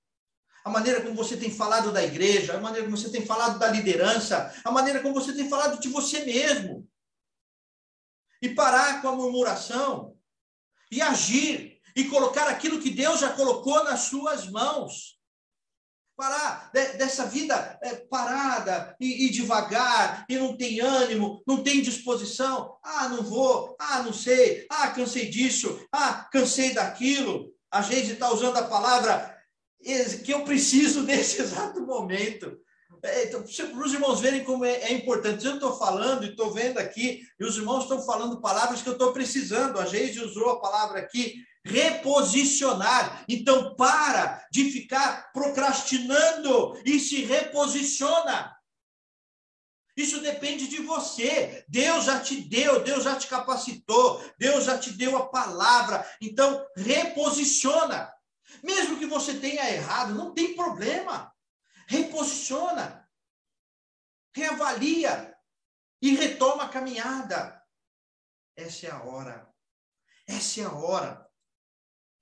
a 0.63 0.69
maneira 0.69 1.01
como 1.01 1.15
você 1.15 1.39
tem 1.39 1.51
falado 1.51 1.91
da 1.91 2.03
igreja, 2.03 2.55
a 2.57 2.61
maneira 2.61 2.87
como 2.87 2.99
você 2.99 3.11
tem 3.11 3.25
falado 3.25 3.59
da 3.59 3.69
liderança, 3.69 4.55
a 4.63 4.71
maneira 4.71 5.01
como 5.01 5.15
você 5.15 5.33
tem 5.33 5.49
falado 5.49 5.81
de 5.81 5.89
você 5.89 6.23
mesmo. 6.27 6.87
E 8.43 8.51
parar 8.51 9.01
com 9.01 9.09
a 9.09 9.17
murmuração 9.17 10.19
e 10.91 11.01
agir 11.01 11.81
e 11.97 12.05
colocar 12.11 12.47
aquilo 12.47 12.81
que 12.81 12.91
Deus 12.91 13.21
já 13.21 13.33
colocou 13.33 13.85
nas 13.85 14.01
suas 14.01 14.51
mãos. 14.51 15.14
Parar 16.17 16.71
dessa 16.73 17.27
vida 17.27 17.79
é, 17.83 17.97
parada 17.97 18.95
e, 19.01 19.27
e 19.27 19.31
devagar, 19.31 20.25
e 20.29 20.39
não 20.39 20.57
tem 20.57 20.81
ânimo, 20.81 21.43
não 21.45 21.63
tem 21.63 21.83
disposição. 21.83 22.77
Ah, 22.85 23.09
não 23.09 23.23
vou, 23.23 23.75
ah, 23.81 24.03
não 24.03 24.13
sei, 24.13 24.65
ah, 24.71 24.89
cansei 24.93 25.29
disso, 25.29 25.85
ah, 25.91 26.29
cansei 26.33 26.73
daquilo. 26.73 27.53
A 27.69 27.83
gente 27.83 28.13
está 28.13 28.33
usando 28.33 28.57
a 28.59 28.63
palavra 28.63 29.35
que 30.25 30.33
eu 30.33 30.45
preciso 30.45 31.03
nesse 31.05 31.43
exato 31.43 31.81
momento. 31.85 32.59
É, 33.03 33.25
então, 33.25 33.43
para 33.43 33.87
os 33.87 33.93
irmãos 33.93 34.21
verem 34.21 34.45
como 34.45 34.65
é, 34.65 34.73
é 34.85 34.93
importante. 34.93 35.45
Eu 35.45 35.55
estou 35.55 35.77
falando 35.79 36.25
e 36.25 36.31
estou 36.31 36.53
vendo 36.53 36.79
aqui, 36.79 37.23
e 37.39 37.45
os 37.45 37.57
irmãos 37.57 37.83
estão 37.83 38.01
falando 38.01 38.41
palavras 38.41 38.81
que 38.81 38.89
eu 38.89 38.95
estou 38.95 39.13
precisando. 39.13 39.79
A 39.79 39.85
Geise 39.85 40.21
usou 40.21 40.49
a 40.51 40.61
palavra 40.61 41.01
aqui, 41.01 41.35
reposicionar. 41.65 43.25
Então, 43.29 43.75
para 43.75 44.47
de 44.51 44.71
ficar 44.71 45.33
procrastinando 45.33 46.81
e 46.85 47.01
se 47.01 47.25
reposiciona. 47.25 48.55
Isso 49.97 50.21
depende 50.21 50.67
de 50.67 50.83
você. 50.83 51.65
Deus 51.69 52.05
já 52.05 52.21
te 52.21 52.41
deu, 52.41 52.83
Deus 52.83 53.05
já 53.05 53.17
te 53.17 53.29
capacitou, 53.29 54.23
Deus 54.39 54.65
já 54.65 54.77
te 54.79 54.93
deu 54.93 55.17
a 55.17 55.29
palavra. 55.29 56.05
Então, 56.21 56.67
reposiciona. 56.77 58.13
Mesmo 58.63 58.99
que 58.99 59.07
você 59.07 59.39
tenha 59.39 59.71
errado, 59.71 60.15
não 60.15 60.35
tem 60.35 60.55
problema. 60.55 61.33
Reposiciona. 61.87 63.09
Reavalia 64.35 65.35
e 66.03 66.17
retoma 66.17 66.65
a 66.65 66.69
caminhada. 66.69 67.63
Essa 68.57 68.89
é 68.89 68.91
a 68.91 69.03
hora. 69.03 69.49
Essa 70.27 70.61
é 70.61 70.65
a 70.65 70.73
hora. 70.73 71.24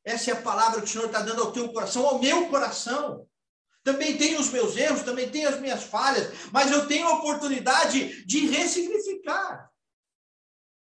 Essa 0.05 0.31
é 0.31 0.35
a 0.35 0.43
palavra 0.43 0.81
que 0.81 0.87
o 0.87 0.91
Senhor 0.91 1.07
está 1.07 1.23
dando 1.23 1.43
ao 1.43 1.53
teu 1.53 1.73
coração, 1.73 2.07
ao 2.07 2.19
meu 2.19 2.49
coração. 2.49 3.29
Também 3.85 4.17
tenho 4.17 4.41
os 4.41 4.51
meus 4.51 4.77
erros, 4.77 5.03
também 5.03 5.31
tenho 5.31 5.49
as 5.49 5.61
minhas 5.61 5.83
falhas, 5.83 6.51
mas 6.53 6.71
eu 6.71 6.87
tenho 6.87 7.07
a 7.07 7.19
oportunidade 7.19 8.25
de 8.25 8.47
ressignificar, 8.47 9.71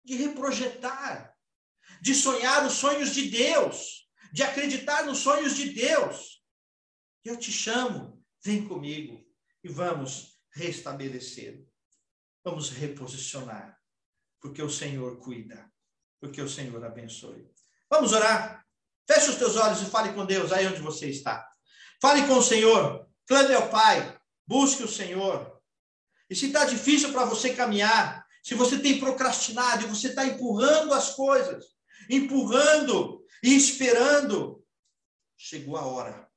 de 0.05 0.17
reprojetar, 0.17 1.35
de 2.01 2.15
sonhar 2.15 2.67
os 2.67 2.75
sonhos 2.75 3.15
de 3.15 3.31
Deus, 3.31 4.09
de 4.33 4.43
acreditar 4.43 5.05
nos 5.05 5.19
sonhos 5.19 5.57
de 5.57 5.71
Deus. 5.71 6.43
Eu 7.25 7.39
te 7.39 7.51
chamo, 7.51 8.23
vem 8.43 8.69
comigo 8.69 9.25
e 9.63 9.69
vamos 9.69 10.39
restabelecer. 10.53 11.65
Vamos 12.45 12.69
reposicionar, 12.69 13.81
porque 14.39 14.63
o 14.63 14.69
Senhor 14.69 15.19
cuida, 15.19 15.73
porque 16.21 16.43
o 16.43 16.49
Senhor 16.49 16.85
abençoe. 16.85 17.51
Vamos 17.89 18.13
orar? 18.13 18.64
Feche 19.07 19.31
os 19.31 19.37
teus 19.37 19.57
olhos 19.57 19.83
e 19.83 19.87
fale 19.87 20.13
com 20.13 20.25
Deus 20.25 20.53
aí 20.53 20.67
onde 20.67 20.81
você 20.81 21.09
está. 21.09 21.47
Fale 22.01 22.27
com 22.27 22.39
o 22.39 22.43
Senhor, 22.43 23.07
clame 23.27 23.55
ao 23.55 23.69
Pai, 23.69 24.19
busque 24.47 24.83
o 24.83 24.89
Senhor. 24.89 25.61
E 26.29 26.35
se 26.35 26.47
está 26.47 26.65
difícil 26.65 27.13
para 27.13 27.25
você 27.25 27.55
caminhar, 27.55 28.27
se 28.43 28.55
você 28.55 28.79
tem 28.79 28.99
procrastinado 28.99 29.85
e 29.85 29.89
você 29.89 30.09
está 30.09 30.27
empurrando 30.27 30.93
as 30.93 31.15
coisas, 31.15 31.65
empurrando 32.11 33.25
e 33.43 33.55
esperando, 33.55 34.63
chegou 35.37 35.77
a 35.77 35.87
hora, 35.87 36.29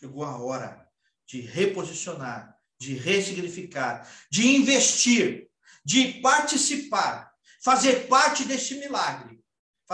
chegou 0.00 0.24
a 0.24 0.38
hora 0.38 0.88
de 1.26 1.40
reposicionar, 1.40 2.56
de 2.78 2.94
ressignificar, 2.94 4.10
de 4.30 4.56
investir, 4.56 5.48
de 5.84 6.20
participar, 6.20 7.32
fazer 7.62 8.08
parte 8.08 8.44
desse 8.44 8.76
milagre, 8.76 9.43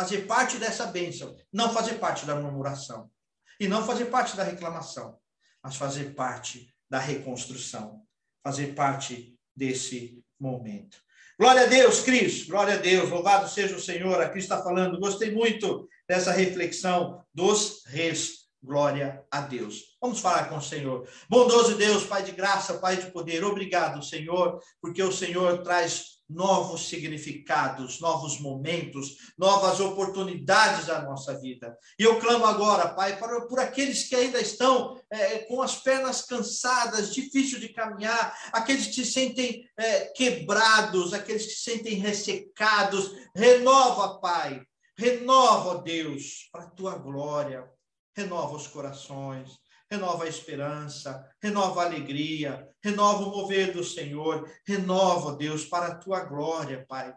fazer 0.00 0.26
parte 0.26 0.56
dessa 0.56 0.86
bênção, 0.86 1.36
não 1.52 1.74
fazer 1.74 1.96
parte 1.96 2.24
da 2.24 2.34
murmuração. 2.34 3.10
E 3.58 3.68
não 3.68 3.84
fazer 3.84 4.06
parte 4.06 4.34
da 4.34 4.42
reclamação, 4.42 5.18
mas 5.62 5.76
fazer 5.76 6.14
parte 6.14 6.74
da 6.88 6.98
reconstrução, 6.98 8.02
fazer 8.42 8.74
parte 8.74 9.38
desse 9.54 10.24
momento. 10.40 10.96
Glória 11.38 11.64
a 11.64 11.66
Deus, 11.66 12.00
Cris, 12.00 12.46
glória 12.46 12.74
a 12.74 12.78
Deus, 12.78 13.10
louvado 13.10 13.46
seja 13.50 13.76
o 13.76 13.80
Senhor. 13.80 14.18
A 14.22 14.30
Cris 14.30 14.44
está 14.44 14.62
falando, 14.62 14.98
gostei 14.98 15.30
muito 15.30 15.86
dessa 16.08 16.32
reflexão 16.32 17.22
dos 17.34 17.84
reis. 17.84 18.48
Glória 18.62 19.22
a 19.30 19.42
Deus. 19.42 19.96
Vamos 20.00 20.20
falar 20.20 20.48
com 20.48 20.56
o 20.56 20.62
Senhor. 20.62 21.06
Bondoso 21.28 21.76
Deus, 21.76 22.04
Pai 22.04 22.22
de 22.22 22.32
graça, 22.32 22.78
Pai 22.78 22.96
de 22.96 23.10
poder, 23.10 23.44
obrigado, 23.44 24.02
Senhor, 24.02 24.62
porque 24.80 25.02
o 25.02 25.12
Senhor 25.12 25.62
traz 25.62 26.19
novos 26.30 26.88
significados, 26.88 28.00
novos 28.00 28.40
momentos, 28.40 29.16
novas 29.36 29.80
oportunidades 29.80 30.88
à 30.88 31.02
nossa 31.02 31.38
vida. 31.38 31.76
E 31.98 32.04
eu 32.04 32.20
clamo 32.20 32.46
agora, 32.46 32.88
Pai, 32.88 33.18
para, 33.18 33.46
por 33.46 33.58
aqueles 33.58 34.08
que 34.08 34.14
ainda 34.14 34.40
estão 34.40 35.00
é, 35.10 35.40
com 35.40 35.60
as 35.60 35.76
pernas 35.76 36.22
cansadas, 36.22 37.12
difícil 37.12 37.58
de 37.58 37.70
caminhar, 37.70 38.34
aqueles 38.52 38.86
que 38.86 38.94
se 38.94 39.06
sentem 39.06 39.68
é, 39.76 40.06
quebrados, 40.06 41.12
aqueles 41.12 41.44
que 41.44 41.52
se 41.52 41.70
sentem 41.70 41.94
ressecados. 41.94 43.10
Renova, 43.34 44.20
Pai, 44.20 44.62
renova, 44.96 45.82
Deus, 45.82 46.48
para 46.52 46.64
a 46.64 46.70
tua 46.70 46.96
glória. 46.96 47.68
Renova 48.16 48.56
os 48.56 48.66
corações 48.66 49.59
renova 49.90 50.24
a 50.24 50.28
esperança, 50.28 51.28
renova 51.42 51.82
a 51.82 51.86
alegria, 51.86 52.68
renova 52.82 53.24
o 53.24 53.30
mover 53.30 53.72
do 53.72 53.82
Senhor, 53.82 54.48
renova, 54.64 55.36
Deus, 55.36 55.64
para 55.64 55.88
a 55.88 55.94
tua 55.96 56.20
glória, 56.20 56.86
Pai. 56.88 57.12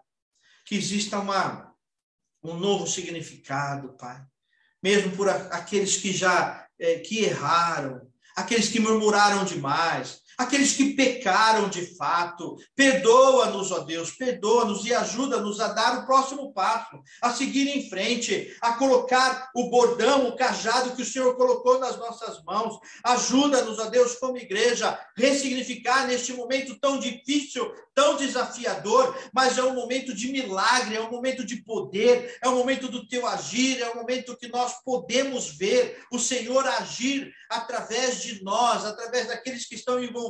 Que 0.66 0.76
exista 0.76 1.20
uma, 1.20 1.72
um 2.42 2.56
novo 2.56 2.88
significado, 2.88 3.94
Pai. 3.94 4.26
Mesmo 4.82 5.16
por 5.16 5.30
aqueles 5.30 5.98
que 5.98 6.12
já 6.12 6.68
é, 6.80 7.00
que 7.00 7.24
erraram, 7.24 8.12
aqueles 8.36 8.70
que 8.70 8.80
murmuraram 8.80 9.46
demais, 9.46 10.23
aqueles 10.38 10.74
que 10.74 10.94
pecaram 10.94 11.70
de 11.70 11.96
fato. 11.96 12.58
Perdoa-nos, 12.76 13.72
ó 13.72 13.80
Deus, 13.80 14.12
perdoa-nos 14.12 14.86
e 14.86 14.94
ajuda-nos 14.94 15.60
a 15.60 15.70
dar 15.70 16.00
o 16.00 16.06
próximo 16.06 16.54
passo, 16.54 17.02
a 17.22 17.32
seguir 17.32 17.68
em 17.68 17.90
frente, 17.90 18.56
a 18.62 18.74
colocar 18.74 19.50
o 19.56 19.70
bordão, 19.70 20.28
o 20.28 20.36
cajado 20.36 20.96
que 20.96 21.02
o 21.02 21.06
Senhor 21.06 21.36
colocou 21.36 21.80
nas 21.80 21.98
nossas 21.98 22.44
mãos. 22.44 22.78
Ajuda-nos, 23.04 23.80
ó 23.80 23.86
Deus, 23.86 24.16
como 24.16 24.38
igreja, 24.38 25.00
ressignificar 25.16 26.08
neste 26.08 26.34
momento 26.34 26.80
tão 26.80 27.00
difícil, 27.00 27.72
tão 27.94 28.16
desafiador, 28.18 29.16
mas 29.34 29.58
é 29.58 29.64
um 29.64 29.74
momento 29.74 30.14
de 30.14 30.32
milagre, 30.32 30.96
é 30.96 31.02
um 31.02 31.12
momento 31.12 31.46
de 31.46 31.58
poder, 31.58 32.38
é 32.42 32.50
um 32.50 32.58
momento 32.58 32.88
do 32.88 33.08
teu 33.08 33.28
agir, 33.28 33.82
é 33.82 33.92
um 33.92 33.96
momento 33.96 34.38
que 34.38 34.48
nós 34.48 34.84
podemos 34.84 35.50
ver 35.50 36.04
o 36.12 36.20
Senhor 36.20 36.66
agir 36.68 37.32
através 37.50 38.22
de 38.22 38.44
nós, 38.44 38.84
através 38.86 39.28
daqueles 39.28 39.66
que 39.66 39.76
estão 39.76 40.04
envolvidos, 40.04 40.23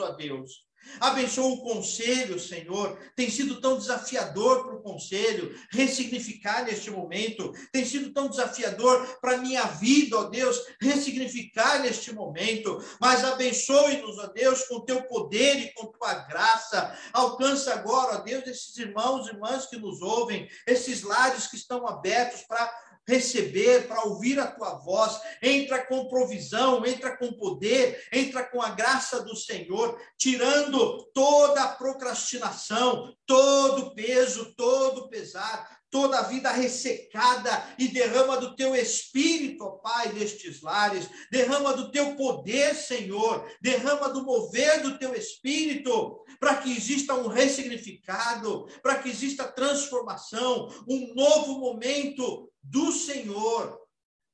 ó 0.00 0.10
Deus. 0.12 0.70
Abençoa 0.98 1.46
o 1.46 1.62
conselho, 1.62 2.38
Senhor. 2.38 2.98
Tem 3.14 3.30
sido 3.30 3.60
tão 3.60 3.78
desafiador 3.78 4.64
para 4.64 4.74
o 4.74 4.82
conselho 4.82 5.54
ressignificar 5.70 6.64
neste 6.64 6.90
momento. 6.90 7.52
Tem 7.72 7.84
sido 7.84 8.12
tão 8.12 8.28
desafiador 8.28 9.18
para 9.20 9.34
a 9.34 9.38
minha 9.38 9.62
vida, 9.64 10.18
ó 10.18 10.24
Deus, 10.24 10.58
ressignificar 10.80 11.80
neste 11.80 12.12
momento. 12.12 12.82
Mas 13.00 13.24
abençoe-nos, 13.24 14.18
ó 14.18 14.26
Deus, 14.28 14.64
com 14.64 14.80
teu 14.80 15.02
poder 15.04 15.58
e 15.58 15.72
com 15.74 15.86
tua 15.86 16.14
graça. 16.14 16.96
Alcança 17.12 17.72
agora, 17.74 18.16
ó 18.16 18.20
Deus, 18.22 18.46
esses 18.46 18.76
irmãos 18.76 19.26
e 19.26 19.30
irmãs 19.30 19.66
que 19.66 19.76
nos 19.76 20.02
ouvem, 20.02 20.48
esses 20.66 21.02
lares 21.02 21.46
que 21.46 21.56
estão 21.56 21.86
abertos 21.86 22.42
para 22.42 22.70
receber, 23.06 23.86
para 23.88 24.04
ouvir 24.04 24.38
a 24.38 24.46
tua 24.46 24.74
voz. 24.74 25.20
Entra 25.42 25.84
com 25.86 26.08
provisão, 26.08 26.84
entra 26.86 27.16
com 27.16 27.32
poder, 27.32 28.02
entra 28.12 28.44
com 28.44 28.62
a 28.62 28.70
graça 28.70 29.22
do 29.22 29.36
Senhor, 29.36 30.00
tirando 30.18 31.04
toda 31.12 31.62
a 31.62 31.68
procrastinação, 31.68 33.14
todo 33.26 33.86
o 33.86 33.94
peso, 33.94 34.54
todo 34.56 35.02
o 35.02 35.08
pesar, 35.08 35.80
toda 35.90 36.20
a 36.20 36.22
vida 36.22 36.50
ressecada 36.52 37.50
e 37.78 37.88
derrama 37.88 38.36
do 38.36 38.54
teu 38.54 38.74
espírito, 38.74 39.64
ó 39.64 39.70
Pai, 39.80 40.12
nestes 40.12 40.62
lares, 40.62 41.08
derrama 41.30 41.74
do 41.74 41.90
teu 41.90 42.14
poder, 42.14 42.74
Senhor, 42.74 43.50
derrama 43.60 44.08
do 44.08 44.24
mover 44.24 44.82
do 44.82 44.98
teu 44.98 45.14
espírito, 45.14 46.22
para 46.38 46.56
que 46.56 46.70
exista 46.70 47.14
um 47.14 47.26
ressignificado, 47.26 48.66
para 48.82 48.98
que 48.98 49.08
exista 49.08 49.44
transformação, 49.44 50.68
um 50.88 51.12
novo 51.14 51.58
momento 51.58 52.49
do 52.62 52.92
Senhor, 52.92 53.80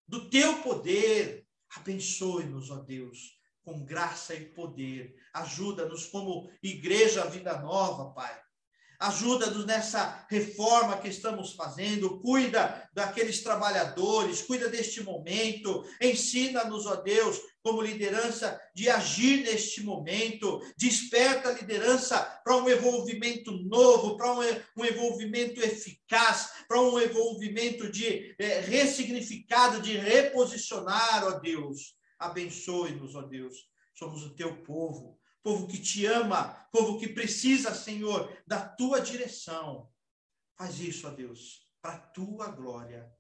do 0.07 0.29
teu 0.31 0.63
poder. 0.63 1.47
Abençoe-nos, 1.77 2.71
ó 2.71 2.77
Deus, 2.77 3.39
com 3.63 3.85
graça 3.85 4.35
e 4.35 4.47
poder. 4.47 5.15
Ajuda-nos 5.33 6.07
como 6.07 6.51
igreja 6.63 7.27
Vida 7.27 7.61
Nova, 7.61 8.13
Pai. 8.13 8.41
Ajuda-nos 8.99 9.67
nessa 9.67 10.27
reforma 10.31 10.97
que 10.99 11.09
estamos 11.09 11.53
fazendo, 11.53 12.19
cuida 12.21 12.89
daqueles 12.95 13.43
trabalhadores, 13.43 14.41
cuida 14.41 14.71
deste 14.71 15.03
momento, 15.03 15.85
ensina-nos, 16.01 16.87
ó 16.87 16.97
Deus, 16.97 17.39
como 17.67 17.83
liderança, 17.83 18.61
de 18.73 18.89
agir 18.89 19.43
neste 19.43 19.83
momento, 19.83 20.61
desperta 20.77 21.49
a 21.49 21.53
liderança 21.53 22.23
para 22.45 22.57
um 22.57 22.71
envolvimento 22.71 23.51
novo, 23.51 24.17
para 24.17 24.33
um, 24.33 24.85
envolvimento 24.85 25.61
eficaz, 25.61 26.53
para 26.69 26.81
um 26.81 27.01
envolvimento 27.01 27.91
de 27.91 28.37
é, 28.39 28.61
ressignificado, 28.61 29.83
de 29.83 29.97
reposicionar, 29.97 31.25
ó 31.25 31.41
Deus. 31.41 31.97
Abençoe-nos, 32.21 33.17
ó 33.17 33.23
Deus. 33.23 33.69
Somos 33.93 34.23
o 34.23 34.37
teu 34.37 34.63
povo, 34.63 35.19
povo 35.43 35.67
que 35.67 35.81
te 35.81 36.07
ama, 36.07 36.69
povo 36.71 37.01
que 37.01 37.09
precisa, 37.09 37.75
Senhor, 37.75 38.33
da 38.47 38.61
tua 38.65 39.01
direção. 39.01 39.91
Faz 40.57 40.79
isso, 40.79 41.09
ó 41.09 41.11
Deus, 41.11 41.63
para 41.83 41.95
a 41.95 41.99
tua 41.99 42.47
glória 42.47 43.13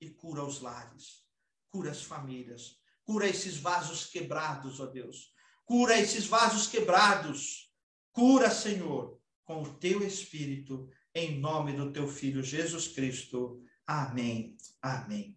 e 0.00 0.08
cura 0.08 0.44
os 0.44 0.60
lares, 0.60 1.24
cura 1.68 1.90
as 1.90 2.04
famílias, 2.04 2.78
Cura 3.08 3.26
esses 3.26 3.56
vasos 3.56 4.04
quebrados, 4.04 4.80
ó 4.80 4.84
Deus. 4.84 5.32
Cura 5.64 5.98
esses 5.98 6.26
vasos 6.26 6.66
quebrados. 6.66 7.72
Cura, 8.12 8.50
Senhor, 8.50 9.18
com 9.44 9.62
o 9.62 9.74
teu 9.76 10.06
espírito, 10.06 10.90
em 11.14 11.40
nome 11.40 11.72
do 11.72 11.90
teu 11.90 12.06
filho 12.06 12.42
Jesus 12.42 12.86
Cristo. 12.88 13.62
Amém. 13.86 14.58
Amém. 14.82 15.34